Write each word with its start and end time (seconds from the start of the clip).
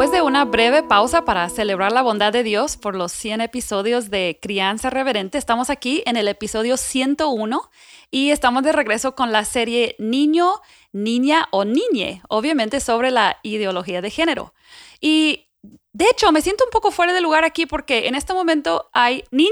Después 0.00 0.18
de 0.18 0.22
una 0.22 0.46
breve 0.46 0.82
pausa 0.82 1.26
para 1.26 1.46
celebrar 1.50 1.92
la 1.92 2.00
bondad 2.00 2.32
de 2.32 2.42
Dios 2.42 2.78
por 2.78 2.96
los 2.96 3.12
100 3.12 3.42
episodios 3.42 4.08
de 4.08 4.38
Crianza 4.40 4.88
Reverente, 4.88 5.36
estamos 5.36 5.68
aquí 5.68 6.02
en 6.06 6.16
el 6.16 6.26
episodio 6.26 6.78
101 6.78 7.70
y 8.10 8.30
estamos 8.30 8.62
de 8.62 8.72
regreso 8.72 9.14
con 9.14 9.30
la 9.30 9.44
serie 9.44 9.96
Niño, 9.98 10.54
Niña 10.92 11.48
o 11.50 11.66
Niñe, 11.66 12.22
obviamente 12.30 12.80
sobre 12.80 13.10
la 13.10 13.40
ideología 13.42 14.00
de 14.00 14.08
género. 14.08 14.54
Y 15.02 15.50
de 15.92 16.06
hecho, 16.06 16.32
me 16.32 16.40
siento 16.40 16.64
un 16.64 16.70
poco 16.70 16.92
fuera 16.92 17.12
de 17.12 17.20
lugar 17.20 17.44
aquí 17.44 17.66
porque 17.66 18.08
en 18.08 18.14
este 18.14 18.32
momento 18.32 18.88
hay 18.94 19.24
niño, 19.30 19.50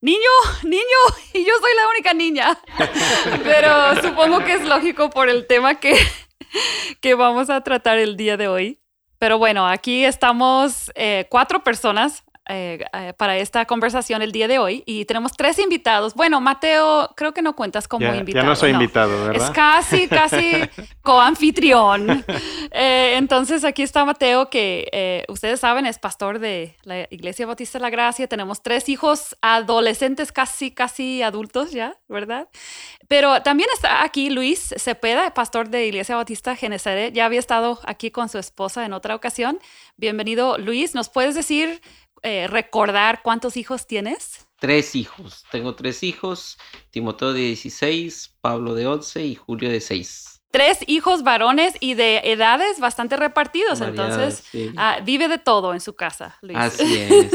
niño, 0.00 0.18
niño, 0.64 0.82
y 1.34 1.44
yo 1.44 1.52
soy 1.60 1.70
la 1.76 1.88
única 1.90 2.14
niña. 2.14 2.58
Pero 3.44 4.02
supongo 4.02 4.40
que 4.40 4.54
es 4.54 4.64
lógico 4.66 5.10
por 5.10 5.28
el 5.28 5.46
tema 5.46 5.78
que, 5.78 5.96
que 7.00 7.14
vamos 7.14 7.48
a 7.48 7.60
tratar 7.60 7.98
el 7.98 8.16
día 8.16 8.36
de 8.36 8.48
hoy. 8.48 8.80
Pero 9.18 9.38
bueno, 9.38 9.66
aquí 9.66 10.04
estamos 10.04 10.90
eh, 10.94 11.26
cuatro 11.30 11.62
personas 11.62 12.23
eh, 12.46 12.84
eh, 12.92 13.14
para 13.16 13.38
esta 13.38 13.64
conversación 13.64 14.20
el 14.20 14.30
día 14.30 14.46
de 14.48 14.58
hoy 14.58 14.82
y 14.84 15.06
tenemos 15.06 15.32
tres 15.32 15.58
invitados. 15.58 16.14
Bueno, 16.14 16.40
Mateo, 16.42 17.10
creo 17.16 17.32
que 17.32 17.40
no 17.40 17.56
cuentas 17.56 17.88
como 17.88 18.06
invitado. 18.14 18.44
Ya 18.44 18.48
no 18.48 18.54
soy 18.54 18.72
invitado, 18.72 19.26
¿verdad? 19.26 19.48
Es 19.48 19.50
casi, 19.50 20.08
casi 20.08 20.52
coanfitrión. 21.02 22.24
Eh, 22.70 23.14
entonces 23.16 23.64
aquí 23.64 23.82
está 23.82 24.04
Mateo, 24.04 24.50
que 24.50 25.24
ustedes 25.28 25.60
saben 25.60 25.86
es 25.86 25.98
pastor 25.98 26.38
de 26.38 26.76
la 26.82 27.06
Iglesia 27.10 27.46
Bautista 27.46 27.78
de 27.78 27.82
la 27.82 27.90
Gracia. 27.90 28.26
Tenemos 28.26 28.62
tres 28.62 28.88
hijos 28.88 29.36
adolescentes, 29.40 30.32
casi, 30.32 30.70
casi 30.70 31.22
adultos 31.22 31.72
ya, 31.72 31.96
¿verdad? 32.08 32.48
Pero 33.08 33.42
también 33.42 33.68
está 33.74 34.02
aquí 34.02 34.30
Luis 34.30 34.74
Cepeda, 34.76 35.32
pastor 35.32 35.68
de 35.68 35.86
Iglesia 35.86 36.16
Bautista 36.16 36.56
Genesaret. 36.56 37.14
Ya 37.14 37.26
había 37.26 37.38
estado 37.38 37.80
aquí 37.84 38.10
con 38.10 38.28
su 38.28 38.38
esposa 38.38 38.84
en 38.84 38.92
otra 38.92 39.14
ocasión. 39.14 39.58
Bienvenido, 39.96 40.58
Luis. 40.58 40.94
¿Nos 40.94 41.08
puedes 41.08 41.34
decir 41.34 41.80
eh, 42.24 42.46
recordar 42.48 43.20
cuántos 43.22 43.56
hijos 43.58 43.86
tienes? 43.86 44.48
Tres 44.58 44.94
hijos. 44.94 45.44
Tengo 45.50 45.74
tres 45.74 46.02
hijos. 46.02 46.56
Timoteo 46.90 47.34
de 47.34 47.40
16, 47.40 48.36
Pablo 48.40 48.74
de 48.74 48.86
11 48.86 49.26
y 49.26 49.34
Julio 49.34 49.68
de 49.68 49.80
6. 49.80 50.40
Tres 50.50 50.78
hijos 50.86 51.22
varones 51.22 51.74
y 51.80 51.94
de 51.94 52.22
edades 52.24 52.80
bastante 52.80 53.18
repartidos. 53.18 53.82
Entonces, 53.82 54.42
ah, 54.78 55.00
vive 55.04 55.28
de 55.28 55.36
todo 55.36 55.74
en 55.74 55.80
su 55.80 55.96
casa, 55.96 56.38
Luis. 56.40 56.56
Así 56.56 56.96
es. 56.96 57.32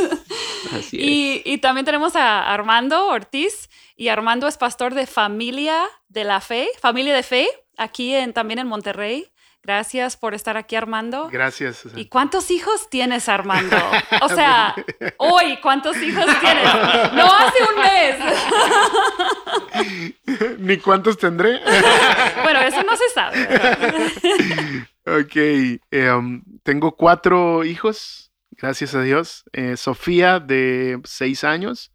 y, 0.92 1.44
y, 1.46 1.58
también 1.60 1.86
tenemos 1.86 2.16
a 2.16 2.52
Armando 2.52 3.10
Ortiz. 3.10 3.70
Y 3.96 4.08
Armando 4.08 4.48
es 4.48 4.58
pastor 4.58 4.96
de 4.96 5.06
Familia 5.06 5.84
de 6.08 6.24
la 6.24 6.42
Fe, 6.42 6.70
Familia 6.80 7.14
de 7.14 7.22
Fe, 7.22 7.48
aquí 7.78 8.16
en, 8.16 8.34
también 8.34 8.60
en 8.60 8.68
Monterrey. 8.68 9.30
Gracias 9.64 10.16
por 10.16 10.34
estar 10.34 10.58
aquí, 10.58 10.76
Armando. 10.76 11.30
Gracias. 11.32 11.84
¿Y 11.96 12.06
cuántos 12.06 12.50
hijos 12.50 12.90
tienes, 12.90 13.30
Armando? 13.30 13.78
O 14.22 14.30
sea, 14.30 14.74
hoy, 15.18 15.58
¿cuántos 15.62 15.98
hijos 15.98 16.26
tienes? 16.40 16.64
No 17.14 17.34
hace 17.34 17.58
un 17.64 17.76
mes. 17.82 18.16
Ni 20.60 20.78
cuántos 20.78 21.18
tendré. 21.18 21.60
Bueno, 22.44 22.60
eso 22.62 22.84
no 22.84 22.96
se 22.96 23.10
sabe. 23.14 23.48
ok, 25.06 25.36
um, 26.18 26.42
tengo 26.64 26.96
cuatro 26.96 27.64
hijos, 27.64 28.32
gracias 28.52 28.96
a 28.96 29.02
Dios. 29.02 29.44
Eh, 29.54 29.78
Sofía, 29.78 30.40
de 30.40 31.00
seis 31.06 31.44
años. 31.44 31.92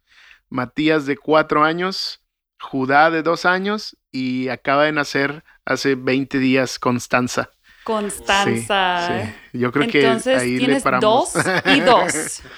Matías, 0.49 1.05
de 1.05 1.17
cuatro 1.17 1.63
años. 1.63 2.21
Judá, 2.59 3.11
de 3.11 3.23
dos 3.23 3.45
años. 3.45 3.97
Y 4.11 4.49
acaba 4.49 4.85
de 4.85 4.91
nacer 4.93 5.43
hace 5.65 5.95
20 5.95 6.39
días 6.39 6.79
Constanza. 6.79 7.49
Constanza. 7.83 9.33
Yo 9.53 9.71
creo 9.71 9.87
que 9.87 10.07
ahí 10.07 10.57
tienes 10.57 10.77
le 10.77 10.81
paramos. 10.81 11.33
dos 11.33 11.45
y 11.65 11.79
dos. 11.81 12.41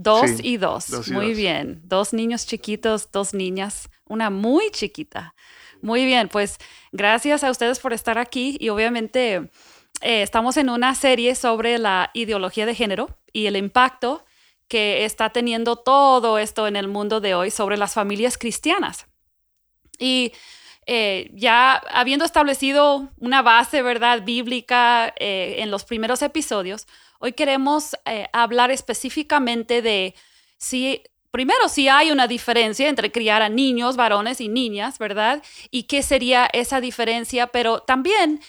Dos 0.00 0.30
y 0.44 0.58
dos. 0.58 1.10
muy 1.10 1.34
bien. 1.34 1.80
Dos 1.82 2.12
niños 2.12 2.46
chiquitos, 2.46 3.10
dos 3.10 3.34
niñas, 3.34 3.88
una 4.04 4.30
muy 4.30 4.70
chiquita. 4.70 5.34
Muy 5.82 6.04
bien, 6.04 6.28
pues 6.28 6.58
gracias 6.92 7.42
a 7.42 7.50
ustedes 7.50 7.80
por 7.80 7.92
estar 7.92 8.16
aquí 8.16 8.56
y 8.60 8.68
obviamente 8.68 9.50
eh, 10.00 10.22
estamos 10.22 10.56
en 10.56 10.70
una 10.70 10.94
serie 10.94 11.34
sobre 11.34 11.78
la 11.78 12.10
ideología 12.14 12.64
de 12.64 12.76
género 12.76 13.18
y 13.32 13.46
el 13.46 13.56
impacto 13.56 14.24
que 14.68 15.04
está 15.04 15.30
teniendo 15.30 15.74
todo 15.74 16.38
esto 16.38 16.68
en 16.68 16.76
el 16.76 16.86
mundo 16.86 17.20
de 17.20 17.34
hoy 17.34 17.50
sobre 17.50 17.76
las 17.76 17.94
familias 17.94 18.38
cristianas. 18.38 19.06
Y 19.98 20.32
eh, 20.90 21.30
ya 21.34 21.74
habiendo 21.90 22.24
establecido 22.24 23.10
una 23.18 23.42
base, 23.42 23.82
¿verdad?, 23.82 24.22
bíblica 24.24 25.12
eh, 25.18 25.56
en 25.58 25.70
los 25.70 25.84
primeros 25.84 26.22
episodios, 26.22 26.86
hoy 27.18 27.34
queremos 27.34 27.94
eh, 28.06 28.26
hablar 28.32 28.70
específicamente 28.70 29.82
de 29.82 30.14
si, 30.56 31.02
primero, 31.30 31.68
si 31.68 31.88
hay 31.88 32.10
una 32.10 32.26
diferencia 32.26 32.88
entre 32.88 33.12
criar 33.12 33.42
a 33.42 33.50
niños, 33.50 33.96
varones 33.96 34.40
y 34.40 34.48
niñas, 34.48 34.98
¿verdad? 34.98 35.42
Y 35.70 35.82
qué 35.82 36.02
sería 36.02 36.48
esa 36.54 36.80
diferencia, 36.80 37.48
pero 37.48 37.80
también 37.80 38.40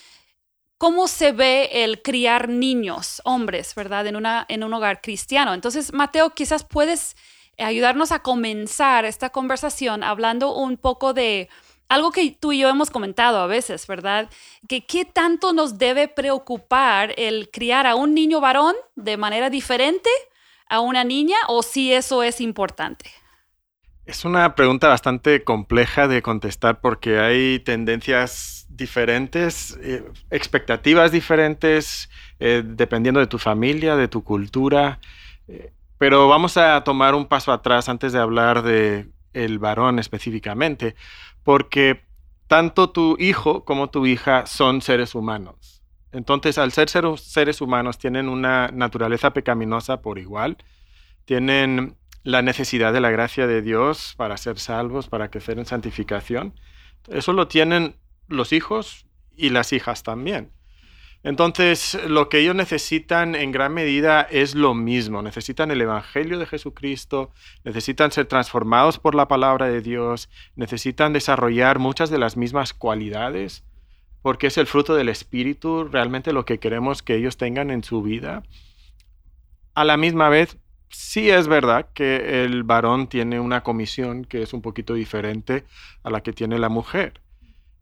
cómo 0.77 1.09
se 1.09 1.33
ve 1.33 1.83
el 1.83 2.01
criar 2.01 2.47
niños, 2.47 3.21
hombres, 3.25 3.75
¿verdad?, 3.75 4.07
en, 4.07 4.15
una, 4.15 4.45
en 4.47 4.63
un 4.63 4.73
hogar 4.73 5.01
cristiano. 5.01 5.53
Entonces, 5.53 5.91
Mateo, 5.91 6.29
quizás 6.29 6.63
puedes 6.63 7.17
ayudarnos 7.57 8.13
a 8.13 8.19
comenzar 8.19 9.03
esta 9.03 9.29
conversación 9.29 10.05
hablando 10.05 10.55
un 10.55 10.77
poco 10.77 11.13
de 11.13 11.49
algo 11.89 12.11
que 12.11 12.37
tú 12.39 12.51
y 12.51 12.59
yo 12.59 12.69
hemos 12.69 12.91
comentado 12.91 13.39
a 13.39 13.47
veces, 13.47 13.85
¿verdad? 13.87 14.29
Que 14.67 14.85
qué 14.85 15.05
tanto 15.05 15.53
nos 15.53 15.77
debe 15.77 16.07
preocupar 16.07 17.13
el 17.17 17.49
criar 17.51 17.87
a 17.87 17.95
un 17.95 18.13
niño 18.13 18.39
varón 18.39 18.75
de 18.95 19.17
manera 19.17 19.49
diferente 19.49 20.09
a 20.69 20.79
una 20.79 21.03
niña 21.03 21.37
o 21.47 21.63
si 21.63 21.91
eso 21.91 22.21
es 22.23 22.39
importante. 22.39 23.11
Es 24.05 24.23
una 24.23 24.55
pregunta 24.55 24.87
bastante 24.87 25.43
compleja 25.43 26.07
de 26.07 26.21
contestar 26.21 26.79
porque 26.79 27.19
hay 27.19 27.59
tendencias 27.59 28.67
diferentes, 28.69 29.77
eh, 29.81 30.03
expectativas 30.29 31.11
diferentes, 31.11 32.09
eh, 32.39 32.63
dependiendo 32.65 33.19
de 33.19 33.27
tu 33.27 33.37
familia, 33.37 33.95
de 33.95 34.07
tu 34.07 34.23
cultura. 34.23 34.99
Eh, 35.47 35.73
pero 35.97 36.27
vamos 36.27 36.55
a 36.57 36.83
tomar 36.83 37.13
un 37.13 37.27
paso 37.27 37.51
atrás 37.51 37.89
antes 37.89 38.13
de 38.13 38.19
hablar 38.19 38.63
de 38.63 39.09
varón 39.59 39.99
específicamente, 39.99 40.95
porque 41.49 42.03
tanto 42.45 42.91
tu 42.91 43.15
hijo 43.17 43.65
como 43.65 43.89
tu 43.89 44.05
hija 44.05 44.45
son 44.45 44.83
seres 44.83 45.15
humanos. 45.15 45.81
Entonces, 46.11 46.59
al 46.59 46.71
ser 46.71 46.89
seres 47.17 47.59
humanos, 47.59 47.97
tienen 47.97 48.29
una 48.29 48.67
naturaleza 48.67 49.33
pecaminosa 49.33 50.03
por 50.03 50.19
igual, 50.19 50.57
tienen 51.25 51.97
la 52.21 52.43
necesidad 52.43 52.93
de 52.93 53.01
la 53.01 53.09
gracia 53.09 53.47
de 53.47 53.63
Dios 53.63 54.13
para 54.15 54.37
ser 54.37 54.59
salvos, 54.59 55.07
para 55.07 55.31
crecer 55.31 55.57
en 55.57 55.65
santificación. 55.65 56.53
Eso 57.07 57.33
lo 57.33 57.47
tienen 57.47 57.95
los 58.27 58.53
hijos 58.53 59.07
y 59.35 59.49
las 59.49 59.73
hijas 59.73 60.03
también. 60.03 60.51
Entonces, 61.21 61.99
lo 62.07 62.29
que 62.29 62.39
ellos 62.39 62.55
necesitan 62.55 63.35
en 63.35 63.51
gran 63.51 63.73
medida 63.73 64.21
es 64.21 64.55
lo 64.55 64.73
mismo. 64.73 65.21
Necesitan 65.21 65.69
el 65.69 65.81
Evangelio 65.81 66.39
de 66.39 66.45
Jesucristo, 66.45 67.31
necesitan 67.65 68.11
ser 68.11 68.25
transformados 68.25 68.99
por 68.99 69.15
la 69.15 69.27
palabra 69.27 69.67
de 69.67 69.81
Dios, 69.81 70.29
necesitan 70.55 71.11
desarrollar 71.11 71.77
muchas 71.77 72.09
de 72.09 72.19
las 72.19 72.37
mismas 72.37 72.73
cualidades, 72.73 73.65
porque 74.21 74.47
es 74.47 74.57
el 74.57 74.67
fruto 74.67 74.95
del 74.95 75.09
Espíritu 75.09 75.83
realmente 75.85 76.31
lo 76.31 76.45
que 76.45 76.59
queremos 76.59 77.03
que 77.03 77.15
ellos 77.15 77.35
tengan 77.35 77.69
en 77.69 77.83
su 77.83 78.01
vida. 78.01 78.43
A 79.75 79.83
la 79.83 79.97
misma 79.97 80.29
vez, 80.29 80.57
sí 80.89 81.29
es 81.29 81.49
verdad 81.49 81.89
que 81.93 82.43
el 82.45 82.63
varón 82.63 83.07
tiene 83.07 83.41
una 83.41 83.61
comisión 83.61 84.23
que 84.23 84.41
es 84.41 84.53
un 84.53 84.61
poquito 84.61 84.93
diferente 84.93 85.65
a 86.03 86.09
la 86.09 86.21
que 86.21 86.31
tiene 86.31 86.59
la 86.59 86.69
mujer. 86.69 87.21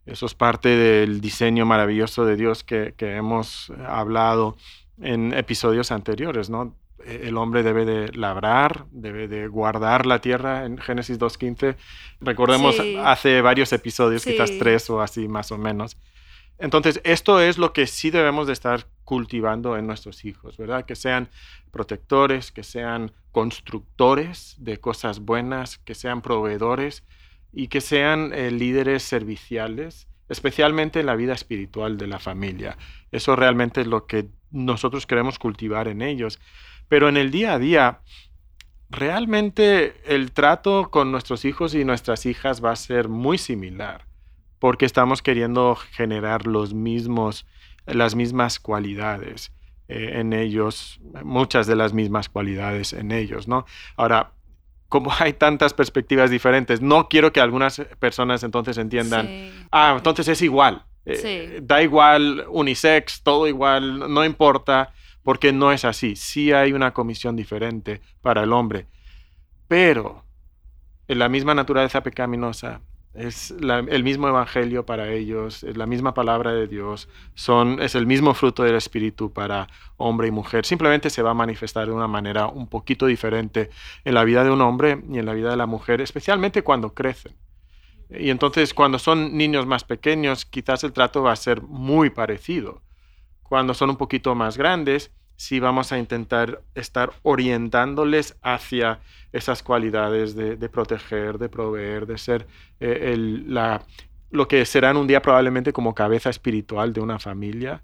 Eso 0.07 0.25
es 0.25 0.33
parte 0.33 0.69
del 0.69 1.19
diseño 1.19 1.65
maravilloso 1.65 2.25
de 2.25 2.38
Dios 2.38 2.63
que, 2.63 2.94
hemos 2.98 3.71
hablado 3.86 4.56
en 5.01 5.33
episodios 5.33 5.92
anteriores, 5.92 6.50
¿no? 6.50 6.74
eh, 7.06 7.24
el 7.25 7.38
hombre 7.38 7.62
debe 7.62 7.86
de 7.86 8.13
labrar, 8.13 8.86
debe 8.92 9.27
de 9.27 9.48
guardar 9.48 10.06
la 10.06 10.19
tierra 10.19 10.65
en 10.65 10.77
Génesis 10.77 11.19
2.15. 11.19 11.75
Recordemos 12.21 12.75
hace 13.04 13.42
varios 13.42 13.74
episodios, 13.74 14.24
quizás 14.24 14.51
tres 14.57 14.89
o 14.89 15.01
así 15.01 15.27
más 15.27 15.51
o 15.51 15.57
menos. 15.57 15.98
Entonces, 16.57 17.01
esto 17.04 17.39
es 17.42 17.57
lo 17.57 17.74
que 17.74 17.86
sí 17.86 18.09
debemos 18.09 18.48
de 18.48 18.54
estar 18.54 18.88
cultivando 19.04 19.77
en 19.77 19.86
nuestros 19.86 20.25
hijos, 20.25 20.57
¿verdad? 20.57 20.86
Que 20.86 20.95
sean 20.95 21.30
protectores, 21.69 22.51
que 22.51 22.63
sean 22.63 23.12
constructores 23.31 24.56
de 24.57 24.77
cosas 24.77 25.19
buenas, 25.19 25.77
que 25.77 25.94
sean 25.94 26.21
proveedores 26.21 27.04
y 27.51 27.67
que 27.67 27.81
sean 27.81 28.33
eh, 28.33 28.51
líderes 28.51 29.03
serviciales, 29.03 30.07
especialmente 30.29 30.99
en 30.99 31.05
la 31.05 31.15
vida 31.15 31.33
espiritual 31.33 31.97
de 31.97 32.07
la 32.07 32.19
familia. 32.19 32.77
Eso 33.11 33.35
realmente 33.35 33.81
es 33.81 33.88
lo 33.88 34.05
que 34.05 34.27
nosotros 34.51 35.05
queremos 35.05 35.39
cultivar 35.39 35.88
en 35.88 36.01
ellos. 36.01 36.39
Pero 36.88 37.09
en 37.09 37.17
el 37.17 37.31
día 37.31 37.53
a 37.53 37.59
día, 37.59 38.01
realmente 38.89 39.95
el 40.05 40.31
trato 40.31 40.89
con 40.89 41.11
nuestros 41.11 41.45
hijos 41.45 41.75
y 41.75 41.83
nuestras 41.83 42.25
hijas 42.25 42.63
va 42.63 42.71
a 42.71 42.75
ser 42.75 43.09
muy 43.09 43.38
similar 43.38 44.07
porque 44.59 44.85
estamos 44.85 45.21
queriendo 45.21 45.75
generar 45.75 46.47
los 46.47 46.73
mismos, 46.73 47.45
las 47.85 48.15
mismas 48.15 48.59
cualidades 48.59 49.51
eh, 49.88 50.13
en 50.15 50.33
ellos, 50.33 50.99
muchas 51.23 51.67
de 51.67 51.75
las 51.75 51.94
mismas 51.94 52.29
cualidades 52.29 52.94
en 52.94 53.11
ellos, 53.11 53.47
¿no? 53.47 53.65
Ahora, 53.95 54.33
como 54.89 55.12
hay 55.19 55.34
tantas 55.34 55.74
perspectivas 55.74 56.30
diferentes, 56.30 56.81
no 56.81 57.10
quiero 57.10 57.34
que 57.34 57.42
algunas 57.42 57.81
personas 58.00 58.44
entonces 58.44 58.78
entiendan, 58.78 59.28
ah, 59.72 59.95
entonces 59.98 60.28
es 60.28 60.42
igual, 60.42 60.86
eh, 61.06 61.60
da 61.62 61.81
igual 61.81 62.45
unisex, 62.50 63.22
todo 63.24 63.48
igual, 63.48 64.13
no 64.13 64.25
importa, 64.25 64.94
porque 65.24 65.51
no 65.51 65.72
es 65.72 65.84
así. 65.84 66.16
Sí 66.16 66.54
hay 66.54 66.74
una 66.74 66.94
comisión 66.94 67.36
diferente 67.36 68.01
para 68.22 68.44
el 68.44 68.54
hombre, 68.54 68.88
pero 69.68 70.24
en 71.07 71.19
la 71.19 71.30
misma 71.30 71.54
naturaleza 71.54 72.01
pecaminosa 72.01 72.81
es 73.18 73.52
el 73.52 74.04
mismo 74.04 74.28
evangelio 74.28 74.86
para 74.86 75.12
ellos, 75.12 75.64
es 75.64 75.75
la 75.75 75.88
misma 75.88 76.14
palabra 76.14 76.54
de 76.54 76.68
Dios, 76.68 77.10
son, 77.34 77.81
es 77.81 77.96
el 77.96 78.06
mismo 78.06 78.36
fruto 78.36 78.64
del 78.64 78.75
Espíritu 78.75 79.34
para 79.34 79.68
hombre 79.98 80.28
y 80.28 80.31
mujer. 80.31 80.66
Simplemente 80.66 81.10
se 81.10 81.24
va 81.24 81.31
a 81.31 81.34
manifestar 81.34 81.88
de 81.88 81.94
una 81.94 82.08
manera 82.08 82.48
un 82.48 82.68
poquito 82.68 83.08
diferente 83.08 83.72
en 84.06 84.14
la 84.14 84.24
vida 84.24 84.44
de 84.44 84.52
un 84.52 84.62
hombre 84.62 85.04
y 85.10 85.18
en 85.18 85.25
la 85.25 85.34
vida 85.34 85.50
de 85.50 85.58
la 85.58 85.66
mujer, 85.66 86.00
especialmente 86.00 86.62
cuando 86.62 86.94
crecen. 86.94 87.36
Y 88.10 88.30
entonces 88.30 88.74
cuando 88.74 89.00
son 89.00 89.36
niños 89.36 89.66
más 89.66 89.84
pequeños, 89.84 90.46
quizás 90.46 90.84
el 90.84 90.94
trato 90.94 91.24
va 91.24 91.31
a 91.31 91.36
ser 91.36 91.62
muy 91.64 92.12
parecido. 92.12 92.84
Cuando 93.42 93.74
son 93.74 93.90
un 93.90 93.98
poquito 93.98 94.36
más 94.36 94.58
grandes, 94.58 95.12
sí 95.38 95.60
vamos 95.62 95.92
a 95.94 96.00
intentar 96.00 96.62
estar 96.75 97.13
orientándoles 97.24 98.36
hacia 98.42 99.00
esas 99.31 99.63
cualidades 99.63 100.36
de, 100.36 100.57
proteger, 100.69 101.38
de 101.38 101.48
proveer, 101.48 102.07
de 102.07 102.18
ser 102.18 102.48
eh, 102.80 103.16
la, 103.18 103.86
lo 104.31 104.48
que 104.48 104.66
serán 104.66 104.98
un 104.98 105.07
día 105.07 105.22
probablemente 105.22 105.72
como 105.72 105.94
cabeza 105.95 106.30
espiritual 106.30 106.92
de 106.92 107.01
una 107.01 107.19
familia. 107.19 107.84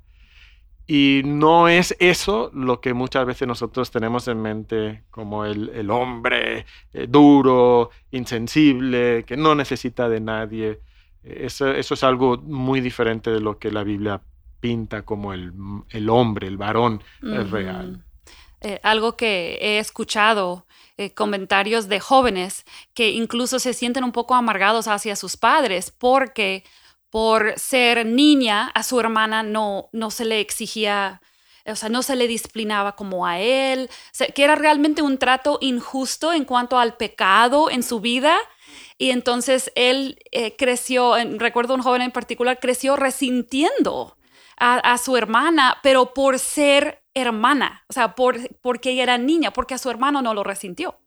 Y 0.86 1.22
no 1.24 1.70
es 1.70 1.96
eso 2.00 2.52
lo 2.54 2.82
que 2.82 2.94
muchas 2.94 3.26
veces 3.26 3.48
nosotros 3.48 3.90
tenemos 3.90 4.28
en 4.28 4.42
mente 4.42 5.04
como 5.12 5.46
el, 5.46 5.90
hombre 5.92 6.66
eh, 6.92 7.08
duro, 7.08 7.92
insensible, 8.12 9.24
que 9.26 9.38
no 9.38 9.56
necesita 9.56 10.10
de 10.10 10.20
nadie. 10.20 10.82
Eso, 11.24 11.72
eso, 11.72 11.94
es 11.94 12.04
algo 12.04 12.38
muy 12.38 12.82
diferente 12.82 13.32
de 13.32 13.40
lo 13.40 13.60
que 13.60 13.72
la 13.72 13.84
Biblia 13.84 14.22
pinta 14.64 15.02
como 15.02 15.34
el, 15.34 16.10
hombre, 16.10 16.48
el 16.48 16.56
varón 16.56 17.04
real. 17.22 18.02
Eh, 18.62 18.80
algo 18.82 19.18
que 19.18 19.58
he 19.60 19.78
escuchado, 19.78 20.66
eh, 20.96 21.14
comentarios 21.14 21.90
de 21.90 22.00
jóvenes 22.00 22.64
que 22.94 23.10
incluso 23.10 23.60
se 23.60 23.74
sienten 23.74 24.06
un 24.06 24.14
poco 24.14 24.36
amargados 24.36 24.88
hacia 24.88 25.18
sus 25.18 25.36
padres 25.36 25.92
porque 25.92 26.64
por 27.10 27.60
ser 27.60 28.06
niña 28.06 28.72
a 28.74 28.84
su 28.84 29.02
hermana 29.02 29.44
no, 29.44 29.90
no 29.92 30.12
se 30.12 30.24
le 30.24 30.40
exigía, 30.40 31.22
o 31.66 31.76
sea, 31.76 31.90
no 31.90 32.04
se 32.04 32.16
le 32.16 32.26
disciplinaba 32.30 32.96
como 32.96 33.26
a 33.26 33.38
él, 33.42 33.90
que 34.34 34.46
era 34.46 34.56
realmente 34.56 35.02
un 35.02 35.18
trato 35.18 35.58
injusto 35.60 36.32
en 36.32 36.46
cuanto 36.46 36.80
al 36.80 36.96
pecado 36.96 37.70
en 37.70 37.84
su 37.84 38.00
vida. 38.00 38.38
Y 38.98 39.10
entonces 39.10 39.74
él 39.76 40.20
eh, 40.32 40.56
creció, 40.56 41.16
recuerdo 41.38 41.76
un 41.76 41.82
joven 41.82 42.02
en 42.02 42.12
particular, 42.12 42.60
creció 42.62 42.96
resintiendo 42.96 44.16
a, 44.58 44.98
su 44.98 45.18
hermana, 45.18 45.78
pero 45.84 46.14
por 46.14 46.40
ser 46.40 47.04
hermana, 47.14 47.84
o 47.88 47.94
sea, 47.94 48.16
por, 48.16 48.38
porque 48.62 48.92
ella 48.92 49.04
era 49.04 49.18
niña, 49.18 49.52
porque 49.52 49.74
a 49.74 49.78
su 49.78 49.90
hermano 49.90 50.22
no 50.22 50.34
lo 50.34 50.44
resintió. 50.44 51.00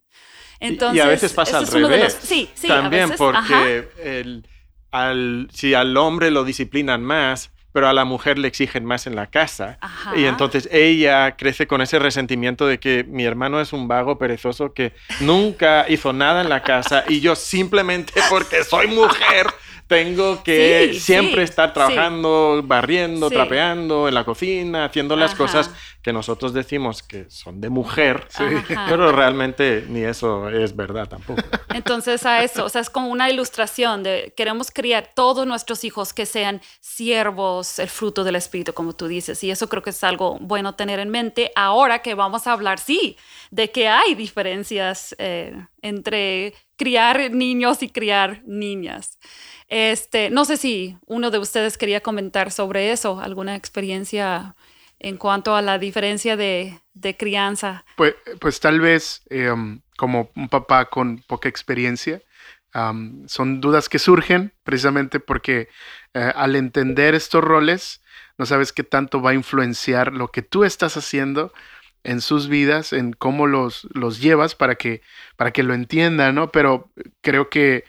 Entonces, 0.60 0.96
y 0.96 1.00
a 1.00 1.06
veces 1.06 1.32
pasa 1.32 1.58
al 1.58 1.66
revés. 1.66 2.18
sí, 2.22 2.48
sí, 2.54 2.68
También 2.68 3.10
porque 3.16 3.88
el, 4.02 4.48
al, 4.90 5.48
si 5.52 5.74
al 5.74 5.96
hombre 5.96 6.30
lo 6.30 6.44
disciplinan 6.44 7.02
más, 7.02 7.50
pero 7.76 7.88
a 7.88 7.92
la 7.92 8.06
mujer 8.06 8.38
le 8.38 8.48
exigen 8.48 8.86
más 8.86 9.06
en 9.06 9.14
la 9.16 9.26
casa. 9.26 9.78
Y 10.14 10.24
entonces 10.24 10.66
ella 10.72 11.36
crece 11.36 11.66
con 11.66 11.82
ese 11.82 11.98
resentimiento 11.98 12.66
de 12.66 12.80
que 12.80 13.04
mi 13.04 13.24
hermano 13.24 13.60
es 13.60 13.74
un 13.74 13.86
vago 13.86 14.16
perezoso 14.16 14.72
que 14.72 14.94
nunca 15.20 15.84
hizo 15.86 16.14
nada 16.14 16.40
en 16.40 16.48
la 16.48 16.62
casa 16.62 17.04
y 17.06 17.20
yo 17.20 17.36
simplemente 17.36 18.14
porque 18.30 18.64
soy 18.64 18.86
mujer 18.86 19.48
tengo 19.86 20.42
que 20.42 20.94
siempre 20.98 21.42
estar 21.42 21.72
trabajando, 21.72 22.60
barriendo, 22.64 23.30
trapeando 23.30 24.08
en 24.08 24.14
la 24.14 24.24
cocina, 24.24 24.84
haciendo 24.84 25.14
las 25.14 25.34
cosas 25.34 25.70
que 26.02 26.12
nosotros 26.12 26.52
decimos 26.52 27.02
que 27.02 27.28
son 27.30 27.60
de 27.60 27.68
mujer, 27.68 28.28
pero 28.88 29.10
realmente 29.12 29.84
ni 29.88 30.02
eso 30.02 30.48
es 30.48 30.74
verdad 30.74 31.08
tampoco. 31.08 31.42
Entonces 31.74 32.24
a 32.26 32.42
eso, 32.44 32.64
o 32.64 32.68
sea, 32.68 32.80
es 32.80 32.90
como 32.90 33.08
una 33.08 33.30
ilustración 33.30 34.02
de 34.02 34.32
queremos 34.36 34.70
criar 34.70 35.10
todos 35.14 35.46
nuestros 35.46 35.84
hijos 35.84 36.12
que 36.12 36.26
sean 36.26 36.60
siervos, 36.80 37.78
el 37.78 37.88
fruto 37.88 38.24
del 38.24 38.36
Espíritu, 38.36 38.72
como 38.72 38.92
tú 38.92 39.08
dices, 39.08 39.42
y 39.42 39.50
eso 39.50 39.68
creo 39.68 39.82
que 39.82 39.90
es 39.90 40.04
algo 40.04 40.38
bueno 40.40 40.74
tener 40.74 41.00
en 41.00 41.10
mente 41.10 41.52
ahora 41.56 42.02
que 42.02 42.14
vamos 42.14 42.46
a 42.46 42.52
hablar, 42.52 42.78
sí, 42.78 43.16
de 43.50 43.70
que 43.70 43.88
hay 43.88 44.14
diferencias 44.14 45.14
eh, 45.18 45.56
entre 45.82 46.54
criar 46.76 47.30
niños 47.32 47.82
y 47.82 47.88
criar 47.88 48.42
niñas. 48.46 49.18
Este, 49.68 50.30
no 50.30 50.44
sé 50.44 50.56
si 50.56 50.96
uno 51.06 51.30
de 51.30 51.38
ustedes 51.38 51.76
quería 51.76 52.00
comentar 52.00 52.52
sobre 52.52 52.92
eso, 52.92 53.20
alguna 53.20 53.56
experiencia 53.56 54.54
en 54.98 55.16
cuanto 55.16 55.54
a 55.54 55.62
la 55.62 55.78
diferencia 55.78 56.36
de, 56.36 56.80
crianza. 57.18 57.84
Pues, 57.96 58.14
pues 58.40 58.60
tal 58.60 58.80
vez 58.80 59.22
em, 59.28 59.80
como 59.96 60.30
un 60.36 60.48
papá 60.48 60.86
con 60.86 61.18
poca 61.26 61.48
experiencia, 61.48 62.22
son 63.26 63.60
dudas 63.62 63.88
que 63.88 63.98
surgen 63.98 64.52
precisamente 64.62 65.18
porque 65.18 65.68
eh, 66.12 66.32
al 66.34 66.56
entender 66.56 67.14
estos 67.14 67.42
roles, 67.42 68.02
no 68.36 68.44
sabes 68.44 68.72
qué 68.72 68.84
tanto 68.84 69.22
va 69.22 69.30
a 69.30 69.34
influenciar 69.34 70.12
lo 70.12 70.28
que 70.28 70.42
tú 70.42 70.62
estás 70.64 70.98
haciendo 70.98 71.54
en 72.04 72.20
sus 72.20 72.48
vidas, 72.48 72.92
en 72.92 73.14
cómo 73.14 73.46
los, 73.46 73.88
los 73.94 74.20
llevas 74.20 74.54
para 74.54 74.74
que, 74.74 75.00
para 75.36 75.52
que 75.52 75.62
lo 75.62 75.72
entiendan, 75.72 76.34
¿no? 76.34 76.52
Pero 76.52 76.90
creo 77.22 77.48
que 77.48 77.84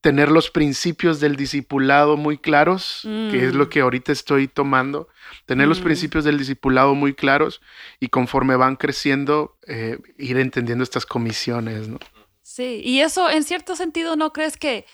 tener 0.00 0.30
los 0.30 0.50
principios 0.50 1.20
del 1.20 1.36
discipulado 1.36 2.16
muy 2.16 2.38
claros, 2.38 3.00
que 3.02 3.44
es 3.44 3.54
lo 3.54 3.66
mm. 3.66 3.68
que 3.68 3.80
ahorita 3.80 4.12
estoy 4.12 4.48
tomando, 4.48 5.08
tener 5.46 5.68
los 5.68 5.80
mm. 5.80 5.84
principios 5.84 6.24
del 6.24 6.38
discipulado 6.38 6.94
muy 6.94 7.14
claros 7.14 7.60
y 8.00 8.08
conforme 8.08 8.56
van 8.56 8.76
creciendo, 8.76 9.56
eh, 9.66 9.98
ir 10.18 10.38
entendiendo 10.38 10.84
estas 10.84 11.06
comisiones, 11.06 11.88
¿no? 11.88 11.98
Sí, 12.42 12.80
y 12.84 13.00
eso 13.00 13.28
en 13.28 13.44
cierto 13.44 13.76
sentido, 13.76 14.16
¿no 14.16 14.32
crees 14.32 14.56
que, 14.56 14.86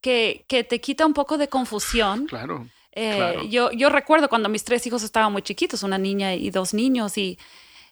que, 0.00 0.44
te 0.68 0.80
quita 0.80 1.06
un 1.06 1.14
poco 1.14 1.38
de 1.38 1.48
confusión? 1.48 2.26
Claro. 2.26 2.66
Eh, 2.92 3.14
claro. 3.16 3.44
Yo, 3.44 3.70
yo 3.72 3.88
recuerdo 3.88 4.28
cuando 4.28 4.48
mis 4.48 4.64
tres 4.64 4.86
hijos 4.86 5.02
estaban 5.02 5.32
muy 5.32 5.42
chiquitos, 5.42 5.82
una 5.82 5.98
niña 5.98 6.34
y 6.34 6.50
dos 6.50 6.74
niños, 6.74 7.16
y, 7.16 7.38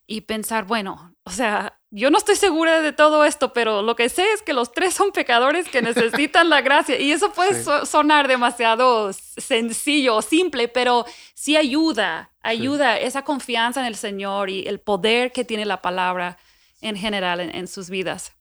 y 0.06 0.23
pensar, 0.23 0.64
bueno, 0.64 1.14
o 1.25 1.30
sea, 1.30 1.78
yo 1.96 2.10
no 2.10 2.18
estoy 2.18 2.34
segura 2.34 2.82
de 2.82 2.92
todo 2.92 3.24
esto, 3.24 3.52
pero 3.52 3.80
lo 3.80 3.94
que 3.94 4.08
sé 4.08 4.24
es 4.32 4.42
que 4.42 4.52
los 4.52 4.72
tres 4.72 4.94
son 4.94 5.12
pecadores 5.12 5.68
que 5.68 5.80
necesitan 5.80 6.48
la 6.48 6.60
gracia. 6.60 6.98
Y 7.00 7.12
eso 7.12 7.32
puede 7.32 7.62
sonar 7.86 8.26
demasiado 8.26 9.12
sencillo 9.12 10.16
o 10.16 10.22
simple, 10.22 10.66
pero 10.66 11.06
sí 11.34 11.56
ayuda, 11.56 12.32
ayuda 12.40 12.98
esa 12.98 13.22
confianza 13.22 13.78
en 13.78 13.86
el 13.86 13.94
Señor 13.94 14.50
y 14.50 14.66
el 14.66 14.80
poder 14.80 15.30
que 15.30 15.44
tiene 15.44 15.64
la 15.66 15.82
palabra 15.82 16.36
en 16.80 16.96
general 16.96 17.38
en, 17.38 17.68
sus 17.68 17.88
vidas. 17.90 18.32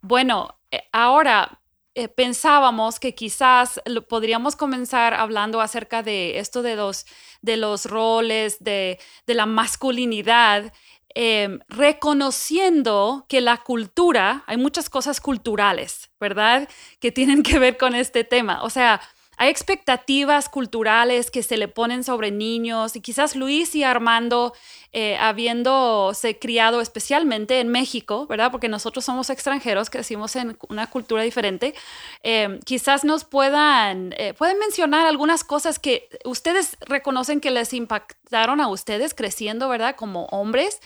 Bueno, 0.00 0.58
eh, 0.70 0.80
ahora 0.90 1.60
eh, 1.94 2.08
pensábamos 2.08 2.98
que 2.98 3.14
quizás 3.14 3.78
podríamos 4.08 4.56
comenzar 4.56 5.12
hablando 5.12 5.60
acerca 5.60 6.02
de 6.02 6.38
esto 6.38 6.62
de 6.62 6.76
los, 6.76 7.04
de 7.42 7.58
los 7.58 7.84
roles, 7.84 8.64
de, 8.64 8.98
de 9.26 9.34
la 9.34 9.44
masculinidad 9.44 10.72
Em, 11.14 11.58
reconociendo 11.68 13.26
que 13.28 13.40
la 13.40 13.58
cultura, 13.58 14.44
hay 14.46 14.56
muchas 14.56 14.88
cosas 14.88 15.20
culturales, 15.20 16.10
¿verdad? 16.20 16.68
Que 17.00 17.10
tienen 17.10 17.42
que 17.42 17.58
ver 17.58 17.76
con 17.76 17.94
este 17.94 18.22
tema. 18.24 18.62
O 18.62 18.70
sea, 18.70 19.00
hay 19.40 19.48
expectativas 19.48 20.50
culturales 20.50 21.30
que 21.30 21.42
se 21.42 21.56
le 21.56 21.66
ponen 21.66 22.04
sobre 22.04 22.30
niños 22.30 22.94
y 22.94 23.00
quizás 23.00 23.34
Luis 23.34 23.74
y 23.74 23.84
Armando 23.84 24.52
eh, 24.92 25.16
habiéndose 25.16 26.38
criado 26.38 26.82
especialmente 26.82 27.58
en 27.60 27.68
México, 27.68 28.26
¿verdad? 28.26 28.50
Porque 28.50 28.68
nosotros 28.68 29.02
somos 29.02 29.30
extranjeros, 29.30 29.88
crecimos 29.88 30.36
en 30.36 30.58
una 30.68 30.90
cultura 30.90 31.22
diferente, 31.22 31.74
eh, 32.22 32.60
quizás 32.66 33.02
nos 33.02 33.24
puedan, 33.24 34.12
eh, 34.18 34.34
pueden 34.34 34.58
mencionar 34.58 35.06
algunas 35.06 35.42
cosas 35.42 35.78
que 35.78 36.06
ustedes 36.26 36.76
reconocen 36.80 37.40
que 37.40 37.50
les 37.50 37.72
impactaron 37.72 38.60
a 38.60 38.68
ustedes 38.68 39.14
creciendo, 39.14 39.70
¿verdad? 39.70 39.96
Como 39.96 40.26
hombres. 40.26 40.80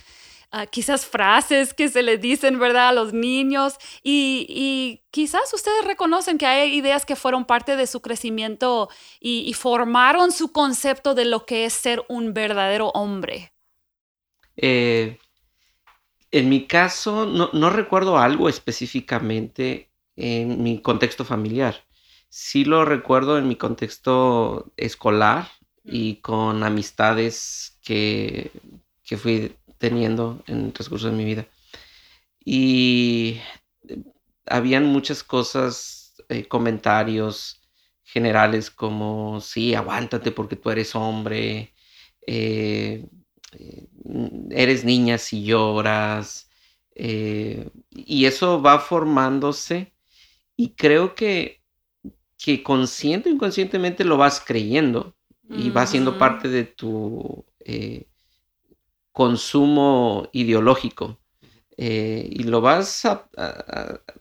Ah, 0.56 0.66
quizás 0.66 1.04
frases 1.04 1.75
que 1.75 1.88
se 1.88 2.00
les 2.04 2.20
dicen, 2.20 2.61
¿verdad?, 2.61 2.90
a 2.90 2.92
los 2.92 3.12
niños. 3.12 3.75
Y, 4.04 5.00
quizás 5.11 5.52
ustedes 5.52 5.84
reconocen 5.84 6.38
que 6.38 6.46
hay 6.46 6.76
ideas 6.76 7.04
que 7.04 7.16
fueron 7.16 7.44
parte 7.44 7.75
de 7.75 7.88
su 7.88 8.00
crecimiento 8.00 8.88
y, 9.18 9.52
formaron 9.54 10.30
su 10.30 10.52
concepto 10.52 11.16
de 11.16 11.25
lo 11.25 11.44
que 11.44 11.64
es 11.64 11.73
ser 11.73 12.04
un 12.08 12.34
verdadero 12.34 12.90
hombre. 12.90 13.52
Eh, 14.56 15.18
en 16.30 16.49
mi 16.49 16.68
caso, 16.68 17.26
no, 17.26 17.70
recuerdo 17.70 18.18
algo 18.18 18.49
específicamente 18.49 19.90
en 20.14 20.62
mi 20.62 20.80
contexto 20.80 21.25
familiar. 21.25 21.82
Sí 22.28 22.64
lo 22.64 22.84
recuerdo 22.84 23.38
en 23.38 23.49
mi 23.49 23.56
contexto 23.56 24.73
escolar 24.76 25.50
y 25.82 26.20
con 26.20 26.62
amistades 26.62 27.76
que, 27.82 28.52
que 29.02 29.16
fui 29.16 29.56
teniendo 29.78 30.43
en 30.47 30.66
el 30.66 30.73
transcurso 30.73 31.11
de 31.11 31.16
mi 31.16 31.25
vida. 31.25 31.47
Y 32.45 33.40
eh, 33.88 34.02
habían 34.47 34.87
muchas 34.87 35.23
cosas, 35.23 36.14
eh, 36.28 36.47
comentarios 36.47 37.62
generales 38.02 38.71
como, 38.71 39.40
sí, 39.40 39.75
aguántate 39.75 40.31
porque 40.31 40.57
tú 40.57 40.71
eres 40.71 40.95
hombre, 40.95 41.75
eh, 42.26 43.07
eres 44.50 44.85
niña 44.85 45.19
si 45.19 45.45
lloras, 45.45 46.50
y 46.97 48.25
eso 48.25 48.62
va 48.62 48.78
formándose 48.78 49.93
y 50.57 50.75
creo 50.75 51.14
que, 51.14 51.61
que 52.38 52.62
consciente 52.62 53.31
o 53.31 53.33
inconscientemente 53.33 54.04
lo 54.04 54.16
vas 54.16 54.40
creyendo 54.40 55.16
y 55.49 55.71
va 55.71 55.87
siendo 55.87 56.19
parte 56.19 56.49
de 56.49 56.64
tu 56.64 57.45
consumo 59.14 60.28
ideológico. 60.33 61.18
Eh, 61.76 62.28
y 62.30 62.42
lo 62.44 62.61
vas 62.61 63.02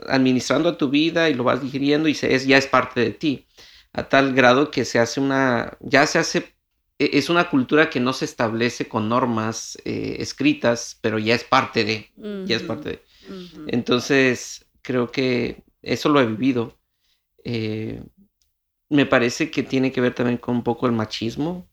administrando 0.08 0.70
a 0.70 0.78
tu 0.78 0.90
vida 0.90 1.30
y 1.30 1.34
lo 1.36 1.44
vas 1.44 1.62
digiriendo 1.62 2.08
y 2.08 2.16
se, 2.16 2.34
es, 2.34 2.48
ya 2.48 2.58
es 2.58 2.68
parte 2.68 3.02
de 3.02 3.12
ti, 3.12 3.48
a 3.92 4.08
tal 4.10 4.34
grado 4.34 4.72
que 4.72 4.86
se 4.86 4.98
hace 5.00 5.20
una, 5.20 5.78
ya 5.82 6.08
se 6.08 6.18
hace, 6.20 6.56
e, 6.98 7.12
es 7.14 7.30
una 7.30 7.50
cultura 7.50 7.90
que 7.90 8.00
no 8.00 8.14
se 8.14 8.26
establece 8.26 8.88
con 8.88 9.10
normas 9.10 9.78
eh, 9.84 10.18
escritas, 10.20 10.98
pero 11.02 11.20
ya 11.20 11.36
es 11.36 11.44
parte 11.44 11.84
de, 11.84 12.12
ya 12.46 12.56
es 12.56 12.64
parte 12.64 12.90
de. 12.90 13.04
Entonces, 13.68 14.66
creo 14.82 15.12
que 15.12 15.64
eso 15.82 16.10
lo 16.10 16.22
he 16.22 16.26
vivido. 16.26 16.78
Eh, 17.44 18.04
me 18.90 19.06
parece 19.06 19.52
que 19.52 19.64
tiene 19.64 19.92
que 19.92 20.02
ver 20.02 20.14
también 20.14 20.38
con 20.38 20.56
un 20.56 20.64
poco 20.64 20.86
el 20.86 20.92
machismo. 20.92 21.68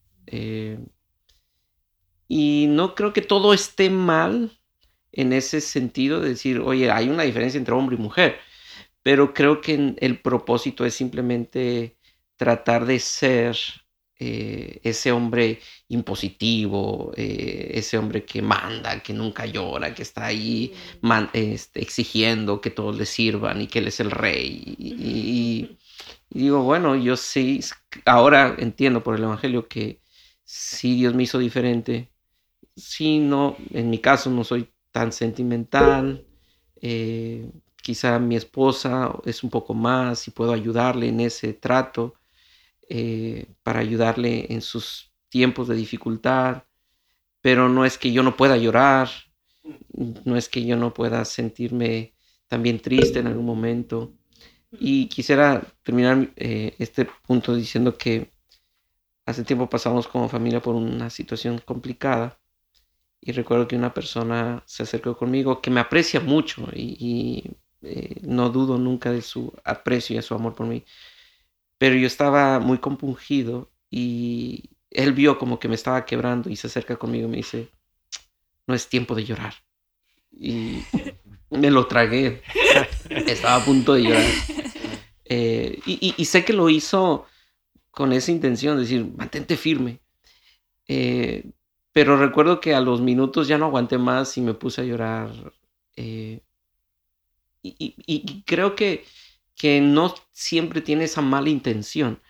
Y 2.32 2.68
no 2.68 2.94
creo 2.94 3.12
que 3.12 3.22
todo 3.22 3.52
esté 3.52 3.90
mal 3.90 4.52
en 5.10 5.32
ese 5.32 5.60
sentido 5.60 6.20
de 6.20 6.28
decir, 6.30 6.60
oye, 6.60 6.88
hay 6.88 7.08
una 7.08 7.24
diferencia 7.24 7.58
entre 7.58 7.74
hombre 7.74 7.96
y 7.96 7.98
mujer, 7.98 8.38
pero 9.02 9.34
creo 9.34 9.60
que 9.60 9.96
el 9.98 10.20
propósito 10.20 10.84
es 10.86 10.94
simplemente 10.94 11.96
tratar 12.36 12.86
de 12.86 13.00
ser 13.00 13.56
eh, 14.20 14.78
ese 14.84 15.10
hombre 15.10 15.58
impositivo, 15.88 17.12
eh, 17.16 17.72
ese 17.74 17.98
hombre 17.98 18.24
que 18.24 18.42
manda, 18.42 19.02
que 19.02 19.12
nunca 19.12 19.46
llora, 19.46 19.92
que 19.92 20.02
está 20.02 20.26
ahí 20.26 20.72
este, 21.32 21.82
exigiendo 21.82 22.60
que 22.60 22.70
todos 22.70 22.96
le 22.96 23.06
sirvan 23.06 23.60
y 23.62 23.66
que 23.66 23.80
él 23.80 23.88
es 23.88 23.98
el 23.98 24.12
rey. 24.12 24.76
y, 24.78 25.76
digo, 26.30 26.62
bueno, 26.62 26.94
yo 26.94 27.16
sí, 27.16 27.60
ahora 28.06 28.54
entiendo 28.58 29.02
por 29.02 29.16
el 29.16 29.24
Evangelio 29.24 29.66
que 29.66 30.00
sí 30.44 30.94
Dios 30.94 31.14
me 31.14 31.24
hizo 31.24 31.38
diferente 31.40 32.10
sí, 32.76 33.18
no, 33.18 33.56
en 33.70 33.90
mi 33.90 33.98
caso 33.98 34.30
no 34.30 34.44
soy 34.44 34.72
tan 34.92 35.12
sentimental. 35.12 36.26
Eh, 36.80 37.50
quizá 37.82 38.18
mi 38.18 38.36
esposa 38.36 39.12
es 39.24 39.42
un 39.44 39.50
poco 39.50 39.74
más 39.74 40.26
y 40.28 40.30
puedo 40.30 40.52
ayudarle 40.52 41.08
en 41.08 41.20
ese 41.20 41.52
trato 41.54 42.14
eh, 42.88 43.46
para 43.62 43.80
ayudarle 43.80 44.46
en 44.52 44.62
sus 44.62 45.12
tiempos 45.28 45.68
de 45.68 45.76
dificultad. 45.76 46.64
Pero 47.42 47.68
no 47.68 47.84
es 47.84 47.98
que 47.98 48.12
yo 48.12 48.22
no 48.22 48.36
pueda 48.36 48.56
llorar, 48.56 49.08
no 50.24 50.36
es 50.36 50.48
que 50.48 50.64
yo 50.64 50.76
no 50.76 50.94
pueda 50.94 51.24
sentirme 51.24 52.14
también 52.48 52.80
triste 52.80 53.20
en 53.20 53.28
algún 53.28 53.46
momento. 53.46 54.14
Y 54.72 55.08
quisiera 55.08 55.62
terminar 55.82 56.32
eh, 56.36 56.74
este 56.78 57.06
punto 57.26 57.54
diciendo 57.54 57.96
que 57.98 58.32
hace 59.26 59.44
tiempo 59.44 59.70
pasamos 59.70 60.08
como 60.08 60.28
familia 60.28 60.60
por 60.62 60.74
una 60.74 61.10
situación 61.10 61.60
complicada 61.64 62.39
y 63.20 63.32
recuerdo 63.32 63.68
que 63.68 63.76
una 63.76 63.92
persona 63.92 64.62
se 64.66 64.82
acercó 64.82 65.16
conmigo 65.16 65.60
que 65.60 65.70
me 65.70 65.80
aprecia 65.80 66.20
mucho 66.20 66.68
y, 66.72 67.44
eh, 67.82 68.16
no 68.22 68.50
dudo 68.50 68.78
nunca 68.78 69.10
de 69.10 69.22
su 69.22 69.52
aprecio 69.64 70.14
y 70.14 70.16
de 70.16 70.22
su 70.22 70.34
amor 70.34 70.54
por 70.54 70.66
mí. 70.66 70.84
Pero 71.78 71.96
yo 71.96 72.06
estaba 72.06 72.58
muy 72.60 72.78
compungido 72.78 73.70
y 73.90 74.70
él 74.90 75.12
vio 75.12 75.38
como 75.38 75.58
que 75.58 75.68
me 75.68 75.74
estaba 75.74 76.04
quebrando 76.04 76.50
y 76.50 76.56
se 76.56 76.66
acerca 76.66 76.96
conmigo 76.96 77.26
y 77.26 77.30
me 77.30 77.36
dice, 77.38 77.68
no 78.66 78.74
es 78.74 78.88
tiempo 78.88 79.14
de 79.14 79.24
llorar. 79.24 79.54
Y 80.32 80.82
me 81.50 81.70
lo 81.70 81.86
tragué. 81.86 82.42
estaba 83.10 83.56
a 83.56 83.64
punto 83.64 83.94
de 83.94 84.02
llorar. 84.02 84.30
Eh, 85.32 85.78
y, 85.86 86.24
sé 86.24 86.44
que 86.44 86.52
lo 86.52 86.68
hizo 86.68 87.26
con 87.90 88.12
esa 88.12 88.32
intención 88.32 88.76
de 88.76 88.82
decir, 88.82 89.06
mantente 89.16 89.56
firme. 89.56 90.00
Eh, 90.88 91.44
pero 91.92 92.16
recuerdo 92.16 92.60
que 92.60 92.74
a 92.74 92.80
los 92.80 93.00
minutos 93.00 93.48
ya 93.48 93.58
no 93.58 93.66
aguanté 93.66 93.98
más 93.98 94.36
y 94.36 94.40
me 94.40 94.54
puse 94.54 94.82
a 94.82 94.84
llorar. 94.84 95.30
Eh, 95.96 96.40
y, 97.62 98.42
creo 98.46 98.74
que, 98.74 99.04
que 99.54 99.80
no 99.80 100.14
siempre 100.32 100.80
tiene 100.80 101.04
esa 101.04 101.20
mala 101.20 101.50
intención, 101.50 102.20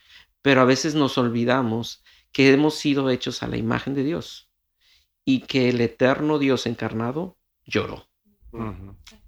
pero 0.42 0.60
a 0.60 0.64
veces 0.64 0.94
nos 0.94 1.18
olvidamos 1.18 2.02
que 2.32 2.50
hemos 2.52 2.74
sido 2.74 3.10
hechos 3.10 3.42
a 3.42 3.48
la 3.48 3.56
imagen 3.56 3.94
de 3.94 4.02
Dios 4.02 4.50
y 5.24 5.40
que 5.42 5.68
el 5.68 5.80
eterno 5.80 6.38
Dios 6.38 6.66
encarnado 6.66 7.36
lloró. 7.64 8.08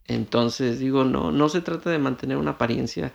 Entonces 0.04 0.80
digo, 0.80 1.04
no, 1.04 1.30
no 1.30 1.48
se 1.48 1.60
trata 1.60 1.90
de 1.90 1.98
mantener 1.98 2.36
una 2.36 2.52
apariencia 2.52 3.14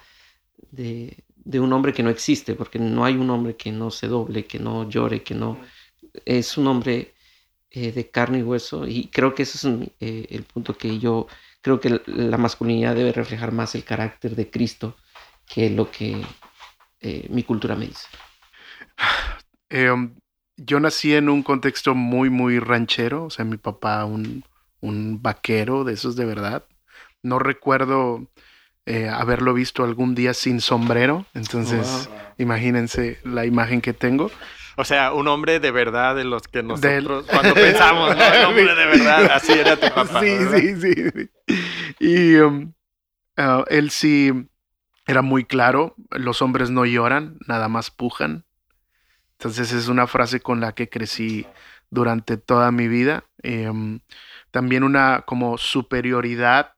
de, 0.71 1.25
de, 1.35 1.59
un 1.59 1.73
hombre 1.73 1.93
que 1.93 2.03
no 2.03 2.09
existe, 2.09 2.55
porque 2.55 2.79
no 2.79 3.03
hay 3.03 3.15
un 3.15 3.29
hombre 3.29 3.57
que 3.57 3.71
no 3.71 3.91
se 3.91 4.07
doble, 4.07 4.45
que 4.45 4.59
no 4.59 4.89
llore, 4.89 5.23
que 5.23 5.35
no 5.35 5.59
es 6.25 6.57
un 6.57 6.67
hombre 6.67 7.13
eh, 7.69 7.91
de 7.91 8.09
carne 8.09 8.39
y 8.39 8.43
hueso 8.43 8.87
y 8.87 9.09
creo 9.09 9.35
que 9.35 9.43
ese 9.43 9.57
es 9.57 9.89
eh, 9.99 10.27
el 10.29 10.43
punto 10.43 10.77
que 10.77 10.99
yo 10.99 11.27
creo 11.61 11.81
que 11.81 12.01
la 12.05 12.37
masculinidad 12.37 12.95
debe 12.95 13.11
reflejar 13.11 13.51
más 13.51 13.75
el 13.75 13.83
carácter 13.83 14.37
de 14.37 14.49
Cristo 14.49 14.95
que 15.45 15.69
lo 15.69 15.91
que 15.91 16.25
eh, 17.01 17.27
mi 17.29 17.43
cultura 17.43 17.75
me 17.75 17.87
dice. 17.87 18.07
Um, 19.69 20.15
yo 20.55 20.79
nací 20.79 21.13
en 21.13 21.27
un 21.27 21.43
contexto 21.43 21.93
muy, 21.93 22.29
muy 22.29 22.57
ranchero, 22.57 23.25
o 23.25 23.29
sea, 23.29 23.43
mi 23.43 23.57
papá 23.57 24.05
un, 24.05 24.45
un 24.79 25.21
vaquero 25.21 25.83
de 25.83 25.91
esos 25.91 26.15
de 26.15 26.23
verdad. 26.23 26.63
No 27.21 27.37
recuerdo 27.37 28.25
haberlo 29.11 29.53
visto 29.53 29.83
algún 29.83 30.15
día 30.15 30.33
sin 30.33 30.61
sombrero, 30.61 31.25
entonces 31.33 32.09
imagínense 32.37 33.19
la 33.25 33.45
imaji 33.45 33.81
que 33.81 33.91
tengo. 33.91 34.31
O 34.79 34.85
sea, 34.85 35.11
un 35.11 35.27
hombre 35.27 35.59
de 35.59 35.71
verdad 35.71 36.15
de 36.15 36.23
los 36.23 36.43
que 36.43 36.61
nosotros 36.61 37.25
cuando 37.27 37.55
pensamos, 37.55 38.15
¿no? 38.15 38.23
Un 38.23 38.45
hombre 38.45 38.75
de 38.75 38.85
verdad, 38.85 39.31
así 39.33 39.53
era 39.53 39.75
tu 39.75 39.87
papá. 39.93 40.21
Sí, 40.21 40.37
sí, 40.53 40.75
sí, 40.79 41.29
Y 41.99 42.35
um, 42.35 42.73
uh, 43.37 43.63
él 43.69 43.89
sí 43.89 44.31
era 45.07 45.23
muy 45.23 45.45
claro, 45.45 45.95
los 46.11 46.43
hombres 46.43 46.69
no 46.69 46.85
lloran, 46.85 47.39
nada 47.47 47.69
más 47.69 47.89
pujan. 47.89 48.45
Entonces 49.39 49.71
es 49.71 49.87
una 49.87 50.05
frase 50.05 50.41
con 50.41 50.59
la 50.59 50.73
que 50.73 50.89
crecí 50.89 51.47
durante 51.89 52.37
toda 52.37 52.71
mi 52.71 52.87
vida. 52.87 53.23
Um, 53.43 54.01
también 54.51 54.83
una 54.83 55.23
como 55.25 55.57
superioridad 55.57 56.73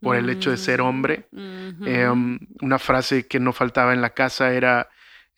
por 0.00 0.16
el 0.16 0.28
hecho 0.28 0.50
de 0.50 0.56
ser 0.56 0.80
hombre. 0.80 1.28
Mm, 1.30 2.10
um, 2.10 2.38
una 2.62 2.80
frase 2.80 3.28
que 3.28 3.38
no 3.38 3.52
faltaba 3.52 3.92
en 3.92 4.00
la 4.00 4.10
casa 4.10 4.52
era 4.52 4.88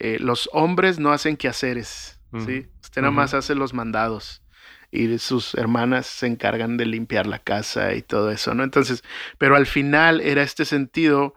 eh, 0.01 0.17
los 0.19 0.49
hombres 0.53 0.99
no 0.99 1.13
hacen 1.13 1.37
quehaceres, 1.37 2.19
¿sí? 2.47 2.67
Usted 2.83 3.03
nada 3.03 3.13
más 3.13 3.35
hace 3.35 3.55
los 3.55 3.75
mandados 3.75 4.43
y 4.91 5.19
sus 5.19 5.55
hermanas 5.55 6.07
se 6.07 6.27
encargan 6.27 6.77
de 6.77 6.87
limpiar 6.87 7.27
la 7.27 7.39
casa 7.39 7.95
y 7.95 8.03
todo 8.03 8.31
eso, 8.31 8.55
¿no? 8.55 8.65
Entonces, 8.65 9.05
pero 9.39 9.57
al 9.57 9.67
final 9.67 10.21
era 10.21 10.43
este 10.43 10.65
sentido 10.65 11.35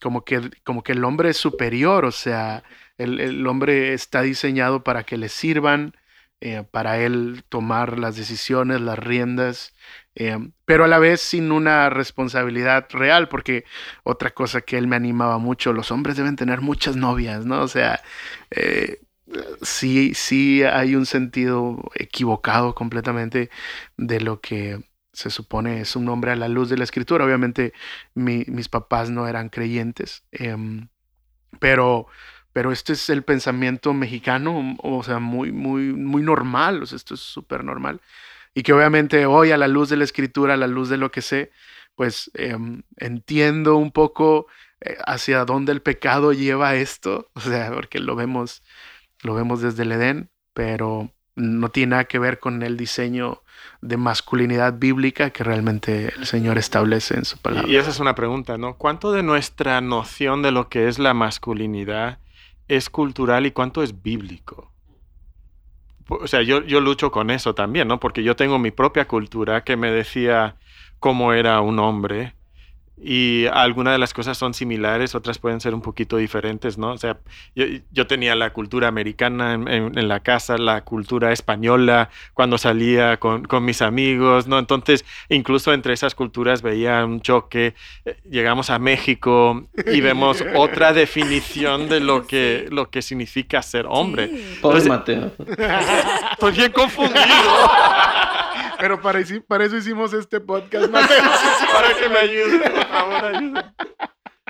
como, 0.00 0.24
que, 0.24 0.50
como 0.64 0.82
que 0.82 0.92
el 0.92 1.04
hombre 1.04 1.30
es 1.30 1.36
superior, 1.36 2.04
o 2.04 2.12
sea, 2.12 2.62
el, 2.98 3.46
hombre 3.46 3.94
está 3.94 4.22
diseñado 4.22 4.84
para 4.84 5.04
que 5.04 5.16
le 5.16 5.28
sirvan, 5.28 5.94
eh, 6.40 6.64
para 6.70 6.98
él 6.98 7.44
tomar 7.48 7.98
las 7.98 8.16
decisiones, 8.16 8.80
las 8.80 8.98
riendas, 8.98 9.74
eh, 10.14 10.38
pero 10.64 10.84
a 10.84 10.88
la 10.88 10.98
vez 10.98 11.20
sin 11.20 11.52
una 11.52 11.90
responsabilidad 11.90 12.86
real, 12.90 13.28
porque 13.28 13.64
otra 14.04 14.30
cosa 14.32 14.60
que 14.62 14.78
él 14.78 14.86
me 14.86 14.96
animaba 14.96 15.38
mucho, 15.38 15.72
los 15.72 15.90
hombres 15.90 16.16
deben 16.16 16.36
tener 16.36 16.60
muchas 16.60 16.96
novias, 16.96 17.46
¿no? 17.46 17.62
O 17.62 17.68
sea, 17.68 18.02
eh, 18.50 19.00
sí, 19.62 20.14
sí 20.14 20.62
hay 20.64 20.94
un 20.94 21.06
sentido 21.06 21.90
equivocado 21.94 22.74
completamente 22.74 23.50
de 23.96 24.20
lo 24.20 24.40
que 24.40 24.80
se 25.12 25.30
supone 25.30 25.80
es 25.80 25.94
un 25.96 26.08
hombre 26.08 26.32
a 26.32 26.36
la 26.36 26.48
luz 26.48 26.68
de 26.70 26.78
la 26.78 26.84
escritura. 26.84 27.24
Obviamente 27.24 27.72
mis 28.14 28.68
papás 28.68 29.10
no 29.10 29.28
eran 29.28 29.48
creyentes, 29.50 30.24
em, 30.32 30.88
pero 31.60 32.06
pero 32.52 32.72
este 32.72 32.92
es 32.94 33.08
el 33.10 33.22
pensamiento 33.24 33.94
mexicano, 33.94 34.76
o 34.82 35.02
sea, 35.02 35.18
muy, 35.18 35.52
muy, 35.52 35.92
muy 35.94 36.22
normal, 36.22 36.82
esto 36.82 37.14
es 37.14 37.20
súper 37.20 37.64
normal. 37.64 38.00
Y 38.54 38.62
que 38.62 38.72
obviamente 38.72 39.26
hoy 39.26 39.50
a 39.50 39.56
la 39.56 39.68
luz 39.68 39.88
de 39.88 39.96
la 39.96 40.04
escritura, 40.04 40.54
a 40.54 40.58
la 40.58 40.66
luz 40.66 40.88
de 40.88 40.98
lo 40.98 41.10
que 41.10 41.22
sé, 41.22 41.50
pues 41.94 42.30
em, 42.34 42.82
entiendo 42.96 43.76
un 43.76 43.92
poco 43.92 44.46
eh, 44.80 44.96
hacia 45.06 45.44
dónde 45.44 45.72
el 45.72 45.82
pecado 45.82 46.32
lleva 46.32 46.74
esto, 46.74 47.30
o 47.34 47.40
sea, 47.40 47.72
porque 47.72 47.98
lo 47.98 48.14
vemos, 48.16 48.62
lo 49.22 49.34
vemos 49.34 49.62
desde 49.62 49.82
el 49.82 49.92
Edén, 49.92 50.30
pero 50.54 51.10
no 51.34 51.70
tiene 51.70 51.90
nada 51.90 52.04
que 52.04 52.18
ver 52.18 52.38
con 52.40 52.62
el 52.62 52.76
diseño 52.76 53.42
de 53.80 53.96
masculinidad 53.96 54.78
bíblica 54.78 55.30
que 55.30 55.44
realmente 55.44 56.12
el 56.14 56.26
Señor 56.26 56.58
establece 56.58 57.16
en 57.16 57.24
su 57.24 57.38
palabra. 57.38 57.70
Y 57.70 57.76
esa 57.76 57.90
es 57.90 58.00
una 58.00 58.14
pregunta, 58.14 58.58
¿no? 58.58 58.76
¿Cuánto 58.76 59.12
de 59.12 59.22
nuestra 59.22 59.80
noción 59.80 60.42
de 60.42 60.50
lo 60.50 60.68
que 60.68 60.88
es 60.88 60.98
la 60.98 61.14
masculinidad 61.14 62.18
es 62.68 62.88
cultural 62.88 63.46
y 63.46 63.52
cuánto 63.52 63.82
es 63.82 64.02
bíblico. 64.02 64.71
O 66.08 66.26
sea, 66.26 66.42
yo, 66.42 66.62
yo 66.64 66.80
lucho 66.80 67.10
con 67.10 67.30
eso 67.30 67.54
también, 67.54 67.88
¿no? 67.88 68.00
Porque 68.00 68.22
yo 68.22 68.36
tengo 68.36 68.58
mi 68.58 68.70
propia 68.70 69.06
cultura 69.08 69.64
que 69.64 69.76
me 69.76 69.90
decía 69.90 70.56
cómo 70.98 71.32
era 71.32 71.60
un 71.60 71.78
hombre 71.78 72.34
y 73.04 73.46
algunas 73.52 73.94
de 73.94 73.98
las 73.98 74.14
cosas 74.14 74.38
son 74.38 74.54
similares, 74.54 75.16
otras 75.16 75.38
pueden 75.38 75.60
ser 75.60 75.74
un 75.74 75.82
poquito 75.82 76.18
diferentes, 76.18 76.78
¿no? 76.78 76.92
O 76.92 76.98
sea, 76.98 77.18
yo, 77.54 78.06
tenía 78.06 78.36
la 78.36 78.52
cultura 78.52 78.86
americana 78.86 79.54
en, 79.54 80.08
la 80.08 80.20
casa, 80.20 80.56
la 80.56 80.84
cultura 80.84 81.32
española 81.32 82.10
cuando 82.32 82.58
salía 82.58 83.18
con, 83.18 83.46
mis 83.62 83.82
amigos, 83.82 84.46
¿no? 84.46 84.58
Entonces, 84.58 85.04
incluso 85.28 85.72
entre 85.72 85.94
esas 85.94 86.14
culturas 86.14 86.62
veía 86.62 87.04
un 87.04 87.20
choque. 87.20 87.74
Eh, 88.04 88.16
llegamos 88.30 88.70
a 88.70 88.78
México 88.78 89.66
y 89.92 90.00
vemos 90.00 90.44
otra 90.54 90.92
definición 90.92 91.88
de 91.88 92.00
lo 92.00 92.26
que, 92.26 92.68
lo 92.70 92.90
que 92.90 93.02
significa 93.02 93.62
ser 93.62 93.86
hombre. 93.88 94.30
Pobre 94.60 94.84
Mateo. 94.84 95.32
Estoy 96.32 96.52
bien 96.52 96.72
confundido. 96.72 97.20
Pero 98.82 99.00
para, 99.00 99.20
eso 99.20 99.76
hicimos 99.76 100.12
este 100.12 100.40
podcast, 100.40 100.90
para 100.90 101.08
que 101.08 102.08
me 102.08 102.18
ayude, 102.18 102.68
por 102.68 102.86
favor, 102.88 103.24
ayude. 103.24 103.64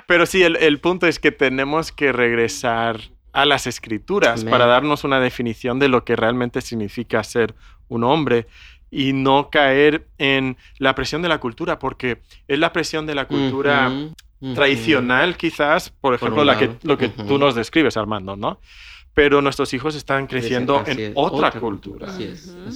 Pero 0.07 0.25
sí, 0.25 0.41
el, 0.41 0.79
punto 0.79 1.05
es 1.05 1.19
que 1.19 1.31
tenemos 1.31 1.91
que 1.91 2.11
regresar 2.11 2.99
a 3.31 3.45
las 3.45 3.67
escrituras 3.67 4.43
para 4.43 4.65
darnos 4.65 5.03
una 5.03 5.19
definición 5.19 5.77
de 5.77 5.87
lo 5.87 6.03
que 6.03 6.15
realmente 6.15 6.61
significa 6.61 7.23
ser 7.23 7.53
un 7.89 8.03
hombre 8.03 8.47
y 8.89 9.13
no 9.13 9.51
caer 9.51 10.07
en 10.17 10.57
la 10.79 10.95
presión 10.95 11.21
de 11.21 11.29
la 11.29 11.39
cultura, 11.39 11.77
porque 11.77 12.23
es 12.47 12.57
la 12.57 12.73
presión 12.73 13.05
de 13.05 13.13
la 13.13 13.25
cultura 13.27 13.91
tradicional, 14.55 15.37
quizás, 15.37 15.91
por 15.91 16.15
ejemplo, 16.15 16.43
la 16.43 16.57
que, 16.57 16.71
lo 16.81 16.97
que 16.97 17.09
tú 17.09 17.37
nos 17.37 17.53
describes, 17.53 17.97
Armando, 17.97 18.35
¿no? 18.35 18.59
Pero 19.13 19.41
nuestros 19.41 19.73
hijos 19.73 19.95
están 19.95 20.25
creciendo 20.25 20.83
en 20.87 21.13
otra, 21.15 21.51
cultura. 21.51 22.07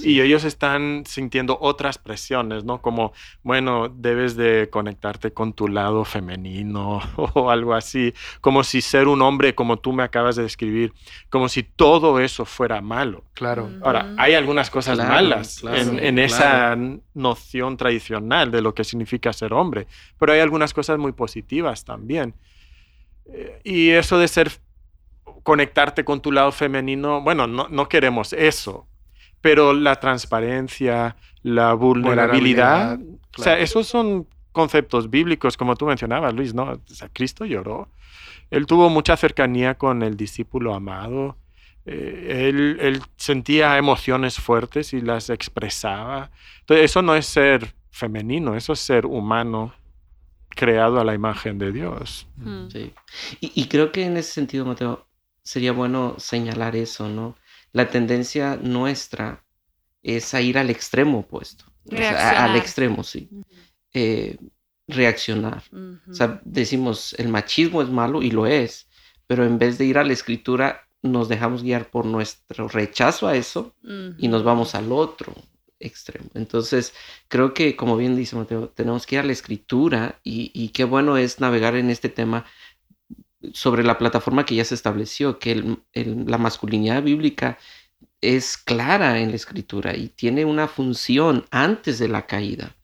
Y 0.02 0.20
ellos 0.20 0.44
están 0.44 1.02
sintiendo 1.04 1.58
otras 1.60 1.98
presiones, 1.98 2.64
¿no? 2.64 2.80
Como, 2.80 3.12
bueno, 3.42 3.88
debes 3.88 4.36
de 4.36 4.68
conectarte 4.70 5.32
con 5.32 5.52
tu 5.52 5.66
lado 5.66 6.04
femenino 6.04 7.00
o 7.16 7.50
algo 7.50 7.74
así, 7.74 8.14
como 8.40 8.62
si 8.62 8.80
ser 8.80 9.08
un 9.08 9.20
hombre, 9.22 9.54
como 9.54 9.78
tú 9.78 9.92
me 9.92 10.04
acabas 10.04 10.36
de 10.36 10.44
describir, 10.44 10.92
como 11.28 11.48
si 11.48 11.64
todo 11.64 12.20
eso 12.20 12.44
fuera 12.44 12.80
malo. 12.80 13.24
Claro. 13.34 13.68
Ahora, 13.82 14.14
hay 14.16 14.34
algunas 14.34 14.70
cosas 14.70 14.98
malas 14.98 15.62
en, 15.64 16.18
esa 16.18 16.76
noción 17.14 17.76
tradicional 17.76 18.52
de 18.52 18.62
lo 18.62 18.74
que 18.74 18.84
significa 18.84 19.32
ser 19.32 19.52
hombre, 19.52 19.88
pero 20.18 20.32
hay 20.32 20.40
algunas 20.40 20.72
cosas 20.72 20.98
muy 20.98 21.12
positivas 21.12 21.84
también. 21.84 22.34
Eh, 23.30 23.60
y 23.62 23.90
eso 23.90 24.18
de 24.18 24.28
ser 24.28 24.50
conectarte 25.42 26.04
con 26.04 26.20
tu 26.20 26.32
lado 26.32 26.52
femenino, 26.52 27.20
bueno, 27.20 27.46
no, 27.46 27.88
queremos 27.88 28.32
eso, 28.32 28.86
pero 29.40 29.72
la 29.72 29.96
transparencia, 29.96 31.16
la 31.42 31.74
vulnerabilidad, 31.74 32.98
o 33.36 33.42
sea, 33.42 33.58
esos 33.58 33.86
son 33.86 34.26
conceptos 34.52 35.10
bíblicos, 35.10 35.56
como 35.56 35.76
tú 35.76 35.86
mencionabas, 35.86 36.34
Luis, 36.34 36.54
¿no? 36.54 36.64
O 36.64 36.80
sea, 36.86 37.08
Cristo 37.12 37.44
lloró, 37.44 37.88
él 38.50 38.66
tuvo 38.66 38.88
mucha 38.88 39.16
cercanía 39.16 39.74
con 39.76 40.02
el 40.02 40.16
discípulo 40.16 40.74
amado, 40.74 41.36
eh, 41.86 42.48
él, 42.48 42.78
él, 42.80 43.00
sentía 43.16 43.78
emociones 43.78 44.36
fuertes 44.38 44.92
y 44.92 45.00
las 45.00 45.30
expresaba. 45.30 46.30
Entonces, 46.60 46.84
eso 46.84 47.00
no 47.00 47.14
es 47.14 47.24
ser 47.24 47.74
femenino, 47.90 48.56
eso 48.56 48.74
es 48.74 48.80
ser 48.80 49.06
humano 49.06 49.72
creado 50.50 51.00
a 51.00 51.04
la 51.04 51.14
imagen 51.14 51.58
de 51.58 51.72
Dios. 51.72 52.26
Mm. 52.36 52.68
Sí. 52.68 52.92
Y, 53.40 53.52
y, 53.54 53.68
creo 53.68 53.90
que 53.92 54.04
en 54.04 54.16
ese 54.16 54.32
sentido, 54.32 54.66
Mateo, 54.66 55.06
sería 55.48 55.72
bueno 55.72 56.14
señalar 56.18 56.76
eso, 56.76 57.08
¿no? 57.08 57.34
La 57.72 57.88
tendencia 57.88 58.58
nuestra 58.62 59.42
es 60.02 60.34
a 60.34 60.42
ir 60.42 60.58
al 60.58 60.68
extremo 60.68 61.20
opuesto. 61.20 61.64
al 61.90 62.54
extremo, 62.56 63.02
sí. 63.02 63.30
Eh, 63.94 64.36
reaccionar. 64.86 65.62
O 66.06 66.12
sea, 66.12 66.42
decimos, 66.44 67.14
el 67.14 67.30
machismo 67.30 67.80
es 67.80 67.88
malo 67.88 68.20
y 68.20 68.30
lo 68.30 68.44
es, 68.44 68.90
pero 69.26 69.46
en 69.46 69.58
vez 69.58 69.78
de 69.78 69.86
ir 69.86 69.96
a 69.96 70.04
la 70.04 70.12
escritura, 70.12 70.86
nos 71.00 71.30
dejamos 71.30 71.62
guiar 71.62 71.88
por 71.88 72.04
nuestro 72.04 72.68
rechazo 72.68 73.26
a 73.26 73.34
eso 73.34 73.74
y 74.18 74.28
nos 74.28 74.44
vamos 74.44 74.74
al 74.74 74.92
otro 74.92 75.32
extremo. 75.80 76.28
Entonces, 76.34 76.92
creo 77.28 77.54
que, 77.54 77.74
como 77.74 77.96
bien 77.96 78.16
dice 78.16 78.36
Mateo, 78.36 78.68
tenemos 78.68 79.06
que 79.06 79.14
ir 79.14 79.20
a 79.20 79.24
la 79.24 79.32
escritura 79.32 80.20
y, 80.22 80.50
y 80.52 80.68
qué 80.70 80.84
bueno 80.84 81.16
es 81.16 81.40
navegar 81.40 81.74
en 81.74 81.88
este 81.88 82.10
tema 82.10 82.44
sobre 83.52 83.84
la 83.84 83.98
plataforma 83.98 84.44
que 84.44 84.56
ya 84.56 84.64
se 84.64 84.74
estableció, 84.74 85.38
que 85.38 85.78
la 85.94 86.38
masculinidad 86.38 87.02
bíblica 87.02 87.58
es 88.20 88.56
clara 88.56 89.20
en 89.20 89.30
la 89.30 89.36
escritura 89.36 89.96
y 89.96 90.08
tiene 90.08 90.44
una 90.44 90.66
función 90.68 91.44
antes 91.50 91.98
de 91.98 92.08
la 92.08 92.26
caída. 92.26 92.74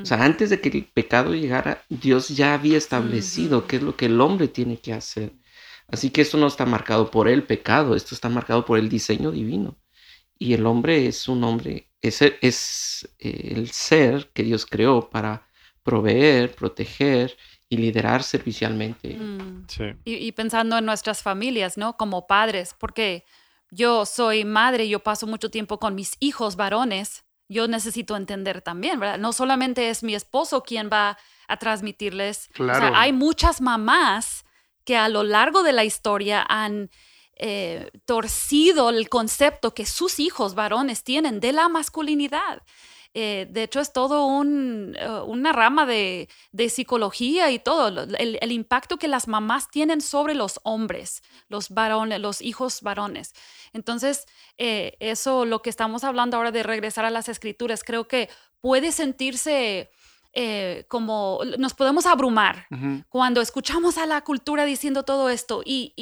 O 0.00 0.04
sea, 0.04 0.24
antes 0.24 0.50
de 0.50 0.60
que 0.60 0.70
el 0.70 0.86
pecado 0.86 1.34
llegara, 1.34 1.84
Dios 1.88 2.28
ya 2.30 2.54
había 2.54 2.78
establecido 2.78 3.66
qué 3.66 3.76
es 3.76 3.82
lo 3.82 3.96
que 3.96 4.06
el 4.06 4.20
hombre 4.20 4.48
tiene 4.48 4.78
que 4.78 4.92
hacer. 4.92 5.32
Así 5.88 6.10
que 6.10 6.22
esto 6.22 6.38
no 6.38 6.46
está 6.46 6.64
marcado 6.64 7.10
por 7.10 7.28
el 7.28 7.42
pecado, 7.42 7.94
esto 7.94 8.14
está 8.14 8.28
marcado 8.28 8.64
por 8.64 8.78
el 8.78 8.88
diseño 8.88 9.30
divino. 9.30 9.76
Y 10.38 10.54
el 10.54 10.66
hombre 10.66 11.06
es 11.06 11.28
un 11.28 11.44
hombre, 11.44 11.90
es, 12.00 12.22
es 12.22 13.08
eh, 13.18 13.52
el 13.54 13.70
ser 13.70 14.30
que 14.32 14.42
Dios 14.42 14.66
creó 14.66 15.10
para 15.10 15.46
proveer, 15.82 16.54
proteger 16.54 17.36
y 17.68 17.76
liderar 17.76 18.22
servicialmente. 18.22 19.14
Mm. 19.14 19.66
Y, 20.04 20.32
pensando 20.32 20.78
en 20.78 20.84
nuestras 20.84 21.22
familias, 21.22 21.76
¿no? 21.76 21.96
Como 21.96 22.26
padres, 22.26 22.74
porque 22.78 23.24
yo 23.70 24.06
soy 24.06 24.44
madre, 24.44 24.88
yo 24.88 25.00
paso 25.00 25.26
mucho 25.26 25.50
tiempo 25.50 25.78
con 25.78 25.94
mis 25.94 26.12
hijos 26.20 26.56
varones, 26.56 27.24
yo 27.48 27.68
necesito 27.68 28.16
entender 28.16 28.62
también, 28.62 29.00
¿verdad? 29.00 29.18
No 29.18 29.32
solamente 29.32 29.90
es 29.90 30.02
mi 30.02 30.14
esposo 30.14 30.62
quien 30.62 30.88
va 30.92 31.18
a 31.48 31.56
transmitirles, 31.56 32.48
claro. 32.52 32.94
hay 32.96 33.12
muchas 33.12 33.60
mamás 33.60 34.44
que 34.84 34.96
a 34.96 35.08
lo 35.08 35.22
largo 35.22 35.62
de 35.62 35.72
la 35.72 35.84
historia 35.84 36.44
han 36.48 36.90
eh, 37.36 37.90
torcido 38.04 38.90
el 38.90 39.08
concepto 39.08 39.74
que 39.74 39.86
sus 39.86 40.20
hijos 40.20 40.54
varones 40.54 41.02
tienen 41.02 41.40
de 41.40 41.52
la 41.52 41.68
masculinidad. 41.68 42.62
Eh, 43.16 43.46
de 43.48 43.62
hecho, 43.62 43.78
es 43.78 43.92
todo 43.92 44.42
eh, 44.42 45.20
una 45.26 45.52
rama 45.52 45.86
de, 45.86 46.28
psicología 46.68 47.52
y 47.52 47.60
todo, 47.60 47.88
el, 48.18 48.52
impacto 48.52 48.98
que 48.98 49.06
las 49.06 49.28
mamás 49.28 49.70
tienen 49.70 50.00
sobre 50.00 50.34
los 50.34 50.58
hombres, 50.64 51.22
los 51.48 51.70
varones, 51.70 52.20
los 52.20 52.42
hijos 52.42 52.82
varones. 52.82 53.32
Entonces, 53.72 54.26
eh, 54.58 54.96
eso, 54.98 55.44
lo 55.44 55.62
que 55.62 55.70
estamos 55.70 56.02
hablando 56.02 56.36
ahora 56.36 56.50
de 56.50 56.64
regresar 56.64 57.04
a 57.04 57.10
las 57.10 57.28
escrituras, 57.28 57.84
creo 57.84 58.08
que 58.08 58.28
puede 58.60 58.90
sentirse 58.90 59.90
eh, 60.34 60.84
como 60.88 61.40
nos 61.58 61.74
podemos 61.74 62.06
abrumar 62.06 62.66
cuando 63.08 63.40
escuchamos 63.40 63.98
a 63.98 64.06
la 64.06 64.22
cultura 64.22 64.64
diciendo 64.64 65.04
todo 65.04 65.28
esto 65.28 65.62
y, 65.64 65.92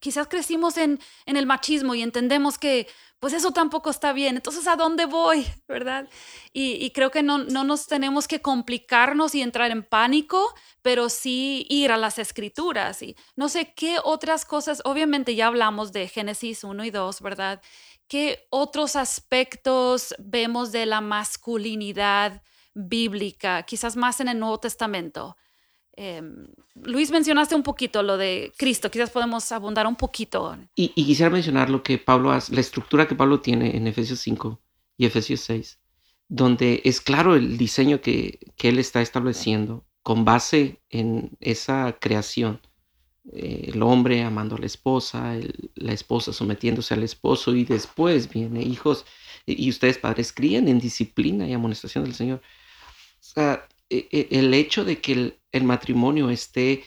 quizás 0.00 0.28
crecimos 0.28 0.76
en, 0.76 1.00
el 1.26 1.46
machismo 1.46 1.94
y 1.94 2.02
entendemos 2.02 2.58
que 2.58 2.86
pues 3.18 3.32
eso 3.32 3.50
tampoco 3.50 3.90
está 3.90 4.12
bien, 4.12 4.36
entonces 4.36 4.68
¿a 4.68 4.76
dónde 4.76 5.06
voy? 5.06 5.44
¿Verdad? 5.68 6.08
Y, 6.52 6.90
creo 6.90 7.10
que 7.10 7.22
no, 7.22 7.38
no, 7.38 7.64
nos 7.64 7.88
tenemos 7.88 8.28
que 8.28 8.40
complicarnos 8.40 9.34
y 9.34 9.42
entrar 9.42 9.72
en 9.72 9.82
pánico, 9.82 10.54
pero 10.82 11.08
sí 11.08 11.66
ir 11.68 11.90
a 11.90 11.96
las 11.96 12.18
escrituras 12.20 13.02
y 13.02 13.16
no 13.34 13.48
sé 13.48 13.74
qué 13.74 13.98
otras 14.04 14.44
cosas, 14.44 14.82
obviamente 14.84 15.34
ya 15.34 15.48
hablamos 15.48 15.92
de 15.92 16.06
Génesis 16.06 16.62
1 16.62 16.84
y 16.84 16.90
2, 16.90 17.20
¿verdad? 17.22 17.60
¿qué 18.08 18.46
otros 18.50 18.96
aspectos 18.96 20.14
vemos 20.18 20.72
de 20.72 20.86
la 20.86 21.00
masculinidad 21.00 22.42
bíblica, 22.74 23.62
quizás 23.64 23.96
más 23.96 24.20
en 24.20 24.28
el 24.28 24.38
Nuevo 24.38 24.58
Testamento? 24.58 25.36
Em, 26.00 26.46
Luis, 26.76 27.10
mencionaste 27.10 27.56
un 27.56 27.64
poquito 27.64 28.02
lo 28.04 28.16
de 28.16 28.52
Cristo, 28.56 28.90
quizás 28.90 29.10
podemos 29.10 29.50
abundar 29.50 29.86
un 29.86 29.96
poquito. 29.96 30.56
Y, 30.76 30.90
quisiera 30.90 31.28
mencionar 31.28 31.70
lo 31.70 31.82
que 31.82 31.98
Pablo 31.98 32.30
hace, 32.30 32.54
la 32.54 32.60
estructura 32.60 33.08
que 33.08 33.16
Pablo 33.16 33.40
tiene 33.40 33.76
en 33.76 33.86
Efesios 33.88 34.20
5 34.20 34.60
y 34.96 35.06
Efesios 35.06 35.40
6, 35.40 35.80
donde 36.28 36.82
es 36.84 37.00
claro 37.00 37.34
el 37.34 37.58
diseño 37.58 38.00
que, 38.00 38.38
que 38.56 38.68
él 38.68 38.78
está 38.78 39.00
estableciendo 39.00 39.84
con 40.02 40.24
base 40.24 40.80
en 40.88 41.36
esa 41.40 41.96
creación. 42.00 42.60
Eh, 43.32 43.72
el 43.74 43.82
hombre 43.82 44.22
amando 44.22 44.56
a 44.56 44.58
la 44.58 44.66
esposa, 44.66 45.36
la 45.74 45.92
esposa 45.92 46.32
sometiéndose 46.32 46.94
al 46.94 47.02
esposo 47.02 47.54
y 47.54 47.64
después 47.64 48.30
viene 48.30 48.62
hijos 48.62 49.04
y 49.44 49.68
ustedes 49.68 49.98
padres 49.98 50.32
crían 50.32 50.68
en 50.68 50.78
disciplina 50.78 51.46
y 51.46 51.52
amonestación 51.52 52.04
del 52.04 52.14
Señor. 52.14 52.40
O 53.28 53.30
sea, 53.30 53.68
e, 53.90 54.08
e, 54.10 54.38
el 54.38 54.54
hecho 54.54 54.84
de 54.86 55.00
que 55.00 55.34
el, 55.52 55.64
matrimonio 55.64 56.30
esté 56.30 56.84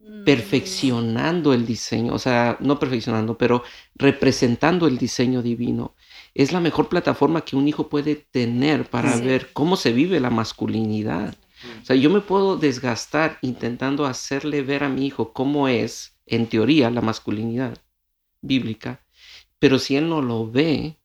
mm. 0.00 0.24
perfeccionando 0.24 1.52
el 1.52 1.66
diseño, 1.66 2.14
o 2.14 2.18
sea, 2.18 2.56
no 2.58 2.80
perfeccionando, 2.80 3.38
pero 3.38 3.62
representando 3.94 4.88
el 4.88 4.98
diseño 4.98 5.40
divino, 5.40 5.94
es 6.34 6.50
la 6.50 6.58
mejor 6.58 6.88
plataforma 6.88 7.44
que 7.44 7.54
un 7.54 7.68
hijo 7.68 7.88
puede 7.88 8.16
tener 8.16 8.90
para 8.90 9.16
ver 9.18 9.52
cómo 9.52 9.76
se 9.76 9.92
vive 9.92 10.18
la 10.18 10.30
masculinidad. 10.30 11.36
O 11.82 11.84
sea, 11.84 11.94
yo 11.94 12.10
me 12.10 12.20
puedo 12.20 12.56
desgastar 12.56 13.38
intentando 13.42 14.04
hacerle 14.04 14.62
ver 14.62 14.82
a 14.82 14.88
mi 14.88 15.06
hijo 15.06 15.32
cómo 15.32 15.68
es, 15.68 16.16
en 16.26 16.48
teoría, 16.48 16.90
la 16.90 17.02
masculinidad 17.02 17.78
bíblica, 18.40 19.00
pero 19.58 19.78
si 19.78 19.96
él 19.96 20.08
no 20.08 20.22
lo 20.22 20.50
ve, 20.50 20.96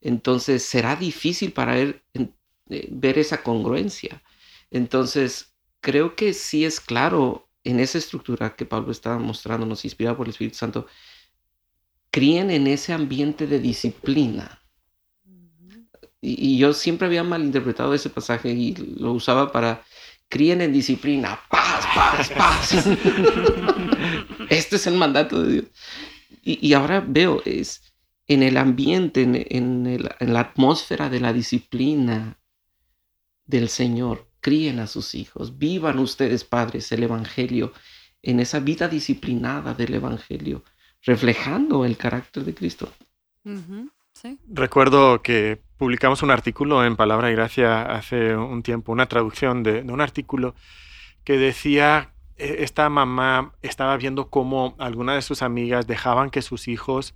entonces 0.00 0.64
será 0.64 0.96
difícil 0.96 1.52
para 1.52 1.78
él 1.78 2.02
eh, 2.72 2.88
ver 2.90 3.18
esa 3.18 3.42
congruencia. 3.42 4.22
Entonces, 4.70 5.54
creo 5.80 6.16
que 6.16 6.32
sí 6.32 6.64
es 6.64 6.80
claro 6.80 7.48
en 7.64 7.80
esa 7.80 7.98
estructura 7.98 8.56
que 8.56 8.66
Pablo 8.66 8.90
estaba 8.90 9.18
mostrándonos, 9.18 9.84
inspirado 9.84 10.16
por 10.16 10.26
el 10.26 10.30
Espíritu 10.30 10.56
Santo, 10.56 10.86
críen 12.10 12.50
en 12.50 12.66
ese 12.66 12.92
ambiente 12.92 13.46
de 13.46 13.58
disciplina. 13.58 14.60
Y, 16.20 16.56
yo 16.56 16.72
siempre 16.72 17.06
había 17.06 17.24
malinterpretado 17.24 17.94
ese 17.94 18.08
pasaje 18.08 18.50
y 18.50 18.74
lo 18.74 19.12
usaba 19.12 19.50
para 19.50 19.82
críen 20.28 20.60
en 20.62 20.72
disciplina, 20.72 21.38
paz, 21.50 21.84
paz, 21.94 22.30
paz. 22.30 22.86
este 24.48 24.76
es 24.76 24.86
el 24.86 24.94
mandato 24.94 25.42
de 25.42 25.52
Dios. 25.52 25.64
Y, 26.44 26.72
ahora 26.72 27.04
veo, 27.06 27.42
es 27.44 27.82
en 28.26 28.42
el 28.42 28.56
ambiente, 28.56 29.22
en, 29.22 29.86
en 29.86 30.32
la 30.32 30.40
atmósfera 30.40 31.08
de 31.08 31.20
la 31.20 31.32
disciplina 31.32 32.38
del 33.44 33.68
Señor, 33.68 34.26
críen 34.40 34.80
a 34.80 34.86
sus 34.86 35.14
hijos, 35.14 35.58
vivan 35.58 35.98
ustedes, 35.98 36.44
padres, 36.44 36.90
el 36.92 37.02
Evangelio 37.02 37.72
en 38.22 38.40
esa 38.40 38.60
vida 38.60 38.88
disciplinada 38.88 39.74
del 39.74 39.94
Evangelio, 39.94 40.62
reflejando 41.02 41.84
el 41.84 41.96
carácter 41.96 42.44
de 42.44 42.54
Cristo. 42.54 42.92
Recuerdo 44.48 45.22
que 45.22 45.60
publicamos 45.76 46.22
un 46.22 46.30
artículo 46.30 46.84
en 46.84 46.96
Palabra 46.96 47.30
y 47.30 47.34
Gracia 47.34 47.82
hace 47.82 48.36
un 48.36 48.62
tiempo, 48.62 48.92
una 48.92 49.06
traducción 49.06 49.62
de, 49.62 49.80
un 49.80 50.00
artículo 50.00 50.54
que 51.24 51.38
decía, 51.38 52.12
e, 52.36 52.62
esta 52.62 52.88
mamá 52.88 53.52
estaba 53.62 53.96
viendo 53.96 54.28
cómo 54.28 54.76
algunas 54.78 55.16
de 55.16 55.22
sus 55.22 55.42
amigas 55.42 55.86
dejaban 55.86 56.30
que 56.30 56.42
sus 56.42 56.68
hijos 56.68 57.14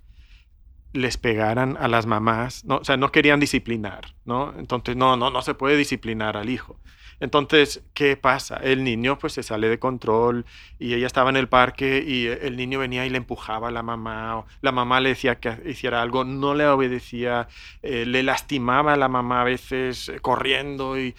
les 0.93 1.17
pegaran 1.17 1.77
a 1.79 1.87
las 1.87 2.05
mamás, 2.05 2.65
¿no? 2.65 2.77
o 2.77 2.83
sea, 2.83 2.97
no 2.97 3.11
querían 3.11 3.39
disciplinar, 3.39 4.15
¿no? 4.25 4.53
Entonces, 4.57 4.95
no, 4.95 5.17
no, 5.17 5.29
no 5.29 5.41
se 5.41 5.53
puede 5.53 5.77
disciplinar 5.77 6.37
al 6.37 6.49
hijo. 6.49 6.79
Entonces, 7.19 7.83
¿qué 7.93 8.15
pasa? 8.15 8.57
El 8.57 8.83
niño 8.83 9.17
pues 9.17 9.33
se 9.33 9.43
sale 9.43 9.69
de 9.69 9.79
control 9.79 10.45
y 10.77 10.93
ella 10.93 11.07
estaba 11.07 11.31
en 11.31 11.37
el 11.37 11.49
parque 11.49 12.03
y 12.05 12.27
el 12.27 12.55
niño 12.57 12.79
venía 12.79 13.05
y 13.05 13.09
le 13.09 13.17
empujaba 13.17 13.69
a 13.69 13.71
la 13.71 13.81
mamá, 13.81 14.37
o 14.37 14.45
la 14.61 14.71
mamá 14.71 14.99
le 14.99 15.09
decía 15.09 15.39
que 15.39 15.57
hiciera 15.65 16.01
algo, 16.01 16.23
no 16.23 16.53
le 16.53 16.67
obedecía, 16.67 17.47
eh, 17.81 18.05
le 18.05 18.21
lastimaba 18.21 18.93
a 18.93 18.97
la 18.97 19.07
mamá 19.07 19.41
a 19.41 19.45
veces 19.45 20.09
eh, 20.09 20.19
corriendo 20.19 20.99
y, 20.99 21.15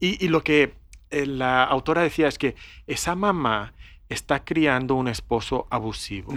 y, 0.00 0.28
lo 0.28 0.44
que 0.44 0.74
eh, 1.10 1.26
la 1.26 1.64
autora 1.64 2.02
decía 2.02 2.28
es 2.28 2.36
que 2.36 2.54
esa 2.86 3.14
mamá 3.14 3.72
está 4.10 4.44
criando 4.44 4.94
un 4.94 5.08
esposo 5.08 5.66
abusivo. 5.70 6.34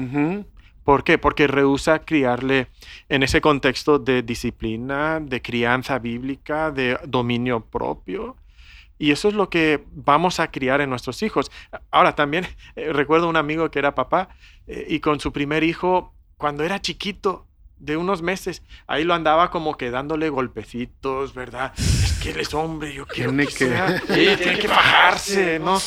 ¿Por 0.88 1.04
qué? 1.04 1.18
Porque 1.18 1.48
rehúsa 1.48 2.00
criarle 2.00 2.70
en 3.10 3.22
ese 3.22 3.42
contexto 3.42 4.00
de 4.00 4.22
disciplina, 4.22 5.20
de 5.20 5.42
crianza 5.42 6.00
bíblica, 6.00 6.72
de 6.72 6.98
dominio 7.06 7.60
propio. 7.60 8.38
Y 8.98 9.12
eso 9.12 9.28
es 9.28 9.34
lo 9.34 9.50
que 9.50 9.84
vamos 9.92 10.40
a 10.40 10.50
criar 10.50 10.80
en 10.80 10.90
nuestros 10.90 11.24
hijos. 11.24 11.52
Ahora 11.92 12.16
también 12.16 12.48
eh, 12.78 12.94
recuerdo 12.94 13.28
un 13.28 13.36
amigo 13.36 13.70
que 13.70 13.80
era 13.80 13.96
papá 13.96 14.30
eh, 14.66 14.86
y 14.88 15.02
con 15.02 15.20
su 15.20 15.34
primer 15.34 15.66
hijo, 15.66 16.14
cuando 16.38 16.64
era 16.64 16.80
chiquito, 16.80 17.48
de 17.80 17.98
unos 17.98 18.22
meses, 18.22 18.64
ahí 18.88 19.04
lo 19.04 19.14
andaba 19.14 19.52
como 19.52 19.76
que 19.76 19.92
dándole 19.92 20.30
golpecitos, 20.30 21.34
¿verdad? 21.34 21.74
Es 21.78 22.18
que 22.24 22.32
él 22.32 22.40
es 22.40 22.54
hombre, 22.54 22.94
yo 22.94 23.06
quiero 23.06 23.32
tiene 23.36 23.46
que, 23.46 24.38
tiene 24.38 24.58
que 24.58 24.68
bajarse, 24.70 25.60
¿no? 25.60 25.80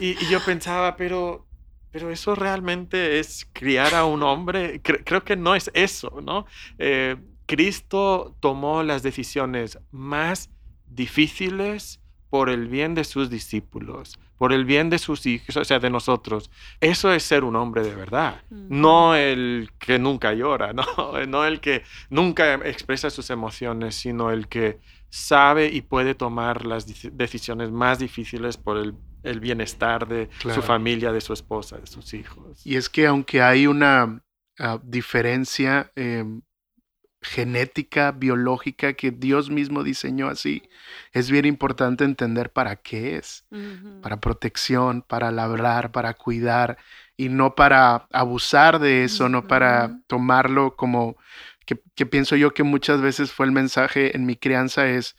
y 0.00 0.14
yo 0.28 0.42
pensaba, 0.42 0.96
pero 0.96 1.47
pero 1.90 2.10
eso 2.10 2.34
realmente 2.34 3.18
es 3.18 3.48
criar 3.52 3.94
a 3.94 4.04
un 4.04 4.22
hombre. 4.22 4.80
creo 4.82 5.24
que 5.24 5.36
no 5.36 5.54
es 5.54 5.70
eso, 5.74 6.20
¿no? 6.22 6.46
Eh, 6.78 7.16
Cristo 7.46 8.36
tomó 8.40 8.82
las 8.82 9.02
decisiones 9.02 9.78
más 9.90 10.50
difíciles 10.86 12.00
por 12.30 12.50
el 12.50 12.68
bien 12.68 12.94
de 12.94 13.04
sus 13.04 13.30
discípulos, 13.30 14.18
por 14.36 14.52
el 14.52 14.66
bien 14.66 14.90
de 14.90 14.98
sus 14.98 15.24
hijos, 15.24 15.56
o 15.56 15.64
sea, 15.64 15.78
de 15.78 15.88
nosotros. 15.88 16.50
Eso 16.80 17.12
es 17.12 17.22
ser 17.22 17.44
un 17.44 17.56
hombre 17.56 17.82
de 17.82 17.94
verdad, 17.94 18.42
no 18.50 19.14
el 19.14 19.70
que 19.78 19.98
nunca 19.98 20.34
llora, 20.34 20.72
no, 20.74 20.84
no 21.26 21.44
el 21.46 21.60
que 21.60 21.84
nunca 22.10 22.54
expresa 22.54 23.08
sus 23.08 23.30
emociones, 23.30 23.94
sino 23.94 24.30
el 24.30 24.48
que 24.48 24.78
sabe 25.08 25.68
y 25.68 25.80
puede 25.80 26.14
tomar 26.14 26.66
las 26.66 26.86
decisiones 27.16 27.70
más 27.70 27.98
difíciles 27.98 28.58
por 28.58 28.76
el 28.76 28.94
el 29.28 29.40
bienestar 29.40 30.08
de 30.08 30.28
su 30.38 30.62
familia, 30.62 31.12
de 31.12 31.20
su 31.20 31.32
esposa, 31.32 31.78
de 31.78 31.86
sus 31.86 32.14
hijos. 32.14 32.64
Y 32.64 32.76
es 32.76 32.88
que 32.88 33.06
aunque 33.06 33.42
hay 33.42 33.66
una 33.66 34.22
ah, 34.58 34.80
diferencia 34.82 35.92
em, 35.94 36.42
genética, 37.20 38.12
biológica, 38.12 38.94
que 38.94 39.10
Dios 39.10 39.50
mismo 39.50 39.82
diseñó 39.82 40.28
así, 40.28 40.62
es 41.12 41.30
bien 41.30 41.44
importante 41.44 42.04
entender 42.04 42.52
para 42.52 42.76
qué 42.76 43.16
es. 43.16 43.46
Para 44.02 44.20
protección, 44.20 45.02
para 45.02 45.30
labrar, 45.30 45.90
para 45.90 46.14
cuidar, 46.14 46.78
y 47.16 47.28
no 47.28 47.54
para 47.54 48.06
abusar 48.12 48.78
de 48.78 49.04
eso, 49.04 49.28
no 49.28 49.46
para 49.46 49.98
tomarlo 50.06 50.76
como 50.76 51.16
que, 51.66 51.82
que 51.96 52.06
pienso 52.06 52.36
yo 52.36 52.54
que 52.54 52.62
muchas 52.62 53.00
veces 53.00 53.32
fue 53.32 53.46
el 53.46 53.52
mensaje 53.52 54.16
en 54.16 54.24
mi 54.24 54.36
crianza 54.36 54.88
es, 54.88 55.16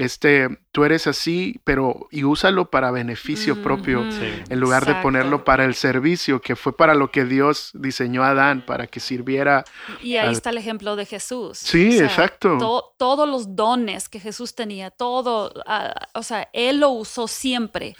este, 0.00 0.48
tú 0.72 0.84
eres 0.84 1.06
así, 1.06 1.60
pero 1.64 2.08
y 2.10 2.24
úsalo 2.24 2.70
para 2.70 2.90
beneficio 2.90 3.62
propio, 3.62 4.02
en 4.02 4.60
lugar 4.60 4.86
de 4.86 4.94
ponerlo 5.02 5.44
para 5.44 5.66
el 5.66 5.74
servicio, 5.74 6.40
que 6.40 6.56
fue 6.56 6.74
para 6.74 6.94
lo 6.94 7.10
que 7.10 7.26
Dios 7.26 7.70
diseñó 7.74 8.24
a 8.24 8.30
Adán, 8.30 8.64
para 8.64 8.86
que 8.86 8.98
sirviera. 8.98 9.64
Y 10.02 10.16
ahí 10.16 10.32
está 10.32 10.50
el 10.50 10.58
ejemplo 10.58 10.96
de 10.96 11.04
Jesús. 11.04 11.58
Sí, 11.58 11.98
exacto. 11.98 12.92
todos 12.96 13.28
los 13.28 13.54
dones 13.54 14.08
que 14.08 14.20
Jesús 14.20 14.54
tenía, 14.54 14.90
todo, 14.90 15.52
ah, 15.66 15.94
o 16.14 16.22
sea, 16.22 16.48
Él 16.54 16.80
lo 16.80 16.90
usó 16.90 17.28
siempre 17.28 17.94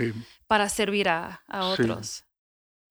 para 0.46 0.70
servir 0.70 1.08
a, 1.08 1.42
otros. 1.50 2.24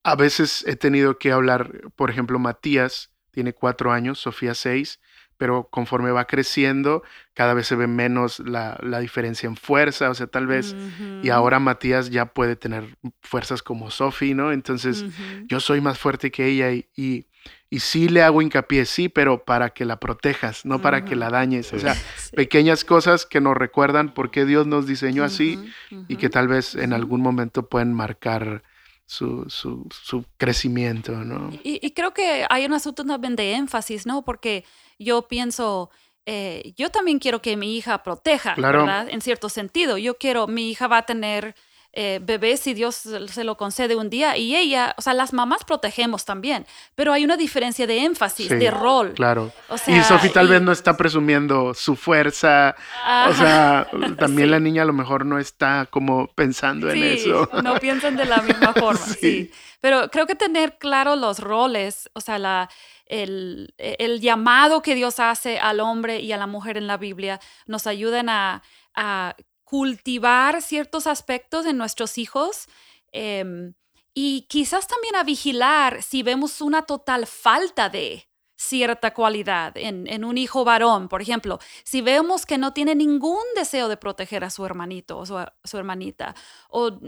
A 0.04 0.16
veces 0.16 0.64
he 0.68 0.76
tenido 0.76 1.18
que 1.18 1.32
hablar, 1.32 1.72
por 1.96 2.12
ejemplo, 2.12 2.38
Matías 2.38 3.12
tiene 3.32 3.54
cuatro 3.54 3.92
años, 3.92 4.20
Sofía 4.20 4.54
seis, 4.54 5.00
pero 5.40 5.70
conforme 5.72 6.12
va 6.12 6.28
creciendo, 6.28 7.02
cada 7.34 7.54
vez 7.54 7.66
se 7.66 7.78
ve 7.78 7.88
menos 7.88 8.40
la, 8.40 8.78
diferencia 9.00 9.48
en 9.48 9.56
fuerza, 9.56 10.10
o 10.10 10.14
sea, 10.14 10.28
tal 10.28 10.48
vez, 10.48 10.76
y 11.24 11.30
ahora 11.30 11.60
Matías 11.60 12.10
ya 12.10 12.26
puede 12.26 12.58
tener 12.58 12.98
fuerzas 13.22 13.64
como 13.64 13.90
Sophie, 13.90 14.36
¿no? 14.36 14.52
Entonces, 14.52 15.06
yo 15.48 15.62
soy 15.62 15.80
más 15.80 15.98
fuerte 15.98 16.30
que 16.30 16.46
ella 16.46 16.74
y, 16.74 16.90
y, 16.94 17.80
sí 17.80 18.10
le 18.10 18.22
hago 18.22 18.42
hincapié, 18.42 18.86
sí, 18.86 19.08
pero 19.08 19.46
para 19.46 19.70
que 19.70 19.86
la 19.86 19.98
protejas, 20.02 20.66
no 20.66 20.82
para 20.82 21.06
que 21.06 21.16
la 21.16 21.30
dañes, 21.30 21.72
o 21.72 21.80
sea, 21.80 21.96
pequeñas 22.36 22.84
cosas 22.84 23.26
que 23.26 23.40
nos 23.40 23.56
recuerdan 23.56 24.14
por 24.14 24.32
qué 24.32 24.44
Dios 24.44 24.68
nos 24.68 24.88
diseñó 24.88 25.24
así 25.24 25.58
y 26.10 26.18
que 26.18 26.30
tal 26.30 26.50
vez 26.50 26.76
en 26.76 26.92
algún 26.92 27.22
momento 27.22 27.70
pueden 27.70 27.94
marcar 27.94 28.62
su, 29.06 29.46
su, 29.48 29.88
su 29.90 30.26
crecimiento, 30.38 31.14
¿no? 31.24 31.50
Y, 31.64 31.80
y, 31.82 31.92
creo 31.92 32.14
que 32.14 32.46
hay 32.48 32.66
un 32.66 32.74
asunto 32.74 33.04
también 33.04 33.36
de 33.36 33.54
énfasis, 33.54 34.06
¿no? 34.06 34.24
Porque 34.24 34.66
yo 35.00 35.28
pienso, 35.28 35.90
eh, 36.26 36.74
yo 36.78 36.92
también 36.92 37.18
quiero 37.18 37.42
que 37.42 37.58
mi 37.58 37.76
hija 37.78 38.04
proteja, 38.04 38.54
¿verdad? 38.56 39.08
En 39.10 39.22
cierto 39.22 39.50
sentido, 39.50 39.98
yo 39.98 40.18
quiero, 40.18 40.48
mi 40.48 40.70
hija 40.70 40.88
va 40.88 40.98
a 40.98 41.06
tener 41.06 41.56
eh, 41.92 42.20
bebé 42.22 42.56
si 42.56 42.76
Dios 42.76 42.96
se 42.96 43.44
lo 43.44 43.58
concede 43.58 43.96
un 43.96 44.12
día. 44.12 44.38
Y 44.38 44.56
ella, 44.56 44.94
o 44.98 45.02
sea, 45.02 45.16
las 45.16 45.34
mamás 45.34 45.64
protegemos 45.64 46.24
también, 46.24 46.68
pero 46.94 47.14
hay 47.14 47.24
una 47.24 47.36
diferencia 47.36 47.88
de 47.88 48.04
énfasis, 48.04 48.50
de 48.50 48.70
rol. 48.70 49.14
Claro. 49.16 49.52
y 49.88 50.00
Sophie 50.02 50.30
tal 50.30 50.48
vez 50.48 50.62
no 50.62 50.72
está 50.72 50.96
presumiendo 50.96 51.74
su 51.74 51.96
fuerza. 51.96 52.76
o 53.28 53.34
sea, 53.34 53.90
también 54.20 54.52
la 54.52 54.60
niña 54.60 54.84
a 54.84 54.86
lo 54.86 54.94
mejor 54.94 55.26
no 55.26 55.40
está 55.40 55.88
como 55.90 56.28
pensando 56.28 56.92
en 56.92 57.04
eso. 57.04 57.50
No 57.64 57.80
piensan 57.80 58.16
de 58.16 58.26
la 58.26 58.38
misma 58.44 58.74
forma, 58.74 59.00
sí. 59.00 59.52
Pero 59.82 60.12
creo 60.12 60.28
que 60.28 60.36
tener 60.36 60.78
claro 60.78 61.16
los 61.16 61.40
roles, 61.40 62.10
o 62.14 62.22
sea, 62.22 62.38
la, 62.38 62.70
el, 63.10 63.74
el, 63.78 64.22
llamado 64.22 64.82
que 64.82 64.96
Dios 64.96 65.20
hace 65.20 65.60
al 65.60 65.82
hombre 65.82 66.22
y 66.22 66.32
a 66.32 66.38
la 66.38 66.48
mujer 66.48 66.78
en 66.78 66.88
la 66.88 66.98
Biblia 66.98 67.42
nos 67.66 67.88
ayudan 67.88 68.30
a, 68.30 68.64
a 68.96 69.36
cultivar 69.70 70.64
ciertos 70.64 71.06
aspectos 71.06 71.68
en 71.68 71.78
nuestros 71.78 72.18
hijos 72.18 72.68
em, 73.12 73.76
y 74.16 74.48
quizás 74.50 74.88
también 74.88 75.16
a 75.16 75.24
vigilar 75.24 76.02
si 76.02 76.24
vemos 76.24 76.62
una 76.62 76.82
total 76.82 77.28
falta 77.28 77.88
de 77.88 78.28
cierta 78.56 79.14
cualidad 79.14 79.74
en, 79.76 80.26
un 80.26 80.38
hijo 80.38 80.66
varón, 80.66 81.08
por 81.08 81.22
ejemplo, 81.22 81.60
si 81.84 82.02
vemos 82.02 82.46
que 82.46 82.58
no 82.58 82.74
tiene 82.74 82.96
ningún 82.96 83.44
deseo 83.56 83.88
de 83.88 83.96
proteger 83.96 84.44
a 84.44 84.50
su 84.50 84.66
hermanito 84.66 85.20
o 85.20 85.26
su, 85.26 85.38
su 85.64 85.78
hermanita, 85.78 86.36
o 86.70 87.00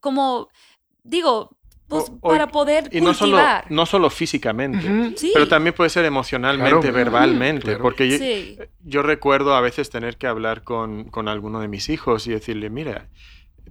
como 0.00 0.50
digo, 1.02 1.56
pues, 1.88 2.10
para 2.20 2.48
poder 2.48 2.88
y 2.92 3.00
no 3.00 3.14
solo 3.14 3.38
no 3.68 3.86
solo 3.86 4.10
físicamente 4.10 5.14
pero 5.32 5.48
también 5.48 5.74
puede 5.74 5.90
ser 5.90 6.04
emocionalmente 6.04 6.90
verbalmente 6.90 7.76
porque 7.76 8.66
yo, 8.82 9.02
recuerdo 9.02 9.54
a 9.54 9.60
veces 9.60 9.90
tener 9.90 10.16
que 10.16 10.26
hablar 10.26 10.62
con, 10.62 11.04
con 11.04 11.28
alguno 11.28 11.60
de 11.60 11.68
mis 11.68 11.88
hijos 11.88 12.26
y 12.26 12.30
decirle 12.30 12.70
mira 12.70 13.08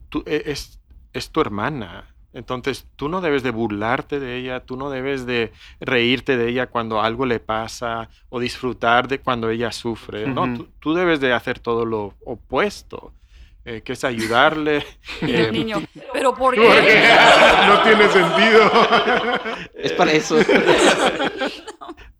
tú 0.09 0.23
e, 0.25 0.43
es, 0.47 0.79
es 1.13 1.31
tu 1.31 1.41
hermana 1.41 2.13
entonces 2.33 2.87
tú 2.95 3.09
no 3.09 3.21
debes 3.21 3.43
de 3.43 3.51
burlarte 3.51 4.19
de 4.19 4.37
ella, 4.37 4.61
tú 4.61 4.75
no 4.75 4.89
debes 4.89 5.25
de 5.25 5.53
reírte 5.79 6.35
de 6.35 6.49
ella 6.49 6.67
cuando 6.67 6.99
algo 6.99 7.25
le 7.27 7.39
pasa 7.39 8.09
o 8.29 8.39
disfrutar 8.39 9.07
de 9.07 9.19
cuando 9.19 9.49
ella 9.51 9.71
sufre, 9.71 10.27
no, 10.27 10.51
tú, 10.55 10.67
tú, 10.79 10.93
debes 10.95 11.19
de 11.19 11.31
hacer 11.31 11.59
todo 11.59 11.85
lo 11.85 12.15
opuesto. 12.25 13.13
Eh, 13.65 13.81
que 13.81 13.93
es 13.93 14.03
ayudarle. 14.03 14.85
Y 15.21 15.31
el 15.33 15.45
eh, 15.45 15.51
niño, 15.51 15.81
¿pero 16.11 16.35
por 16.35 16.55
qué? 16.55 16.61
No 17.67 17.81
tiene 17.81 18.09
sentido. 18.09 18.71
Es 19.73 19.93
para 19.93 20.11
eso. 20.11 20.37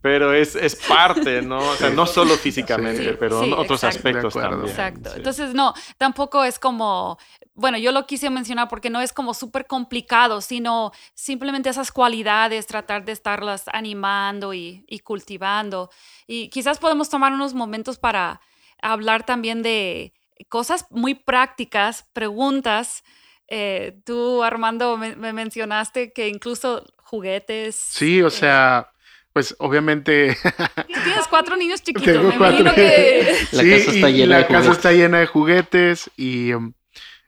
Pero 0.02 0.34
es, 0.34 0.56
es, 0.58 0.76
parte, 0.76 1.42
¿no? 1.42 1.60
O 1.60 1.76
sea, 1.76 1.90
no 1.90 2.06
solo 2.06 2.36
físicamente, 2.36 3.14
pero 3.14 3.40
otros 3.56 3.86
aspectos 3.86 4.34
también. 4.34 4.70
Exacto. 4.70 5.12
Entonces, 5.16 5.54
no, 5.54 5.74
tampoco 5.98 6.44
es 6.44 6.60
como, 6.60 7.18
bueno, 7.54 7.78
yo 7.78 7.94
lo 7.94 8.06
quise 8.06 8.30
mencionar 8.30 8.68
porque 8.68 8.90
no 8.90 9.00
es 9.00 9.14
como 9.14 9.34
súper 9.34 9.66
complicado, 9.66 10.42
sino 10.42 10.92
simplemente 11.14 11.70
esas 11.70 11.94
cualidades, 11.94 12.68
tratar 12.68 13.06
de 13.06 13.14
estarlas 13.14 13.64
animando 13.72 14.54
y, 14.54 14.84
y 14.90 15.00
cultivando. 15.00 15.90
Y 16.28 16.50
quizás 16.50 16.80
podemos 16.80 17.10
tomar 17.10 17.32
unos 17.32 17.54
momentos 17.54 17.98
para 17.98 18.42
hablar 18.82 19.26
también 19.26 19.64
de 19.64 20.14
cosas 20.50 20.86
muy 20.90 21.16
prácticas, 21.16 22.06
preguntas. 22.14 23.04
Eh, 23.48 24.00
tú, 24.06 24.44
Armando, 24.44 24.98
me, 24.98 25.16
mencionaste 25.34 26.14
que 26.14 26.28
incluso 26.28 26.86
juguetes. 26.98 27.76
Sí, 27.76 28.22
o 28.22 28.28
eh, 28.28 28.32
sea, 28.32 28.92
pues 29.34 29.56
obviamente. 29.60 30.38
Tienes 30.88 31.28
cuatro 31.30 31.56
niños 31.56 31.82
chiquitos. 31.82 32.24
me 32.24 32.36
imagino 32.36 32.74
que... 32.74 33.48
La 33.52 33.64
casa 33.64 33.92
está 33.92 34.10
llena 34.10 34.40
la 34.40 34.48
casa 34.48 34.72
está 34.72 34.92
llena 34.92 35.20
de 35.20 35.28
juguetes 35.28 36.10
y. 36.18 36.54
Um, 36.54 36.74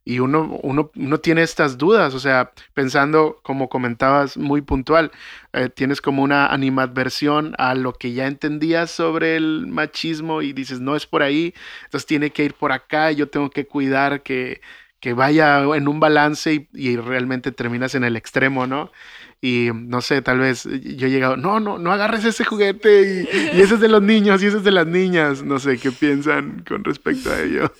y 0.05 0.19
uno, 0.19 0.59
uno, 0.61 0.91
uno, 0.95 1.19
tiene 1.19 1.41
estas 1.41 1.79
dudas, 1.79 2.13
o 2.13 2.19
sea, 2.19 2.51
pensando, 2.75 3.39
como 3.43 3.69
comentabas, 3.69 4.37
muy 4.37 4.61
puntual, 4.61 5.11
eh, 5.53 5.69
tienes 5.69 5.99
como 5.99 6.21
una 6.21 6.47
animadversión 6.47 7.55
a 7.57 7.73
lo 7.73 7.93
que 7.93 8.13
ya 8.13 8.27
entendías 8.27 8.91
sobre 8.91 9.35
el 9.35 9.65
machismo 9.67 10.43
y 10.43 10.53
dices, 10.53 10.79
no 10.79 10.95
es 10.95 11.07
por 11.07 11.23
ahí, 11.23 11.55
entonces 11.85 12.05
tiene 12.05 12.29
que 12.29 12.45
ir 12.45 12.53
por 12.53 12.71
acá, 12.71 13.11
yo 13.11 13.29
tengo 13.29 13.49
que 13.49 13.65
cuidar 13.65 14.21
que, 14.21 14.61
que 14.99 15.13
vaya 15.13 15.63
en 15.75 15.87
un 15.87 15.99
balance 15.99 16.53
y, 16.53 16.69
y 16.73 16.97
realmente 16.97 17.51
terminas 17.51 17.95
en 17.95 18.03
el 18.03 18.15
extremo, 18.15 18.67
¿no? 18.67 18.91
Y 19.41 19.69
no 19.73 20.01
sé, 20.01 20.21
tal 20.21 20.39
vez 20.39 20.63
yo 20.63 21.07
he 21.07 21.11
llegado, 21.11 21.37
no, 21.37 21.59
no, 21.59 21.77
no 21.77 21.91
agarres 21.91 22.25
ese 22.25 22.43
juguete 22.45 23.27
y, 23.53 23.61
ese 23.61 23.75
es 23.75 23.79
de 23.79 23.89
los 23.89 24.01
niños 24.01 24.41
y 24.41 24.47
ese 24.47 24.57
es 24.57 24.63
de 24.63 24.71
las 24.71 24.87
niñas. 24.87 25.43
No 25.43 25.59
sé 25.59 25.77
qué 25.77 25.91
piensan 25.91 26.63
con 26.67 26.83
respecto 26.83 27.31
a 27.31 27.41
ello. 27.41 27.71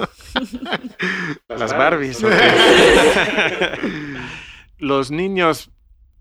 Las 1.47 1.75
Barbies. 1.75 2.23
los 4.77 5.11
niños 5.11 5.71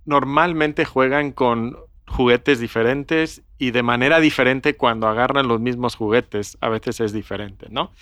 normalmente 0.07 0.85
juegan 0.85 1.33
con 1.33 1.77
juguetes 2.07 2.61
diferentes 2.61 3.43
y 3.59 3.71
de 3.71 3.83
manera 3.83 4.21
diferente 4.21 4.77
cuando 4.77 5.09
agarran 5.09 5.49
los 5.49 5.61
mismos 5.61 5.97
juguetes. 5.97 6.57
A 6.61 6.69
veces 6.69 7.01
es 7.01 7.13
diferente, 7.13 7.67
¿no? 7.71 7.93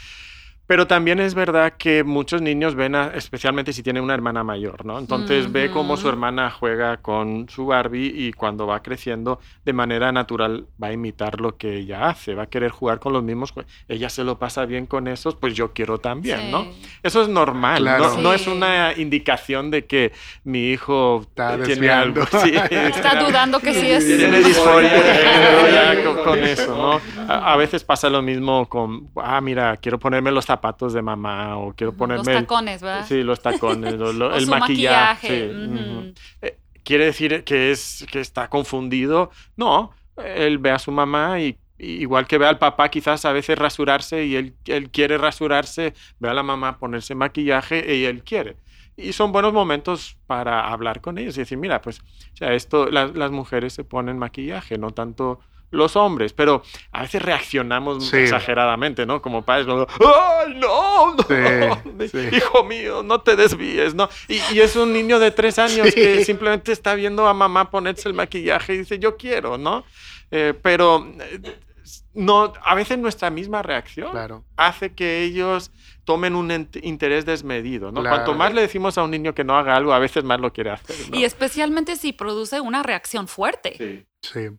Pero 0.72 0.86
también 0.86 1.20
es 1.20 1.34
verdad 1.34 1.74
que 1.76 2.02
muchos 2.02 2.40
niños 2.40 2.74
ven, 2.74 2.94
especialmente 2.94 3.74
si 3.74 3.82
tiene 3.82 4.00
una 4.00 4.14
hermana 4.14 4.42
mayor, 4.42 4.86
¿no? 4.86 4.98
Entonces 4.98 5.52
ve 5.52 5.70
cómo 5.70 5.98
su 5.98 6.08
hermana 6.08 6.50
juega 6.50 6.96
con 6.96 7.46
su 7.50 7.66
Barbie 7.66 8.06
y 8.06 8.32
cuando 8.32 8.66
va 8.66 8.82
creciendo, 8.82 9.38
de 9.66 9.74
manera 9.74 10.12
natural 10.12 10.64
va 10.82 10.86
a 10.86 10.92
imitar 10.94 11.42
lo 11.42 11.58
que 11.58 11.76
ella 11.76 12.08
hace, 12.08 12.34
va 12.34 12.44
a 12.44 12.46
querer 12.46 12.70
jugar 12.70 13.00
con 13.00 13.12
los 13.12 13.22
mismos. 13.22 13.52
Ella 13.86 14.08
se 14.08 14.24
lo 14.24 14.38
pasa 14.38 14.64
bien 14.64 14.86
con 14.86 15.08
esos, 15.08 15.34
pues 15.34 15.52
yo 15.52 15.74
quiero 15.74 15.98
también, 15.98 16.50
¿no? 16.50 16.66
Eso 17.02 17.20
es 17.20 17.28
normal, 17.28 17.84
no, 18.22 18.32
es 18.32 18.46
una 18.46 18.94
indicación 18.96 19.70
de 19.70 19.84
que 19.84 20.12
mi 20.44 20.70
hijo 20.70 21.26
tiene 21.66 21.90
algo. 21.90 22.22
Está 22.32 23.22
dudando 23.22 23.60
que 23.60 23.74
sí 23.74 23.90
es. 23.90 24.06
Tiene 24.06 24.38
disforia 24.38 26.02
con, 26.24 26.38
eso, 26.38 26.74
¿no? 26.74 27.00
A, 27.30 27.52
a, 27.52 27.56
veces 27.56 27.84
pasa 27.84 28.08
lo 28.08 28.22
mismo 28.22 28.66
con, 28.70 29.10
ah, 29.16 29.42
mira, 29.42 29.76
quiero 29.76 29.98
ponerme 29.98 30.32
los 30.32 30.46
zapatos 30.46 30.61
de 30.62 31.02
mamá 31.02 31.56
o 31.58 31.74
quiero 31.74 31.92
ponerme... 31.92 32.32
Los 32.32 32.42
tacones, 32.42 32.80
¿verdad? 32.80 33.06
Sí, 33.06 33.22
los 33.22 33.42
tacones, 33.42 33.94
el 34.34 34.46
maquillaje. 34.46 35.50
Eh, 36.42 36.58
¿Quiere 36.84 37.06
decir 37.06 37.44
que, 37.44 37.70
es, 37.70 38.06
que 38.10 38.20
está 38.20 38.48
confundido? 38.48 39.30
No, 39.56 39.92
él 40.16 40.58
ve 40.58 40.70
a 40.70 40.78
su 40.78 40.90
mamá 40.90 41.40
y 41.40 41.58
igual 41.78 42.26
que 42.26 42.38
ve 42.38 42.46
al 42.46 42.58
papá 42.58 42.88
quizás 42.88 43.24
a 43.24 43.32
veces 43.32 43.58
rasurarse 43.58 44.24
y 44.24 44.36
él, 44.36 44.54
él 44.66 44.90
quiere 44.90 45.18
rasurarse, 45.18 45.94
ve 46.20 46.28
a 46.28 46.34
la 46.34 46.42
mamá 46.42 46.78
ponerse 46.78 47.14
maquillaje 47.14 47.96
y 47.96 48.04
él 48.04 48.22
quiere. 48.22 48.56
Y 48.96 49.12
son 49.12 49.32
buenos 49.32 49.52
momentos 49.52 50.16
para 50.26 50.70
hablar 50.70 51.00
con 51.00 51.18
ellos 51.18 51.36
y 51.36 51.40
decir, 51.40 51.58
mira, 51.58 51.80
pues, 51.80 52.00
o 52.00 52.36
sea, 52.36 52.52
esto, 52.52 52.86
las 52.90 53.30
mujeres 53.30 53.72
se 53.72 53.84
ponen 53.84 54.18
maquillaje, 54.18 54.78
no 54.78 54.90
tanto 54.90 55.40
los 55.72 55.96
hombres, 55.96 56.32
pero 56.32 56.62
a 56.92 57.02
veces 57.02 57.22
reaccionamos 57.22 58.12
exageradamente, 58.12 59.06
¿no? 59.06 59.20
Como 59.20 59.42
padres, 59.42 59.66
¡ay, 59.68 60.54
no! 60.56 61.16
no 61.16 62.06
Hijo 62.30 62.64
mío, 62.64 63.02
no 63.02 63.20
te 63.22 63.34
desvíes, 63.34 63.94
¿no? 63.94 64.08
Y, 64.28 64.60
es 64.60 64.76
un 64.76 64.92
niño 64.92 65.18
de 65.18 65.30
tres 65.30 65.58
años 65.58 65.92
que 65.94 66.24
simplemente 66.24 66.72
está 66.72 66.94
viendo 66.94 67.26
a 67.26 67.34
mamá 67.34 67.70
ponerse 67.70 68.08
el 68.08 68.14
maquillaje 68.14 68.74
y 68.74 68.78
dice, 68.78 68.98
yo 68.98 69.16
quiero, 69.16 69.58
¿no? 69.58 69.84
Eh, 70.30 70.54
pero 70.62 71.06
eh, 71.18 71.40
no, 72.14 72.52
a 72.62 72.74
veces 72.74 72.98
nuestra 72.98 73.30
misma 73.30 73.62
reacción 73.62 74.44
hace 74.56 74.92
que 74.94 75.22
ellos 75.22 75.72
tomen 76.04 76.34
un 76.34 76.68
interés 76.82 77.24
desmedido, 77.24 77.90
¿no? 77.90 78.02
Cuanto 78.02 78.34
más 78.34 78.52
le 78.52 78.60
decimos 78.60 78.98
a 78.98 79.04
un 79.04 79.10
niño 79.10 79.34
que 79.34 79.42
no 79.42 79.56
haga 79.56 79.74
algo, 79.74 79.94
a 79.94 79.98
veces 79.98 80.22
más 80.22 80.38
lo 80.38 80.52
quiere 80.52 80.70
hacer. 80.70 80.96
Y 81.14 81.24
especialmente 81.24 81.96
si 81.96 82.12
produce 82.12 82.60
una 82.60 82.82
reacción 82.82 83.26
fuerte. 83.26 83.74
Sí. 83.78 84.06
sí 84.20 84.50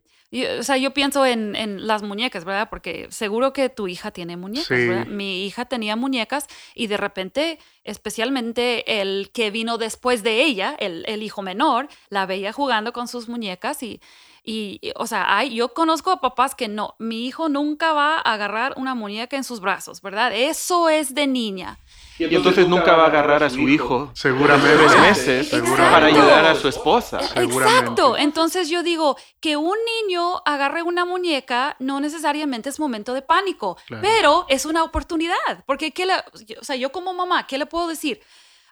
o 0.59 0.63
sea, 0.63 0.77
yo 0.77 0.91
pienso 0.91 1.25
en, 1.25 1.55
en, 1.55 1.85
las 1.85 2.01
muñecas, 2.01 2.43
¿verdad? 2.43 2.69
Porque 2.69 3.07
seguro 3.11 3.53
que 3.53 3.69
tu 3.69 3.87
hija 3.87 4.11
tiene 4.11 4.35
muñecas, 4.37 4.69
¿verdad? 4.69 5.05
Mi 5.05 5.45
hija 5.45 5.65
tenía 5.65 5.95
muñecas 5.95 6.47
y 6.73 6.87
de 6.87 6.97
repente, 6.97 7.59
especialmente 7.83 9.01
el 9.01 9.29
que 9.31 9.51
vino 9.51 9.77
después 9.77 10.23
de 10.23 10.43
ella, 10.43 10.75
el, 10.79 11.03
el 11.07 11.21
hijo 11.21 11.41
menor, 11.41 11.87
la 12.09 12.25
veía 12.25 12.51
jugando 12.51 12.93
con 12.93 13.07
sus 13.07 13.29
muñecas 13.29 13.83
y, 13.83 14.01
y, 14.45 14.91
o 14.95 15.07
sea, 15.07 15.37
hay, 15.37 15.55
yo 15.55 15.73
conozco 15.73 16.11
a 16.11 16.19
papás 16.19 16.53
que 16.53 16.67
no, 16.67 16.95
mi 16.99 17.25
hijo 17.25 17.47
nunca 17.47 17.93
va 17.93 18.17
a 18.17 18.33
agarrar 18.33 18.73
una 18.75 18.93
muñeca 18.93 19.37
en 19.37 19.45
sus 19.45 19.61
brazos, 19.61 20.01
¿verdad? 20.01 20.33
Eso 20.35 20.89
es 20.89 21.15
de 21.15 21.27
niña. 21.27 21.79
Y 22.19 22.35
entonces, 22.35 22.67
nunca 22.67 22.95
va 22.95 23.05
a 23.05 23.07
agarrar 23.07 23.43
a 23.43 23.49
su 23.49 23.67
hijo. 23.67 24.11
Seguramente. 24.13 24.87
meses 25.01 25.49
para 25.49 26.05
ayudar 26.07 26.45
a 26.45 26.55
su 26.55 26.67
esposa. 26.67 27.19
Exacto. 27.35 28.17
Entonces 28.17 28.69
yo 28.69 28.83
digo 28.83 29.17
que 29.39 29.57
un 29.57 29.77
niño 30.01 30.41
agarre 30.45 30.83
una 30.83 31.05
muñeca 31.05 31.75
no 31.79 31.99
necesariamente 31.99 32.69
es 32.69 32.79
momento 32.79 33.13
de 33.13 33.21
pánico, 33.21 33.77
pero 34.01 34.45
es 34.49 34.65
una 34.65 34.83
oportunidad. 34.83 35.63
Porque, 35.65 35.91
¿qué 35.91 36.05
le, 36.05 36.13
o 36.59 36.63
sea, 36.63 36.75
yo 36.75 36.91
como 36.91 37.13
mamá, 37.13 37.47
¿qué 37.47 37.57
le 37.57 37.65
puedo 37.65 37.87
decir? 37.87 38.21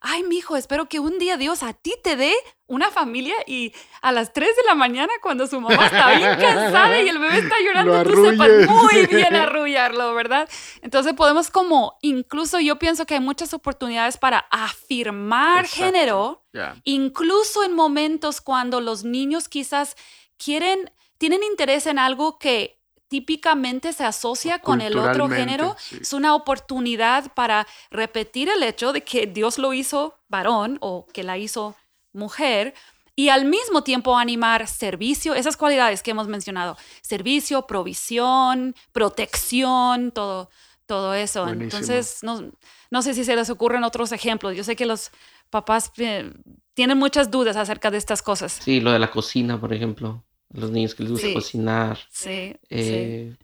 Ay, 0.02 0.24
mijo, 0.24 0.58
espero 0.58 0.90
que 0.90 1.00
un 1.00 1.20
día 1.20 1.38
Dios 1.38 1.62
a 1.62 1.74
ti 1.74 1.94
te 2.04 2.16
dé 2.16 2.34
una 2.66 2.90
familia 2.90 3.36
y 3.46 3.72
a 4.02 4.12
las 4.12 4.34
3 4.34 4.56
de 4.56 4.64
la 4.66 4.74
mañana 4.74 5.12
cuando 5.22 5.46
su 5.46 5.62
mamá 5.62 5.86
está 5.86 6.16
bien 6.18 6.40
cansada 6.40 7.00
y 7.02 7.08
el 7.08 7.20
bebé 7.20 7.38
está 7.38 7.56
llorando, 7.64 8.04
tú 8.04 8.26
sepas 8.26 8.50
muy 8.68 9.06
bien 9.06 9.36
arrullarlo, 9.36 10.14
¿verdad? 10.16 10.50
Entonces 10.82 11.14
podemos 11.14 11.52
como, 11.52 11.98
incluso 12.02 12.60
yo 12.60 12.80
pienso 12.80 13.06
que 13.06 13.14
hay 13.14 13.20
muchas 13.20 13.54
oportunidades 13.54 14.18
para 14.18 14.40
afirmar 14.50 15.68
género, 15.68 16.46
incluso 16.84 17.64
en 17.64 17.74
momentos 17.74 18.42
cuando 18.42 18.82
los 18.82 19.04
niños 19.04 19.48
quizás 19.48 19.96
quieren, 20.44 20.92
tienen 21.20 21.44
interés 21.44 21.86
en 21.86 22.00
algo 22.00 22.40
que 22.40 22.81
típicamente 23.12 23.92
se 23.92 24.06
asocia 24.06 24.60
con 24.60 24.80
el 24.80 24.98
otro 24.98 25.28
género, 25.28 25.76
es 26.00 26.14
una 26.14 26.34
oportunidad 26.34 27.34
para 27.34 27.68
repetir 27.90 28.48
el 28.48 28.64
hecho 28.64 28.94
de 28.94 29.04
que 29.04 29.28
Dios 29.28 29.58
lo 29.58 29.74
hizo 29.74 30.18
varón 30.30 30.78
o 30.80 31.06
que 31.12 31.22
la 31.22 31.38
hizo 31.38 31.76
mujer 32.14 32.74
y 33.14 33.28
al 33.28 33.44
mismo 33.44 33.84
tiempo 33.84 34.18
animar 34.18 34.66
servicio, 34.66 35.36
esas 35.36 35.58
cualidades 35.58 36.02
que 36.04 36.12
hemos 36.12 36.30
mencionado, 36.30 36.78
servicio, 37.02 37.68
provisión, 37.68 38.76
protección, 38.94 40.14
todo, 40.14 40.50
todo 40.86 41.14
eso. 41.14 41.50
Entonces, 41.50 42.20
no, 42.22 42.54
no, 42.92 43.02
sé 43.02 43.14
si 43.14 43.26
se 43.26 43.36
les 43.36 43.50
ocurren 43.50 43.84
otros 43.84 44.14
ejemplos. 44.14 44.56
Yo 44.56 44.64
sé 44.64 44.78
que 44.78 44.86
los 44.86 45.12
papás 45.50 45.92
eh, 45.98 46.32
tienen 46.74 46.98
muchas 46.98 47.30
dudas 47.30 47.58
acerca 47.58 47.92
de 47.92 47.98
estas 47.98 48.22
cosas. 48.22 48.54
Sí, 48.54 48.80
lo 48.80 48.94
de 48.94 49.00
la 49.00 49.12
cocina, 49.12 49.60
por 49.60 49.74
ejemplo 49.74 50.24
los 50.54 50.72
niños 50.72 50.96
que 50.96 51.04
les 51.04 51.12
gusta 51.12 51.34
cocinar. 51.34 51.98
Sí, 52.10 52.56
eh, 52.70 53.36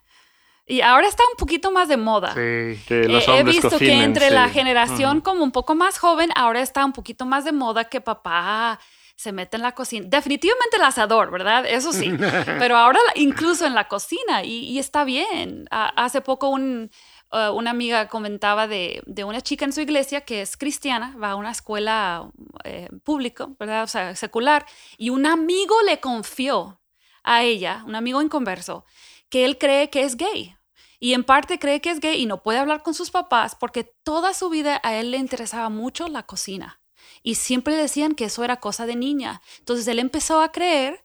Y 0.65 0.81
ahora 0.81 1.07
está 1.07 1.23
un 1.31 1.37
poquito 1.37 1.71
más 1.71 1.87
de 1.87 1.97
moda. 1.97 2.33
Sí, 2.33 2.79
que 2.87 3.07
los 3.07 3.27
He 3.27 3.43
visto 3.43 3.77
que 3.77 4.03
entre 4.03 4.29
la 4.29 4.49
generación 4.49 5.21
como 5.21 5.43
un 5.43 5.51
poco 5.51 5.75
más 5.75 5.97
joven, 5.97 6.29
ahora 6.35 6.61
está 6.61 6.85
un 6.85 6.93
poquito 6.93 7.25
más 7.25 7.45
de 7.45 7.51
moda 7.51 7.85
que 7.85 8.01
papá 8.01 8.79
se 9.17 9.31
mete 9.31 9.57
en 9.57 9.63
la 9.63 9.73
cocina. 9.73 10.05
Definitivamente 10.07 10.77
el 10.77 10.83
asador, 10.83 11.31
¿verdad? 11.31 11.65
Eso 11.65 11.91
sí. 11.91 12.11
Pero 12.59 12.77
ahora 12.77 12.99
incluso 13.15 13.65
en 13.65 13.73
la 13.73 13.87
cocina 13.87 14.43
y, 14.43 14.77
está 14.77 15.03
bien. 15.03 15.67
hace 15.71 16.21
poco 16.21 16.49
un, 16.49 16.91
uh, 17.31 17.51
una 17.51 17.71
amiga 17.71 18.07
comentaba 18.07 18.67
de, 18.67 19.01
de, 19.07 19.23
una 19.23 19.41
chica 19.41 19.65
en 19.65 19.73
su 19.73 19.81
iglesia 19.81 20.21
que 20.21 20.41
es 20.41 20.55
cristiana, 20.55 21.15
va 21.21 21.31
a 21.31 21.35
una 21.35 21.51
escuela 21.51 22.29
eh, 22.63 22.89
pública, 23.03 23.47
¿verdad? 23.59 23.83
O 23.83 23.87
sea, 23.87 24.15
secular. 24.15 24.67
Y 24.97 25.09
un 25.09 25.25
amigo 25.25 25.75
le 25.87 25.99
confió 25.99 26.79
a 27.27 27.43
ella, 27.43 27.83
un 27.85 27.95
amigo 27.95 28.21
inconverso, 28.21 28.85
que 29.29 29.45
él 29.45 29.57
cree 29.57 29.89
que 29.89 30.03
es 30.03 30.15
gay. 30.15 30.55
Y 30.99 31.13
en 31.13 31.23
parte 31.23 31.59
cree 31.59 31.81
que 31.81 31.91
es 31.91 31.99
gay 31.99 32.19
y 32.19 32.25
no 32.25 32.41
puede 32.41 32.57
hablar 32.57 32.81
con 32.81 32.93
sus 32.93 33.11
papás 33.11 33.55
porque 33.55 33.83
toda 33.83 34.33
su 34.33 34.49
vida 34.49 34.79
a 34.83 34.95
él 34.95 35.11
le 35.11 35.17
interesaba 35.17 35.69
mucho 35.69 36.07
la 36.07 36.23
cocina. 36.23 36.79
Y 37.21 37.35
siempre 37.35 37.75
decían 37.75 38.15
que 38.15 38.25
eso 38.25 38.43
era 38.43 38.57
cosa 38.57 38.85
de 38.85 38.95
niña. 38.95 39.41
Entonces 39.59 39.87
él 39.87 39.99
empezó 39.99 40.41
a 40.41 40.51
creer 40.51 41.03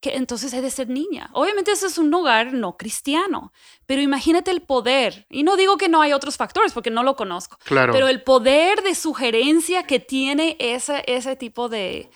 que 0.00 0.16
entonces 0.16 0.52
he 0.52 0.60
de 0.60 0.70
ser 0.70 0.88
niña. 0.88 1.30
Obviamente 1.32 1.72
eso 1.72 1.86
es 1.86 1.98
un 1.98 2.10
lugar 2.10 2.52
no 2.52 2.76
cristiano, 2.76 3.52
pero 3.86 4.02
imagínate 4.02 4.50
el 4.50 4.62
poder. 4.62 5.26
Y 5.30 5.42
no 5.42 5.56
digo 5.56 5.76
que 5.76 5.88
no 5.88 6.00
hay 6.00 6.12
otros 6.12 6.36
factores 6.36 6.72
porque 6.72 6.90
no 6.90 7.02
lo 7.02 7.16
conozco. 7.16 7.58
Claro. 7.64 7.92
Pero 7.92 8.08
el 8.08 8.22
poder 8.22 8.82
de 8.82 8.94
sugerencia 8.94 9.84
que 9.84 9.98
tiene 10.00 10.56
ese, 10.60 11.02
ese 11.06 11.36
tipo 11.36 11.68
de, 11.68 12.10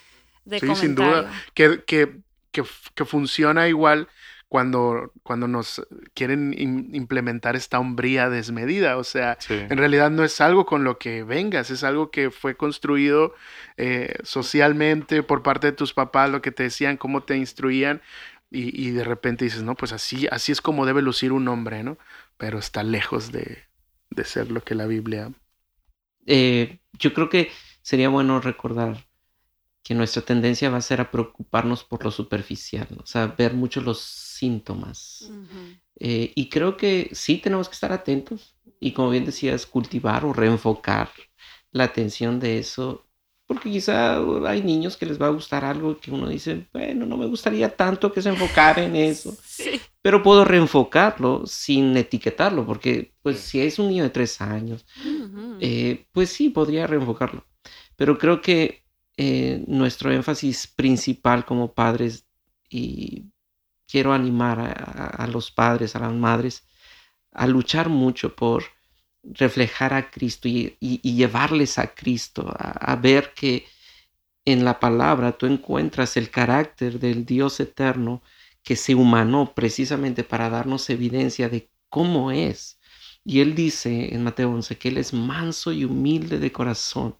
de 0.44 0.60
sí, 0.60 0.74
sin 0.76 0.94
duda. 0.94 1.32
Que, 1.54 1.82
que 1.84 2.22
que, 2.50 2.64
funciona 3.04 3.68
igual 3.68 4.08
cuando, 4.48 5.12
cuando 5.22 5.46
nos 5.46 5.86
quieren 6.14 6.54
implementar 6.56 7.56
esta 7.56 7.78
hombría 7.78 8.30
desmedida. 8.30 8.96
O 8.96 9.04
sea, 9.04 9.38
en 9.48 9.76
realidad 9.76 10.10
no 10.10 10.24
es 10.24 10.40
algo 10.40 10.66
con 10.66 10.84
lo 10.84 10.98
que 10.98 11.22
vengas, 11.22 11.70
es 11.70 11.84
algo 11.84 12.10
que 12.10 12.30
fue 12.30 12.56
construido 12.56 13.34
eh, 13.76 14.16
socialmente 14.22 15.22
por 15.22 15.42
parte 15.42 15.68
de 15.68 15.72
tus 15.72 15.92
papás, 15.92 16.30
lo 16.30 16.42
que 16.42 16.52
te 16.52 16.64
decían, 16.64 16.96
cómo 16.96 17.22
te 17.22 17.36
instruían. 17.36 18.00
Y, 18.50 18.92
de 18.92 19.04
repente 19.04 19.44
dices, 19.44 19.62
no, 19.62 19.74
pues 19.74 19.92
así, 19.92 20.26
así 20.30 20.52
es 20.52 20.62
como 20.62 20.86
debe 20.86 21.02
lucir 21.02 21.32
un 21.32 21.48
hombre, 21.48 21.82
¿no? 21.82 21.98
Pero 22.38 22.58
está 22.58 22.82
lejos 22.82 23.30
de, 23.30 23.64
ser 24.24 24.50
lo 24.50 24.62
que 24.62 24.74
la 24.74 24.86
Biblia. 24.86 25.32
Eh, 26.24 26.78
yo 26.94 27.12
creo 27.12 27.28
que 27.28 27.50
sería 27.82 28.08
bueno 28.08 28.40
recordar 28.40 29.07
que 29.88 29.94
nuestra 29.94 30.20
tendencia 30.20 30.68
va 30.68 30.76
a 30.76 30.82
ser 30.82 31.00
a 31.00 31.10
preocuparnos 31.10 31.82
por 31.82 32.04
lo 32.04 32.10
superficial, 32.10 32.86
o 33.02 33.06
sea, 33.06 33.26
ver 33.28 33.54
mucho 33.54 33.80
los 33.80 34.02
síntomas. 34.02 35.32
Eh, 35.98 36.30
y 36.34 36.50
creo 36.50 36.76
que 36.76 37.08
sí 37.12 37.38
tenemos 37.38 37.70
que 37.70 37.72
estar 37.72 37.90
atentos 37.90 38.54
y 38.80 38.92
como 38.92 39.08
bien 39.08 39.24
decías, 39.24 39.64
cultivar 39.64 40.26
o 40.26 40.34
reenfocar 40.34 41.08
la 41.72 41.84
atención 41.84 42.38
de 42.38 42.58
eso, 42.58 43.06
porque 43.46 43.70
quizá 43.70 44.18
hay 44.46 44.62
niños 44.62 44.98
que 44.98 45.06
les 45.06 45.18
va 45.18 45.28
a 45.28 45.30
gustar 45.30 45.64
algo 45.64 45.98
que 45.98 46.10
uno 46.10 46.28
dice, 46.28 46.66
bueno, 46.70 47.06
no 47.06 47.16
me 47.16 47.24
gustaría 47.24 47.74
tanto 47.74 48.12
que 48.12 48.20
se 48.20 48.28
enfocara 48.28 48.84
en 48.84 48.94
eso, 48.94 49.38
pero 50.02 50.22
puedo 50.22 50.44
reenfocarlo 50.44 51.46
sin 51.46 51.96
etiquetarlo, 51.96 52.66
porque 52.66 53.14
pues 53.22 53.38
si 53.38 53.62
es 53.62 53.78
un 53.78 53.88
niño 53.88 54.02
de 54.02 54.10
tres 54.10 54.38
años, 54.42 54.84
eh, 55.60 56.04
pues 56.12 56.28
sí, 56.28 56.50
podría 56.50 56.86
reenfocarlo. 56.86 57.46
Pero 57.96 58.18
creo 58.18 58.42
que 58.42 58.86
eh, 59.20 59.64
nuestro 59.66 60.12
énfasis 60.12 60.68
principal 60.68 61.44
como 61.44 61.74
padres 61.74 62.24
y 62.70 63.24
quiero 63.88 64.12
animar 64.12 64.60
a, 64.60 65.26
los 65.26 65.50
padres, 65.50 65.96
a 65.96 65.98
las 65.98 66.12
madres, 66.12 66.68
a 67.32 67.48
luchar 67.48 67.88
mucho 67.88 68.36
por 68.36 68.62
reflejar 69.24 69.92
a 69.92 70.08
Cristo 70.12 70.46
y, 70.46 70.76
llevarles 71.02 71.80
a 71.80 71.96
Cristo, 71.96 72.46
a, 72.56 72.94
ver 72.94 73.34
que 73.34 73.66
en 74.44 74.64
la 74.64 74.78
palabra 74.78 75.32
tú 75.32 75.46
encuentras 75.46 76.16
el 76.16 76.30
carácter 76.30 77.00
del 77.00 77.26
Dios 77.26 77.58
eterno 77.58 78.22
que 78.62 78.76
se 78.76 78.94
humanó 78.94 79.52
precisamente 79.52 80.22
para 80.22 80.48
darnos 80.48 80.90
evidencia 80.90 81.48
de 81.48 81.68
cómo 81.88 82.30
es. 82.30 82.78
Y 83.24 83.40
él 83.40 83.56
dice 83.56 84.14
en 84.14 84.22
Mateo 84.22 84.52
11 84.52 84.78
que 84.78 84.90
él 84.90 84.98
es 84.98 85.12
manso 85.12 85.72
y 85.72 85.84
humilde 85.84 86.38
de 86.38 86.52
corazón. 86.52 87.16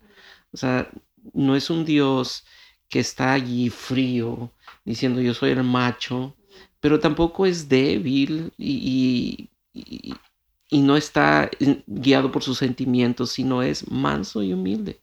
O 0.52 0.56
sea, 0.56 0.88
no 1.34 1.56
es 1.56 1.70
un 1.70 1.84
Dios 1.84 2.44
que 2.88 3.00
está 3.00 3.32
allí 3.32 3.70
frío, 3.70 4.52
diciendo 4.84 5.20
yo 5.20 5.34
soy 5.34 5.50
el 5.50 5.62
macho, 5.62 6.36
pero 6.80 7.00
tampoco 7.00 7.46
es 7.46 7.68
débil 7.68 8.52
y, 8.56 9.50
y, 9.74 10.80
no 10.80 10.96
está 10.96 11.50
guiado 11.86 12.30
por 12.30 12.42
sus 12.42 12.58
sentimientos, 12.58 13.32
sino 13.32 13.62
es 13.62 13.90
manso 13.90 14.42
y 14.42 14.52
humilde. 14.52 15.00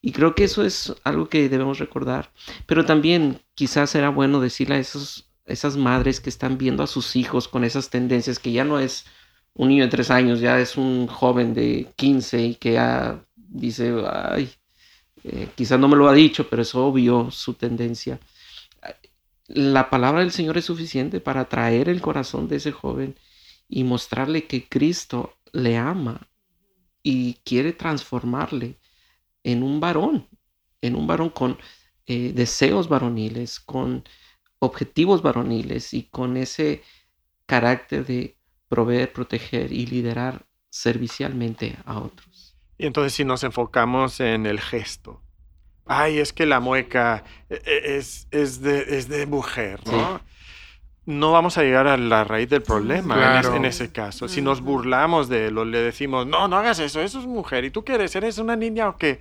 Y 0.00 0.12
creo 0.12 0.34
que 0.34 0.44
eso 0.44 0.64
es 0.64 0.94
algo 1.04 1.28
que 1.28 1.48
debemos 1.48 1.78
recordar. 1.78 2.32
Pero 2.66 2.84
también 2.86 3.40
quizás 3.54 3.90
será 3.90 4.08
bueno 4.08 4.40
decirle 4.40 4.76
a 4.76 4.78
esos, 4.78 5.28
esas 5.44 5.76
madres 5.76 6.20
que 6.20 6.30
están 6.30 6.56
viendo 6.56 6.82
a 6.82 6.86
sus 6.86 7.16
hijos 7.16 7.48
con 7.48 7.64
esas 7.64 7.90
tendencias, 7.90 8.38
que 8.38 8.52
ya 8.52 8.64
no 8.64 8.78
es 8.78 9.04
un 9.54 9.68
niño 9.68 9.84
de 9.84 9.90
tres 9.90 10.10
años, 10.10 10.40
ya 10.40 10.58
es 10.60 10.76
un 10.76 11.06
joven 11.08 11.52
de 11.52 11.88
15 11.96 12.42
y 12.42 12.54
que 12.54 12.74
ya 12.74 13.24
dice, 13.36 13.92
ay, 14.10 14.50
eh, 15.30 15.48
quizás 15.54 15.78
no 15.78 15.88
me 15.88 15.96
lo 15.96 16.08
ha 16.08 16.14
dicho, 16.14 16.48
pero 16.48 16.62
es 16.62 16.74
obvio 16.74 17.30
su 17.30 17.54
tendencia. 17.54 18.18
La 19.46 19.90
palabra 19.90 20.20
del 20.20 20.32
Señor 20.32 20.58
es 20.58 20.66
suficiente 20.66 21.20
para 21.20 21.42
atraer 21.42 21.88
el 21.88 22.00
corazón 22.00 22.48
de 22.48 22.56
ese 22.56 22.72
joven 22.72 23.16
y 23.68 23.84
mostrarle 23.84 24.46
que 24.46 24.68
Cristo 24.68 25.34
le 25.52 25.76
ama 25.76 26.28
y 27.02 27.34
quiere 27.44 27.72
transformarle 27.72 28.78
en 29.44 29.62
un 29.62 29.80
varón, 29.80 30.28
en 30.82 30.96
un 30.96 31.06
varón 31.06 31.30
con 31.30 31.58
eh, 32.06 32.32
deseos 32.34 32.88
varoniles, 32.88 33.60
con 33.60 34.04
objetivos 34.58 35.22
varoniles 35.22 35.94
y 35.94 36.04
con 36.04 36.36
ese 36.36 36.82
carácter 37.46 38.04
de 38.06 38.36
proveer, 38.68 39.12
proteger 39.12 39.72
y 39.72 39.86
liderar 39.86 40.46
servicialmente 40.70 41.76
a 41.84 41.98
otros. 41.98 42.47
Y 42.78 42.86
entonces 42.86 43.12
si 43.12 43.24
nos 43.24 43.42
enfocamos 43.42 44.20
en 44.20 44.46
el 44.46 44.60
gesto, 44.60 45.20
ay, 45.84 46.18
es 46.18 46.32
que 46.32 46.46
la 46.46 46.60
mueca 46.60 47.24
e, 47.50 47.60
e, 47.64 47.96
es, 47.96 48.28
es, 48.30 48.62
de, 48.62 48.96
es 48.96 49.08
de, 49.08 49.26
mujer, 49.26 49.80
¿no? 49.86 50.20
No 51.04 51.32
vamos 51.32 51.58
a 51.58 51.62
llegar 51.62 51.88
a 51.88 51.96
la 51.96 52.22
raíz 52.22 52.50
del 52.50 52.62
problema 52.62 53.40
en, 53.40 53.64
ese 53.64 53.90
caso. 53.90 54.28
Si 54.28 54.42
nos 54.42 54.60
burlamos 54.60 55.28
de 55.28 55.46
él 55.46 55.58
o 55.58 55.64
le 55.64 55.78
decimos, 55.78 56.26
no, 56.26 56.48
no 56.48 56.56
hagas 56.56 56.78
eso, 56.78 57.00
eso 57.00 57.18
es 57.18 57.26
mujer, 57.26 57.64
¿y 57.64 57.70
tú 57.70 57.82
quieres? 57.82 58.14
¿Eres 58.14 58.38
una 58.38 58.56
niña 58.56 58.90
o 58.90 58.96
qué? 58.96 59.20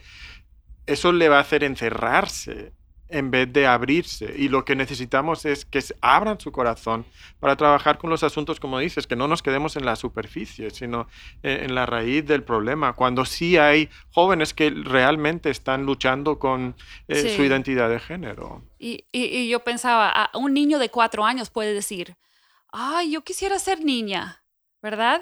Eso 0.86 1.12
le 1.14 1.30
va 1.30 1.38
a 1.38 1.42
hacer 1.42 1.64
encerrarse 1.64 2.74
en 3.10 3.32
vez 3.32 3.52
de 3.52 3.68
abrirse. 3.68 4.34
Y 4.38 4.50
lo 4.50 4.66
que 4.66 4.76
necesitamos 4.76 5.46
es 5.46 5.66
que 5.66 5.84
abran 6.02 6.40
su 6.40 6.52
corazón 6.52 7.06
para 7.40 7.56
trabajar 7.56 7.98
con 7.98 8.10
los 8.10 8.24
asuntos, 8.24 8.60
como 8.60 8.80
dices, 8.80 9.08
que 9.08 9.16
no 9.16 9.28
nos 9.28 9.42
quedemos 9.42 9.76
en 9.76 9.86
la 9.86 9.96
superficie, 9.96 10.70
sino 10.72 11.08
en, 11.44 11.74
la 11.76 11.86
raíz 11.86 12.26
del 12.26 12.44
problema. 12.44 12.94
Cuando 12.94 13.26
sí 13.26 13.58
hay 13.58 13.90
jóvenes 14.12 14.54
que 14.54 14.70
realmente 14.70 15.50
están 15.50 15.86
luchando 15.86 16.40
con 16.40 16.76
eh, 17.08 17.36
su 17.36 17.44
identidad 17.44 17.90
de 17.90 18.00
género. 18.00 18.64
Y, 18.80 19.06
y, 19.12 19.48
yo 19.50 19.64
pensaba, 19.64 20.30
un 20.34 20.54
niño 20.54 20.80
de 20.80 20.90
cuatro 20.90 21.26
años 21.26 21.50
puede 21.50 21.74
decir, 21.74 22.16
ay, 22.72 23.12
yo 23.12 23.24
quisiera 23.24 23.60
ser 23.60 23.84
niña, 23.84 24.44
¿verdad? 24.82 25.22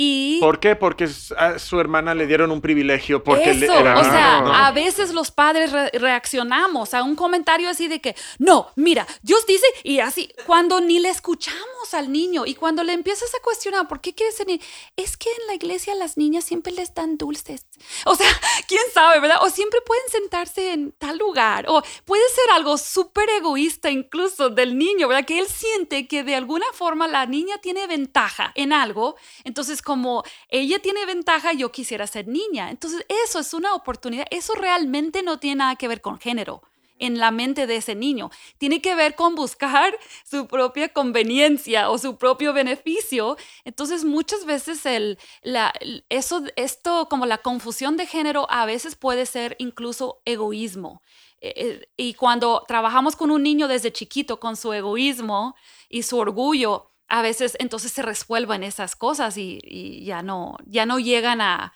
Y 0.00 0.38
¿Por 0.38 0.60
qué? 0.60 0.76
Porque 0.76 1.08
a 1.36 1.58
su 1.58 1.80
hermana 1.80 2.14
le 2.14 2.28
dieron 2.28 2.52
un 2.52 2.60
privilegio. 2.60 3.24
Porque 3.24 3.50
Eso, 3.50 3.72
o 3.72 4.04
sea, 4.04 4.66
a 4.66 4.70
veces 4.70 5.12
los 5.12 5.32
padres 5.32 5.72
reaccionamos 5.92 6.94
a 6.94 7.02
un 7.02 7.16
comentario 7.16 7.68
así 7.68 7.88
de 7.88 8.00
que, 8.00 8.14
no, 8.38 8.70
mira, 8.76 9.08
Dios 9.22 9.44
dice, 9.44 9.66
y 9.82 9.98
así, 9.98 10.30
cuando 10.46 10.80
ni 10.80 11.00
le 11.00 11.08
escuchamos 11.08 11.94
al 11.94 12.12
niño 12.12 12.46
y 12.46 12.54
cuando 12.54 12.84
le 12.84 12.92
empiezas 12.92 13.34
a 13.34 13.42
cuestionar, 13.42 13.88
¿por 13.88 14.00
qué 14.00 14.14
quieres 14.14 14.36
ser 14.36 14.46
niño? 14.46 14.62
Es 14.94 15.16
que 15.16 15.30
en 15.30 15.48
la 15.48 15.54
iglesia 15.54 15.96
las 15.96 16.16
niñas 16.16 16.44
siempre 16.44 16.72
les 16.72 16.94
dan 16.94 17.18
dulces. 17.18 17.66
O 18.04 18.14
sea, 18.14 18.28
quién 18.68 18.82
sabe, 18.94 19.18
¿verdad? 19.18 19.38
O 19.42 19.50
siempre 19.50 19.80
pueden 19.84 20.08
sentarse 20.10 20.74
en 20.74 20.92
tal 20.92 21.18
lugar. 21.18 21.64
O 21.66 21.82
puede 22.04 22.22
ser 22.28 22.54
algo 22.54 22.78
súper 22.78 23.28
egoísta 23.30 23.90
incluso 23.90 24.48
del 24.48 24.78
niño, 24.78 25.08
¿verdad? 25.08 25.24
Que 25.24 25.40
él 25.40 25.48
siente 25.48 26.06
que 26.06 26.22
de 26.22 26.36
alguna 26.36 26.66
forma 26.72 27.08
la 27.08 27.26
niña 27.26 27.58
tiene 27.58 27.88
ventaja 27.88 28.52
en 28.54 28.72
algo. 28.72 29.16
Entonces, 29.42 29.82
como 29.88 30.22
ella 30.50 30.80
tiene 30.80 31.06
ventaja, 31.06 31.54
yo 31.54 31.72
quisiera 31.72 32.06
ser 32.06 32.28
niña. 32.28 32.68
Entonces, 32.68 33.06
eso 33.24 33.38
es 33.38 33.54
una 33.54 33.74
oportunidad. 33.74 34.26
Eso 34.30 34.52
realmente 34.54 35.22
no 35.22 35.38
tiene 35.38 35.60
nada 35.60 35.76
que 35.76 35.88
ver 35.88 36.02
con 36.02 36.18
género 36.20 36.60
en 36.98 37.16
la 37.18 37.30
mente 37.30 37.66
de 37.66 37.76
ese 37.76 37.94
niño. 37.94 38.28
Tiene 38.58 38.82
que 38.82 38.94
ver 38.94 39.14
con 39.14 39.34
buscar 39.34 39.96
su 40.30 40.46
propia 40.46 40.90
conveniencia 40.90 41.88
o 41.88 41.96
su 41.96 42.18
propio 42.18 42.52
beneficio. 42.52 43.38
Entonces, 43.64 44.04
muchas 44.04 44.44
veces 44.44 44.84
el, 44.84 45.18
la, 45.42 45.72
eso, 46.10 46.42
esto, 46.56 47.08
como 47.08 47.24
la 47.24 47.38
confusión 47.38 47.96
de 47.96 48.04
género, 48.04 48.46
a 48.50 48.66
veces 48.66 48.94
puede 48.94 49.24
ser 49.24 49.56
incluso 49.58 50.20
egoísmo. 50.26 51.00
Eh, 51.40 51.54
eh, 51.56 51.88
y 51.96 52.12
cuando 52.12 52.62
trabajamos 52.68 53.16
con 53.16 53.30
un 53.30 53.42
niño 53.42 53.68
desde 53.68 53.90
chiquito 53.90 54.38
con 54.38 54.54
su 54.54 54.70
egoísmo 54.74 55.54
y 55.88 56.02
su 56.02 56.18
orgullo, 56.18 56.90
a 57.08 57.22
veces 57.22 57.56
entonces 57.58 57.92
se 57.92 58.02
resuelven 58.02 58.62
esas 58.62 58.94
cosas 58.94 59.36
y, 59.36 60.04
ya, 60.04 60.22
no, 60.22 60.56
ya 60.66 60.86
no 60.86 60.98
llegan 60.98 61.40
a, 61.40 61.72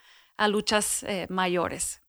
luchas 0.48 1.04
eh, 1.04 1.26
mayores. 1.30 2.02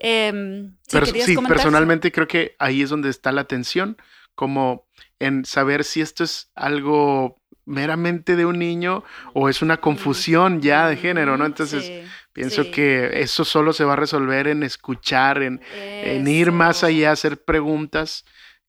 Em, 0.00 0.76
sí, 0.86 1.36
personalmente 1.46 2.10
creo 2.10 2.26
que 2.26 2.56
ahí 2.58 2.82
es 2.82 2.88
donde 2.88 3.10
está 3.10 3.30
la 3.30 3.44
tensión, 3.44 3.98
como 4.34 4.86
en 5.18 5.44
saber 5.44 5.84
si 5.84 6.00
esto 6.00 6.24
es 6.24 6.50
algo 6.54 7.42
meramente 7.66 8.36
de 8.36 8.46
un 8.46 8.58
niño 8.58 9.04
o 9.34 9.50
es 9.50 9.60
una 9.60 9.76
confusión 9.76 10.62
ya 10.62 10.88
de 10.88 10.96
género, 10.96 11.36
¿no? 11.36 11.44
Entonces, 11.44 12.08
pienso 12.32 12.70
que 12.70 13.20
eso 13.20 13.44
solo 13.44 13.74
se 13.74 13.84
va 13.84 13.92
a 13.92 13.96
resolver 13.96 14.48
en 14.48 14.62
escuchar, 14.62 15.42
en, 15.42 15.60
en 15.74 16.26
ir 16.26 16.52
más 16.52 16.82
allá, 16.84 17.12
hacer 17.12 17.44
preguntas 17.44 18.24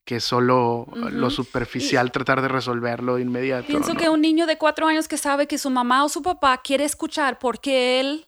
que 0.10 0.20
solo 0.20 0.88
lo 0.96 1.30
superficial 1.30 2.12
tratar 2.12 2.42
de 2.42 2.48
resolverlo 2.48 3.18
de 3.18 3.22
inmediato. 3.22 3.68
Pienso 3.68 3.94
que 3.94 4.10
un 4.10 4.22
niño 4.22 4.48
de 4.48 4.58
cuatro 4.58 4.88
años 4.88 5.08
que 5.08 5.20
sabe 5.20 5.46
que 5.46 5.60
su 5.60 5.70
mamá 5.70 6.04
o 6.04 6.10
su 6.10 6.24
papá 6.24 6.62
quiere 6.64 6.84
escuchar 6.84 7.38
porque 7.38 8.00
él 8.00 8.26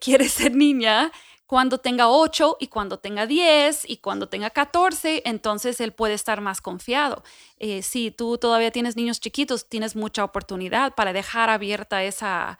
quiere 0.00 0.28
ser 0.28 0.56
niña, 0.56 1.12
cuando 1.46 1.78
tenga 1.78 2.08
ocho 2.08 2.56
y 2.58 2.66
cuando 2.66 2.98
tenga 2.98 3.26
diez 3.28 3.88
y 3.88 3.98
cuando 3.98 4.28
tenga 4.28 4.50
catorce, 4.50 5.22
entonces 5.24 5.80
él 5.80 5.92
puede 5.92 6.14
estar 6.14 6.40
más 6.40 6.60
confiado. 6.60 7.22
Eh, 7.58 7.82
si 7.82 8.10
tú 8.10 8.36
todavía 8.36 8.72
tienes 8.72 8.96
niños 8.96 9.20
chiquitos, 9.20 9.68
tienes 9.68 9.94
mucha 9.94 10.24
oportunidad 10.24 10.96
para 10.96 11.12
dejar 11.12 11.48
abierta 11.48 12.02
esa... 12.02 12.58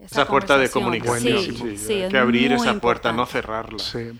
Esa, 0.00 0.28
puerta 0.28 0.56
de 0.58 0.70
comunicación. 0.70 1.42
Sí, 1.42 1.76
sí, 1.76 2.02
hay 2.02 2.08
que 2.08 2.18
abrir 2.18 2.52
esa 2.52 2.78
puerta, 2.78 3.12
no 3.12 3.26
cerrarla. 3.26 3.80
Sí. 3.80 4.12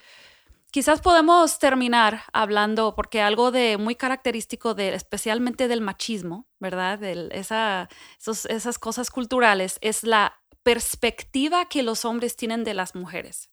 Quizás 0.71 1.01
podemos 1.01 1.59
terminar 1.59 2.25
hablando, 2.33 2.95
porque 2.95 3.23
algo 3.23 3.51
de 3.51 3.79
muy 3.79 3.95
característico 3.95 4.75
de, 4.75 4.95
especialmente 4.95 5.67
del 5.67 5.81
machismo, 5.81 6.47
¿verdad? 6.61 6.99
De 6.99 7.29
esa, 7.33 7.89
esas 8.19 8.79
cosas 8.79 9.11
culturales, 9.11 9.79
es 9.81 10.05
la 10.05 10.39
perspectiva 10.63 11.71
que 11.71 11.83
los 11.83 12.05
hombres 12.05 12.37
tienen 12.37 12.65
de 12.65 12.75
las 12.75 12.95
mujeres. 12.95 13.51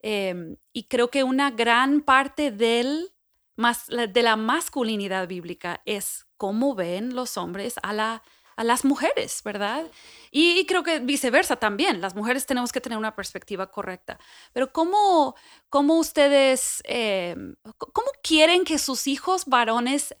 Em, 0.00 0.56
y 0.74 0.88
creo 0.88 1.08
que 1.08 1.24
una 1.24 1.50
gran 1.50 2.02
parte 2.02 2.50
del, 2.50 3.14
más, 3.56 3.86
de 3.86 4.22
la 4.22 4.36
masculinidad 4.36 5.26
bíblica 5.28 5.80
es 5.86 6.26
cómo 6.36 6.74
ven 6.74 7.14
los 7.14 7.38
hombres 7.38 7.76
a 7.82 7.94
la 7.94 8.22
a 8.56 8.64
las 8.64 8.84
mujeres, 8.84 9.42
¿verdad? 9.44 9.90
Y, 10.30 10.64
creo 10.66 10.82
que 10.82 11.00
viceversa 11.00 11.56
también, 11.56 12.00
las 12.00 12.14
mujeres 12.14 12.46
tenemos 12.46 12.72
que 12.72 12.80
tener 12.80 12.98
una 12.98 13.14
perspectiva 13.14 13.70
correcta. 13.70 14.18
Pero 14.52 14.72
¿cómo, 14.72 15.34
cómo 15.68 15.98
ustedes, 15.98 16.82
eh, 16.86 17.36
cómo 17.78 18.08
quieren 18.22 18.64
que 18.64 18.78
sus 18.78 19.06
hijos 19.06 19.46
varones 19.46 20.14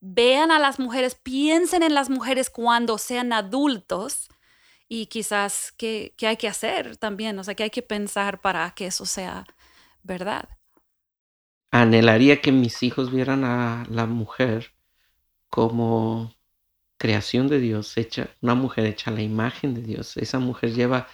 vean 0.00 0.50
a 0.50 0.58
las 0.58 0.78
mujeres, 0.78 1.14
piensen 1.14 1.82
en 1.82 1.94
las 1.94 2.10
mujeres 2.10 2.50
cuando 2.50 2.98
sean 2.98 3.32
adultos? 3.32 4.28
Y 4.88 5.06
quizás 5.06 5.72
qué, 5.72 6.14
hay 6.20 6.36
que 6.36 6.48
hacer 6.48 6.98
también, 6.98 7.38
o 7.38 7.44
sea, 7.44 7.54
qué 7.54 7.62
hay 7.62 7.70
que 7.70 7.82
pensar 7.82 8.40
para 8.40 8.70
que 8.72 8.86
eso 8.86 9.06
sea 9.06 9.44
verdad. 10.02 10.48
Anhelaría 11.70 12.42
que 12.42 12.52
mis 12.52 12.82
hijos 12.82 13.10
vieran 13.10 13.44
a 13.44 13.86
la 13.88 14.04
mujer 14.04 14.74
como 15.48 16.34
creación 17.02 17.48
de 17.48 17.58
Dios, 17.58 17.96
hecha, 17.96 18.30
una 18.42 18.54
mujer 18.54 18.86
hecha 18.86 19.10
la 19.10 19.22
imagen 19.22 19.74
de 19.74 19.82
Dios. 19.82 20.16
Esa 20.16 20.38
mujer 20.38 20.72
lleva 20.72 21.08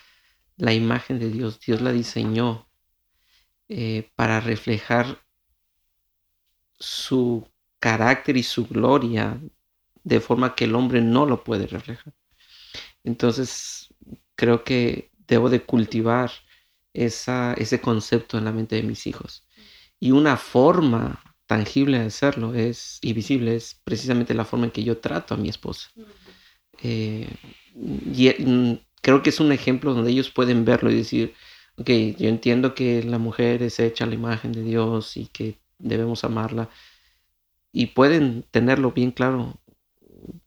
la 0.58 0.74
imagen 0.74 1.18
de 1.18 1.30
Dios. 1.30 1.60
Dios 1.60 1.80
la 1.80 1.92
diseñó 1.92 2.68
eh, 3.70 4.10
para 4.14 4.38
reflejar 4.40 5.24
su 6.78 7.48
carácter 7.78 8.36
y 8.36 8.42
su 8.42 8.66
gloria 8.66 9.40
de 10.04 10.20
forma 10.20 10.54
que 10.54 10.66
el 10.66 10.74
hombre 10.74 11.00
no 11.00 11.24
lo 11.24 11.42
puede 11.42 11.66
reflejar. 11.66 12.12
Entonces, 13.02 13.88
creo 14.34 14.64
que 14.64 15.10
debo 15.26 15.48
de 15.48 15.62
cultivar 15.62 16.30
ese 16.92 17.80
concepto 17.80 18.36
en 18.36 18.44
la 18.44 18.52
mente 18.52 18.76
de 18.76 18.82
mis 18.82 19.06
hijos. 19.06 19.46
Y 19.98 20.10
una 20.10 20.36
forma 20.36 21.27
tangible 21.48 21.98
de 21.98 22.06
hacerlo 22.06 22.54
es, 22.54 22.98
y 23.00 23.14
visible 23.14 23.56
es 23.56 23.80
precisamente 23.82 24.34
la 24.34 24.44
forma 24.44 24.66
en 24.66 24.70
que 24.70 24.84
yo 24.84 24.98
trato 24.98 25.34
a 25.34 25.38
mi 25.38 25.48
esposa. 25.48 25.90
Eh, 26.82 27.26
y 27.74 28.28
mm, 28.38 28.78
creo 29.00 29.22
que 29.22 29.30
es 29.30 29.40
un 29.40 29.50
ejemplo 29.50 29.94
donde 29.94 30.10
ellos 30.10 30.30
pueden 30.30 30.66
verlo 30.66 30.90
y 30.90 30.96
decir, 30.96 31.34
ok, 31.78 31.88
yo 32.18 32.28
entiendo 32.28 32.74
que 32.74 33.02
la 33.02 33.18
mujer 33.18 33.62
es 33.62 33.80
hecha 33.80 34.04
a 34.04 34.06
la 34.06 34.14
imagen 34.14 34.52
de 34.52 34.62
Dios 34.62 35.16
y 35.16 35.26
que 35.26 35.58
debemos 35.78 36.22
amarla. 36.22 36.68
Y 37.72 37.86
pueden 37.86 38.44
tenerlo 38.50 38.92
bien 38.92 39.10
claro 39.10 39.58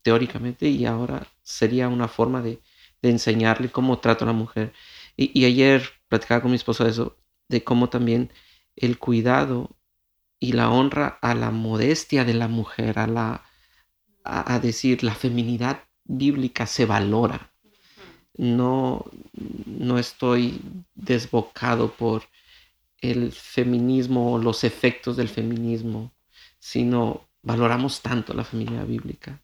teóricamente 0.03 0.69
y 0.69 0.85
ahora 0.85 1.27
sería 1.41 1.89
una 1.89 2.07
forma 2.07 2.41
de, 2.41 2.61
enseñarle 3.03 3.69
cómo 3.71 3.97
trato 3.99 4.25
a 4.25 4.27
la 4.27 4.33
mujer. 4.33 4.73
Y, 5.17 5.31
y 5.39 5.45
ayer 5.45 5.81
platicaba 6.09 6.41
con 6.43 6.51
mi 6.51 6.57
esposa 6.57 6.83
de 6.83 6.91
eso, 6.91 7.17
de 7.49 7.63
cómo 7.63 7.89
también 7.89 8.31
el 8.75 8.99
cuidado 8.99 9.75
y 10.41 10.53
la 10.53 10.71
honra 10.71 11.19
a 11.21 11.35
la 11.35 11.51
modestia 11.51 12.25
de 12.25 12.33
la 12.33 12.47
mujer, 12.49 12.97
a 12.99 13.05
la 13.05 13.45
a, 14.23 14.59
decir 14.59 15.03
la 15.03 15.13
feminidad 15.13 15.83
bíblica 16.03 16.65
se 16.65 16.85
valora. 16.85 17.53
No, 18.35 19.05
no 19.65 19.99
estoy 19.99 20.59
desbocado 20.95 21.93
por 21.93 22.23
el 22.97 23.31
feminismo 23.31 24.33
o 24.33 24.39
los 24.39 24.63
efectos 24.63 25.15
del 25.15 25.29
feminismo, 25.29 26.11
sino 26.59 27.27
valoramos 27.43 28.01
tanto 28.01 28.33
la 28.33 28.43
feminidad 28.43 28.87
bíblica. 28.87 29.39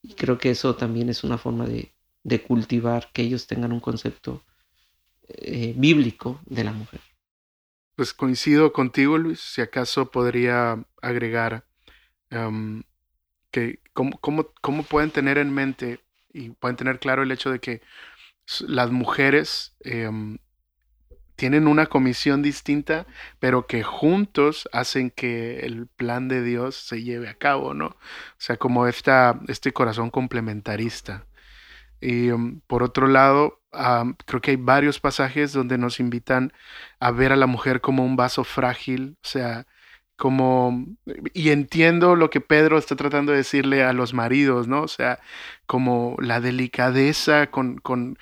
Y 0.00 0.14
creo 0.14 0.38
que 0.38 0.50
eso 0.50 0.76
también 0.76 1.08
es 1.08 1.24
una 1.24 1.38
forma 1.38 1.66
de, 1.66 1.92
cultivar 2.46 3.10
que 3.12 3.22
ellos 3.22 3.48
tengan 3.48 3.72
un 3.72 3.80
concepto 3.80 4.42
eh, 5.28 5.74
bíblico 5.76 6.40
de 6.46 6.64
la 6.64 6.72
mujer. 6.72 7.00
Pues 7.96 8.12
coincido 8.12 8.72
contigo, 8.74 9.16
Luis. 9.18 9.40
Si 9.40 9.62
acaso 9.62 10.10
podría 10.10 10.84
agregar 11.00 11.64
em, 12.30 12.82
que 13.50 13.80
cómo, 13.94 14.20
cómo, 14.20 14.82
pueden 14.84 15.10
tener 15.10 15.38
en 15.38 15.52
mente 15.54 16.00
y 16.32 16.50
pueden 16.50 16.76
tener 16.76 16.98
claro 17.00 17.22
el 17.22 17.32
hecho 17.32 17.50
de 17.50 17.60
que 17.60 17.82
las 18.68 18.90
mujeres 18.90 19.76
em, 19.80 20.38
tienen 21.36 21.68
una 21.68 21.86
comisión 21.86 22.42
distinta, 22.42 23.06
pero 23.40 23.66
que 23.66 23.82
juntos 23.82 24.68
hacen 24.72 25.10
que 25.10 25.60
el 25.60 25.86
plan 25.88 26.28
de 26.28 26.42
Dios 26.42 26.76
se 26.76 27.02
lleve 27.02 27.28
a 27.28 27.34
cabo, 27.38 27.74
¿no? 27.74 27.86
O 27.88 27.96
sea, 28.38 28.58
como 28.58 28.86
esta, 28.88 29.40
este 29.48 29.72
corazón 29.72 30.10
complementarista. 30.10 31.26
Y 32.00 32.28
em, 32.28 32.60
por 32.66 32.82
otro 32.82 33.06
lado, 33.08 33.60
creo 34.24 34.40
que 34.40 34.52
hay 34.52 34.56
varios 34.56 35.00
pasajes 35.00 35.52
donde 35.52 35.78
nos 35.78 36.00
invitan 36.00 36.52
a 37.00 37.10
ver 37.10 37.32
a 37.32 37.36
la 37.36 37.46
mujer 37.46 37.80
como 37.80 38.04
un 38.04 38.16
vaso 38.16 38.44
frágil, 38.44 39.16
o 39.22 39.26
sea, 39.26 39.66
como, 40.16 40.86
y 41.34 41.50
entiendo 41.50 42.16
lo 42.16 42.30
que 42.30 42.40
Pedro 42.40 42.78
está 42.78 42.96
tratando 42.96 43.32
de 43.32 43.38
decirle 43.38 43.84
a 43.84 43.92
los 43.92 44.14
maridos, 44.14 44.66
¿no? 44.66 44.82
O 44.82 44.88
sea, 44.88 45.20
como 45.66 46.16
la 46.20 46.40
delicadeza 46.40 47.50
con, 47.50 47.78
con 47.78 48.18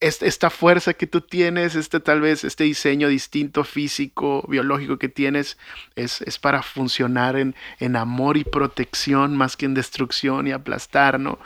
esta 0.00 0.50
fuerza 0.50 0.94
que 0.94 1.06
tú 1.06 1.20
tienes, 1.20 1.74
este 1.74 2.00
tal 2.00 2.20
vez, 2.20 2.44
este 2.44 2.64
diseño 2.64 3.08
distinto 3.08 3.64
físico, 3.64 4.44
biológico 4.48 4.98
que 4.98 5.08
tienes, 5.08 5.56
es, 5.94 6.20
es 6.22 6.38
para 6.38 6.62
funcionar 6.62 7.36
en, 7.36 7.54
en 7.78 7.96
amor 7.96 8.36
y 8.36 8.44
protección 8.44 9.36
más 9.36 9.56
que 9.56 9.66
en 9.66 9.74
destrucción 9.74 10.46
y 10.48 10.52
aplastar, 10.52 11.20
¿no? 11.20 11.38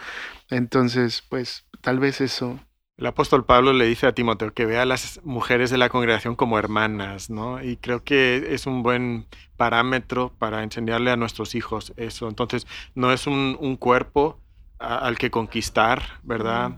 Entonces, 0.49 1.23
pues 1.29 1.65
tal 1.83 2.01
vez 2.01 2.21
eso 2.21 2.59
El 3.01 3.07
apóstol 3.07 3.47
Pablo 3.47 3.73
le 3.73 3.87
dice 3.87 4.07
a 4.07 4.13
Timoteo 4.13 4.53
que 4.53 4.67
vea 4.67 4.83
a 4.83 4.85
las 4.85 5.23
mujeres 5.25 5.71
de 5.71 5.79
la 5.79 5.89
congregación 5.89 6.37
como 6.37 6.59
hermanas, 6.59 7.31
¿no? 7.31 7.63
Y 7.65 7.79
creo 7.79 8.05
que 8.05 8.49
es 8.51 8.67
un 8.67 8.83
buen 8.83 9.25
parámetro 9.57 10.35
para 10.39 10.63
enseñarle 10.63 11.11
a 11.11 11.17
nuestros 11.17 11.55
hijos 11.55 11.95
eso. 11.97 12.29
Entonces, 12.29 12.67
no 12.95 13.11
es 13.11 13.27
un, 13.27 13.57
cuerpo 13.79 14.39
al 14.79 15.17
que 15.17 15.31
conquistar, 15.31 16.03
¿verdad? 16.25 16.73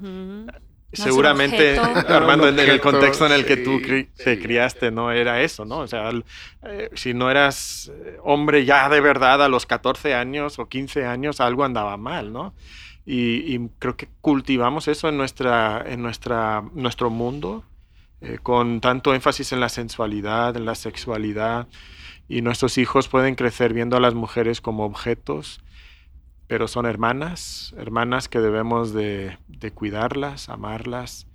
Seguramente, 0.93 1.77
Armando, 2.09 2.47
en 2.47 2.57
el 2.57 2.81
contexto 2.81 3.27
en 3.27 3.33
el 3.33 3.45
que 3.45 3.57
tú 3.57 3.81
te 4.15 4.39
criaste, 4.39 4.93
no 4.93 5.11
era 5.11 5.43
eso, 5.43 5.65
¿no? 5.65 5.79
O 5.79 5.89
sea, 5.89 6.13
eh, 6.65 6.89
si 6.95 7.15
no 7.15 7.33
eras 7.33 7.91
eh, 7.93 8.19
hombre 8.23 8.65
ya 8.65 8.89
de 8.89 9.01
verdad 9.01 9.43
a 9.43 9.49
los 9.49 9.67
14 9.67 10.15
años 10.15 10.61
o 10.61 10.69
15 10.69 11.05
años, 11.05 11.41
algo 11.41 11.65
andaba 11.65 11.97
mal, 11.97 12.33
¿no? 12.33 12.55
Y, 13.05 13.59
creo 13.79 13.97
que 13.97 14.09
cultivamos 14.21 14.87
eso 14.89 15.09
en, 15.09 15.17
nuestra, 15.17 15.85
en 15.87 16.03
nuestra, 16.03 16.63
nuestro 16.73 17.11
mundo, 17.11 17.65
eh, 18.21 18.39
con 18.43 18.81
tanto 18.81 19.15
énfasis 19.15 19.53
en 19.53 19.61
la 19.61 19.69
sensualidad, 19.69 20.57
en 20.57 20.65
la 20.65 20.77
sexualidad, 20.77 21.67
y 22.29 22.43
nuestros 22.43 22.79
hijos 22.79 23.09
pueden 23.09 23.35
crecer 23.35 23.75
viendo 23.75 23.97
a 23.97 24.01
las 24.01 24.15
mujeres 24.15 24.61
como 24.61 24.85
objetos, 24.85 25.61
pero 26.47 26.69
son 26.69 26.87
hermanas, 26.87 27.75
hermanas 27.77 28.29
que 28.29 28.39
debemos 28.39 28.93
de, 28.93 29.37
cuidarlas, 29.75 30.49
amarlas, 30.49 31.27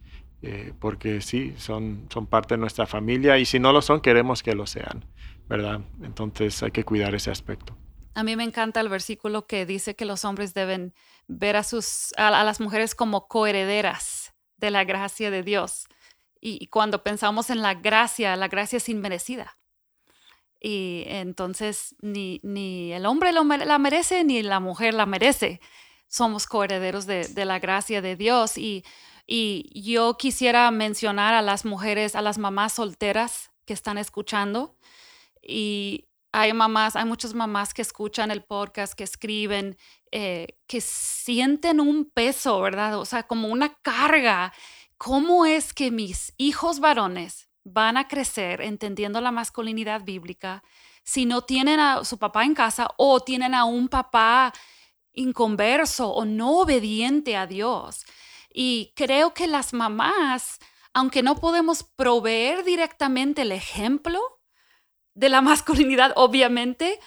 eh, 0.42 0.74
porque 0.80 1.22
sí, 1.22 1.54
son, 1.58 2.06
son 2.10 2.28
parte 2.28 2.54
de 2.54 2.60
nuestra 2.60 2.86
familia 2.86 3.38
y 3.40 3.46
si 3.46 3.60
no 3.60 3.74
lo 3.74 3.82
son, 3.82 4.00
queremos 4.00 4.42
que 4.42 4.56
lo 4.56 4.68
sean, 4.68 5.04
¿verdad? 5.50 5.82
Entonces 6.04 6.62
hay 6.64 6.72
que 6.72 6.86
cuidar 6.86 7.16
ese 7.16 7.32
aspecto. 7.32 7.76
A 8.18 8.24
mí 8.24 8.36
me 8.36 8.44
encanta 8.44 8.82
el 8.82 8.90
versículo 8.90 9.46
que 9.46 9.68
dice 9.68 9.96
que 9.96 10.04
los 10.04 10.26
hombres 10.26 10.56
deben 10.56 10.96
ver 11.28 11.56
a, 11.56 11.62
sus, 11.62 12.16
a, 12.18 12.32
las 12.32 12.60
mujeres 12.60 12.96
como 12.96 13.28
coherederas 13.28 14.34
de 14.56 14.72
la 14.72 14.86
gracia 14.86 15.30
de 15.30 15.44
Dios. 15.44 15.86
Y, 16.42 16.66
cuando 16.70 17.04
pensamos 17.04 17.52
en 17.52 17.62
la 17.62 17.76
gracia, 17.76 18.36
la 18.36 18.48
gracia 18.48 18.78
es 18.78 18.90
inmerecida. 18.90 19.60
Y 20.60 21.04
entonces 21.06 21.96
ni, 22.02 22.40
ni 22.42 22.92
el 22.92 23.06
hombre 23.06 23.32
la 23.32 23.78
merece 23.78 24.24
ni 24.24 24.42
la 24.42 24.60
mujer 24.60 24.96
la 24.96 25.06
merece. 25.06 25.62
Somos 26.08 26.48
coherederos 26.48 27.06
de, 27.06 27.28
de 27.28 27.46
la 27.46 27.60
gracia 27.60 28.02
de 28.02 28.16
Dios. 28.16 28.58
Y, 28.58 28.84
y 29.28 29.70
yo 29.92 30.18
quisiera 30.18 30.72
mencionar 30.72 31.36
a 31.36 31.44
las 31.44 31.66
mujeres, 31.66 32.16
a 32.16 32.24
las 32.24 32.40
mamás 32.40 32.74
solteras 32.74 33.52
que 33.66 33.74
están 33.74 34.00
escuchando. 34.00 34.76
Y 35.40 36.07
hay 36.32 36.54
mamás, 36.54 36.96
hay 36.96 37.06
muchas 37.06 37.34
mamás 37.34 37.74
que 37.74 37.82
escuchan 37.82 38.32
el 38.32 38.44
podcast, 38.44 38.94
que 38.94 39.04
escriben, 39.04 39.78
eh, 40.12 40.58
que 40.68 40.82
sienten 40.82 41.80
un 41.80 42.10
peso, 42.10 42.60
¿verdad? 42.62 43.00
O 43.00 43.06
sea, 43.06 43.24
como 43.24 43.48
una 43.48 43.74
carga. 43.82 44.54
¿Cómo 44.98 45.46
es 45.46 45.74
que 45.74 45.92
mis 45.92 46.34
hijos 46.38 46.80
varones 46.80 47.50
van 47.64 47.98
a 47.98 48.08
crecer 48.08 48.62
entendiendo 48.62 49.22
la 49.22 49.32
masculinidad 49.32 50.04
bíblica 50.04 50.64
si 51.04 51.26
no 51.26 51.42
tienen 51.42 51.80
a 51.80 52.04
su 52.04 52.18
papá 52.18 52.44
en 52.46 52.56
casa 52.56 52.88
o 52.98 53.20
tienen 53.20 53.54
a 53.54 53.66
un 53.66 53.88
papá 53.90 54.54
inconverso 55.14 56.10
o 56.10 56.26
no 56.26 56.60
obediente 56.60 57.36
a 57.36 57.48
Dios? 57.48 58.06
Y 58.54 58.94
creo 58.96 59.34
que 59.34 59.48
las 59.48 59.74
mamás, 59.74 60.60
aunque 60.94 61.22
no 61.22 61.36
podemos 61.36 61.84
proveer 61.84 62.64
directamente 62.64 63.44
el 63.44 63.52
ejemplo, 63.52 64.37
de 65.18 65.30
la 65.30 65.42
masculinidad, 65.52 66.14
obviamente, 66.16 67.00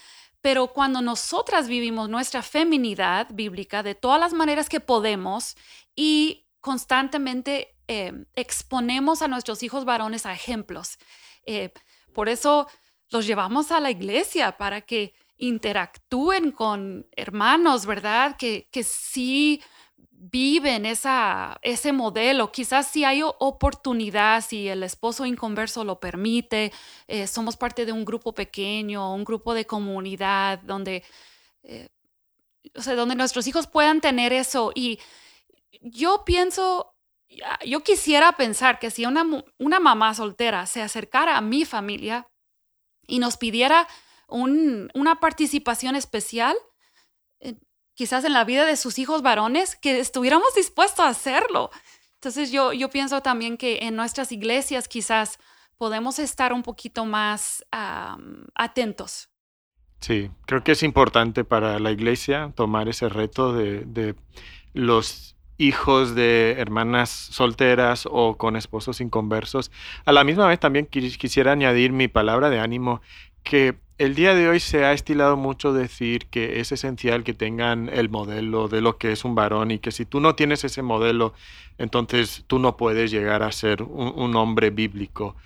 pero 0.42 0.68
cuando 0.68 1.00
nosotras 1.00 1.68
vivimos 1.68 2.08
nuestra 2.08 2.42
feminidad 2.42 3.28
bíblica 3.32 3.82
de 3.82 3.94
todas 3.94 4.20
las 4.20 4.32
maneras 4.32 4.68
que 4.68 4.80
podemos 4.80 5.56
y 5.94 6.46
constantemente 6.60 7.76
em, 7.86 8.26
exponemos 8.34 9.22
a 9.22 9.28
nuestros 9.28 9.62
hijos 9.62 9.84
varones 9.84 10.26
a 10.26 10.32
ejemplos. 10.32 10.98
Eh, 11.46 11.72
por 12.12 12.28
eso 12.28 12.66
los 13.10 13.26
llevamos 13.26 13.70
a 13.70 13.80
la 13.80 13.90
iglesia 13.90 14.56
para 14.56 14.80
que 14.82 15.14
interactúen 15.36 16.52
con 16.52 17.06
hermanos, 17.12 17.86
¿verdad? 17.86 18.36
Que, 18.36 18.68
que 18.70 18.82
sí 18.82 19.62
viven 20.20 20.84
esa, 20.84 21.58
ese 21.62 21.92
modelo. 21.92 22.52
Quizás 22.52 22.88
si 22.88 23.04
hay 23.04 23.22
oportunidad, 23.22 24.44
si 24.44 24.68
el 24.68 24.82
esposo 24.82 25.24
inconverso 25.24 25.82
lo 25.82 25.98
permite, 25.98 26.72
eh, 27.08 27.26
somos 27.26 27.56
parte 27.56 27.86
de 27.86 27.92
un 27.92 28.04
grupo 28.04 28.34
pequeño, 28.34 29.14
un 29.14 29.24
grupo 29.24 29.54
de 29.54 29.64
comunidad 29.66 30.58
donde, 30.58 31.02
eh, 31.62 31.88
o 32.76 32.82
sea, 32.82 32.94
donde 32.94 33.14
nuestros 33.14 33.46
hijos 33.46 33.66
puedan 33.66 34.02
tener 34.02 34.34
eso. 34.34 34.72
Y 34.74 35.00
yo 35.80 36.22
pienso, 36.26 36.94
yo 37.64 37.82
quisiera 37.82 38.32
pensar 38.32 38.78
que 38.78 38.90
si 38.90 39.06
una, 39.06 39.24
una 39.58 39.80
mamá 39.80 40.14
soltera 40.14 40.66
se 40.66 40.82
acercara 40.82 41.38
a 41.38 41.40
mi 41.40 41.64
familia 41.64 42.28
y 43.06 43.20
nos 43.20 43.38
pidiera 43.38 43.88
una 44.28 45.18
participación 45.18 45.96
especial, 45.96 46.56
quizás 48.00 48.24
en 48.24 48.32
la 48.32 48.46
vida 48.46 48.64
de 48.64 48.76
sus 48.76 48.98
hijos 48.98 49.20
varones, 49.20 49.76
que 49.76 50.00
estuviéramos 50.00 50.54
dispuestos 50.56 51.04
a 51.04 51.08
hacerlo. 51.08 51.68
Entonces 52.14 52.50
yo, 52.50 52.72
yo 52.72 52.88
pienso 52.88 53.20
también 53.20 53.58
que 53.58 53.80
en 53.82 53.94
nuestras 53.94 54.32
iglesias 54.32 54.88
quizás 54.88 55.38
podemos 55.76 56.18
estar 56.18 56.54
un 56.54 56.62
poquito 56.62 57.04
más 57.04 57.62
atentos. 58.54 59.28
Sí, 60.00 60.30
creo 60.46 60.64
que 60.64 60.72
es 60.72 60.82
importante 60.82 61.44
para 61.44 61.78
la 61.78 61.90
iglesia 61.90 62.54
tomar 62.56 62.88
ese 62.88 63.10
reto 63.10 63.52
de, 63.52 63.84
de 63.84 64.14
los 64.72 65.36
hijos 65.58 66.14
de 66.14 66.54
hermanas 66.56 67.10
solteras 67.10 68.08
o 68.10 68.38
con 68.38 68.56
esposos 68.56 69.02
inconversos. 69.02 69.70
A 70.06 70.12
la 70.12 70.24
misma 70.24 70.46
vez 70.46 70.58
también 70.58 70.86
quisiera 70.86 71.52
añadir 71.52 71.92
mi 71.92 72.08
palabra 72.08 72.48
de 72.48 72.60
ánimo 72.60 73.02
que 73.42 73.78
el 74.00 74.14
día 74.14 74.34
de 74.34 74.48
hoy 74.48 74.60
se 74.60 74.86
ha 74.86 74.94
estilado 74.94 75.36
mucho 75.36 75.74
decir 75.74 76.24
que 76.28 76.58
es 76.60 76.72
esencial 76.72 77.22
que 77.22 77.34
tengan 77.34 77.90
el 77.90 78.08
modelo 78.08 78.66
de 78.66 78.80
lo 78.80 78.96
que 78.96 79.12
es 79.12 79.26
un 79.26 79.34
varón 79.34 79.72
y 79.72 79.78
que 79.78 79.90
si 79.90 80.06
tú 80.06 80.20
no 80.20 80.34
tienes 80.34 80.64
ese 80.64 80.80
modelo, 80.80 81.34
entonces 81.76 82.42
tú 82.46 82.58
no 82.58 82.78
puedes 82.78 83.10
llegar 83.10 83.42
a 83.42 83.52
ser 83.52 83.82
un, 83.82 84.34
hombre 84.36 84.70
bíblico. 84.70 85.36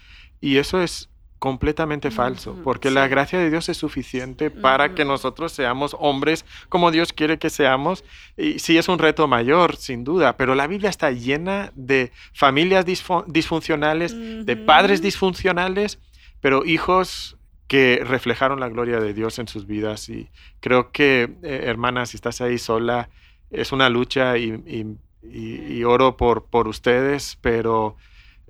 Y 0.41 0.59
eso 0.59 0.81
es 0.81 1.09
completamente 1.41 2.13
falso, 2.13 2.57
porque 2.63 2.93
la 2.93 3.09
gracia 3.09 3.41
de 3.41 3.51
Dios 3.51 3.69
es 3.69 3.77
suficiente 3.77 4.53
para 4.53 4.95
que 4.95 5.05
nosotros 5.05 5.51
seamos 5.51 5.97
hombres 5.99 6.45
como 6.69 6.93
Dios 6.93 7.13
quiere 7.13 7.41
que 7.41 7.51
seamos. 7.51 8.05
Y 8.37 8.61
sí 8.61 8.79
es 8.79 8.87
un 8.87 9.01
reto 9.01 9.27
mayor, 9.27 9.75
sin 9.75 10.05
duda, 10.05 10.37
pero 10.37 10.55
la 10.55 10.69
Biblia 10.69 10.91
está 10.91 11.11
llena 11.11 11.73
de 11.75 12.13
familias 12.33 12.87
disfuncionales, 12.87 14.15
de 14.47 14.57
padres 14.57 15.03
disfuncionales, 15.03 15.99
pero 16.41 16.65
hijos 16.65 17.37
que 17.75 18.05
reflejaron 18.05 18.61
la 18.61 18.69
gloria 18.69 19.01
de 19.01 19.13
Dios 19.15 19.41
en 19.41 19.49
sus 19.49 19.67
vidas. 19.67 20.09
Y 20.09 20.31
creo 20.61 20.93
que, 20.93 21.23
eh, 21.43 21.63
hermana, 21.65 22.07
si 22.07 22.17
estás 22.17 22.41
ahí 22.41 22.57
sola, 22.57 23.11
es 23.51 23.73
una 23.73 23.89
lucha 23.89 24.39
y, 24.39 25.83
oro 25.83 26.17
por, 26.17 26.47
por 26.47 26.69
ustedes, 26.69 27.37
pero 27.41 27.97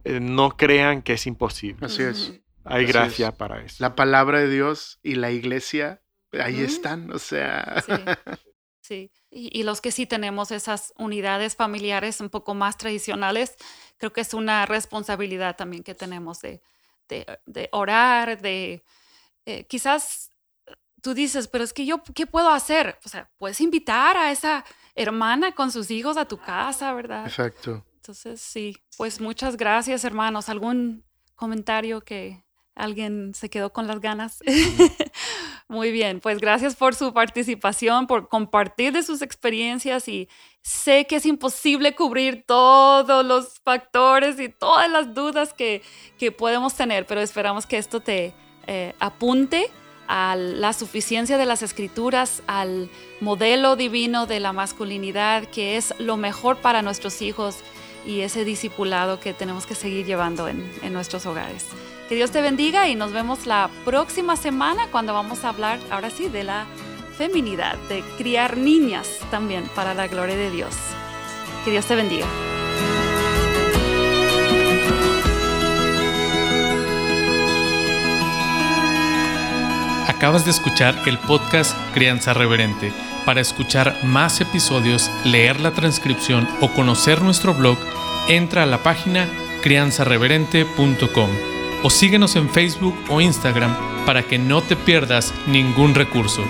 eh, 0.04 0.20
no 0.20 0.58
crean 0.58 1.00
que 1.00 1.14
es 1.14 1.26
imposible. 1.26 1.86
Así 1.86 2.02
es. 2.02 2.38
Hay 2.64 2.84
gracia 2.84 3.32
para 3.32 3.62
eso. 3.62 3.76
La 3.78 3.94
palabra 3.94 4.40
de 4.40 4.50
Dios 4.50 5.00
y 5.02 5.14
la 5.14 5.30
iglesia, 5.30 6.02
ahí 6.38 6.60
están, 6.60 7.10
o 7.10 7.18
sea. 7.18 7.82
Sí. 8.82 9.10
Y, 9.30 9.62
los 9.62 9.80
que 9.80 9.90
sí 9.90 10.04
tenemos 10.04 10.50
esas 10.50 10.92
unidades 10.98 11.56
familiares 11.56 12.20
un 12.20 12.28
poco 12.28 12.54
más 12.54 12.76
tradicionales, 12.76 13.56
creo 13.96 14.12
que 14.12 14.20
es 14.20 14.34
una 14.34 14.66
responsabilidad 14.66 15.56
también 15.56 15.82
que 15.82 15.94
tenemos 15.94 16.42
de, 16.42 16.60
de 17.08 17.70
orar, 17.72 18.42
de, 18.42 18.84
eh, 19.46 19.64
quizás 19.64 20.30
tú 21.04 21.12
dices, 21.12 21.48
pero 21.48 21.62
es 21.64 21.72
que 21.72 21.84
yo, 21.84 22.02
¿qué 22.14 22.26
puedo 22.26 22.48
hacer? 22.48 22.98
O 23.04 23.08
sea, 23.08 23.30
puedes 23.36 23.60
invitar 23.60 24.16
a 24.16 24.32
esa 24.32 24.64
hermana 24.94 25.52
con 25.52 25.70
sus 25.70 25.90
hijos 25.90 26.16
a 26.16 26.24
tu 26.24 26.38
casa, 26.38 26.94
¿verdad? 26.94 27.26
Exacto. 27.26 27.84
Entonces, 27.96 28.40
sí, 28.40 28.76
pues 28.96 29.20
muchas 29.20 29.56
gracias, 29.56 30.04
hermanos. 30.04 30.48
¿Algún 30.48 31.04
comentario 31.34 32.00
que 32.00 32.42
alguien 32.74 33.34
se 33.34 33.50
quedó 33.50 33.70
con 33.70 33.86
las 33.86 34.00
ganas? 34.00 34.40
Muy 35.68 35.92
bien, 35.92 36.20
pues 36.20 36.38
gracias 36.38 36.74
por 36.74 36.94
su 36.94 37.12
participación, 37.12 38.06
por 38.06 38.28
compartir 38.28 38.92
de 38.92 39.02
sus 39.02 39.20
experiencias 39.22 40.08
y 40.08 40.28
sé 40.62 41.06
que 41.06 41.16
es 41.16 41.26
imposible 41.26 41.94
cubrir 41.94 42.44
todos 42.46 43.24
los 43.24 43.58
factores 43.60 44.38
y 44.40 44.48
todas 44.48 44.90
las 44.90 45.14
dudas 45.14 45.52
que, 45.52 45.82
que 46.18 46.32
podemos 46.32 46.74
tener, 46.74 47.06
pero 47.06 47.20
esperamos 47.20 47.66
que 47.66 47.78
esto 47.78 48.00
te, 48.00 48.34
eh, 48.66 48.94
apunte 48.98 49.70
a 50.06 50.36
la 50.36 50.72
suficiencia 50.72 51.38
de 51.38 51.46
las 51.46 51.62
escrituras, 51.62 52.42
al 52.46 52.90
modelo 53.20 53.76
divino 53.76 54.26
de 54.26 54.40
la 54.40 54.52
masculinidad, 54.52 55.44
que 55.44 55.76
es 55.76 55.94
lo 55.98 56.16
mejor 56.16 56.58
para 56.58 56.82
nuestros 56.82 57.22
hijos 57.22 57.58
y 58.06 58.20
ese 58.20 58.44
discipulado 58.44 59.18
que 59.18 59.32
tenemos 59.32 59.66
que 59.66 59.74
seguir 59.74 60.04
llevando 60.04 60.46
en, 60.48 60.70
en 60.82 60.92
nuestros 60.92 61.24
hogares. 61.26 61.66
Que 62.08 62.14
Dios 62.16 62.30
te 62.30 62.42
bendiga 62.42 62.88
y 62.88 62.96
nos 62.96 63.12
vemos 63.12 63.46
la 63.46 63.70
próxima 63.84 64.36
semana 64.36 64.88
cuando 64.90 65.14
vamos 65.14 65.44
a 65.44 65.48
hablar, 65.48 65.78
ahora 65.90 66.10
sí, 66.10 66.28
de 66.28 66.44
la 66.44 66.66
feminidad, 67.16 67.76
de 67.88 68.02
criar 68.18 68.58
niñas 68.58 69.20
también 69.30 69.64
para 69.74 69.94
la 69.94 70.06
gloria 70.06 70.36
de 70.36 70.50
Dios. 70.50 70.74
Que 71.64 71.70
Dios 71.70 71.86
te 71.86 71.96
bendiga. 71.96 72.26
Acabas 80.24 80.46
de 80.46 80.52
escuchar 80.52 81.02
el 81.04 81.18
podcast 81.18 81.76
Crianza 81.92 82.32
Reverente. 82.32 82.94
Para 83.26 83.42
escuchar 83.42 83.94
más 84.04 84.40
episodios, 84.40 85.10
leer 85.22 85.60
la 85.60 85.72
transcripción 85.72 86.48
o 86.62 86.70
conocer 86.72 87.20
nuestro 87.20 87.52
blog, 87.52 87.76
entra 88.26 88.62
a 88.62 88.66
la 88.66 88.82
página 88.82 89.28
crianzareverente.com 89.62 91.28
o 91.82 91.90
síguenos 91.90 92.36
en 92.36 92.48
Facebook 92.48 92.96
o 93.10 93.20
Instagram 93.20 93.76
para 94.06 94.22
que 94.22 94.38
no 94.38 94.62
te 94.62 94.76
pierdas 94.76 95.34
ningún 95.46 95.94
recurso. 95.94 96.42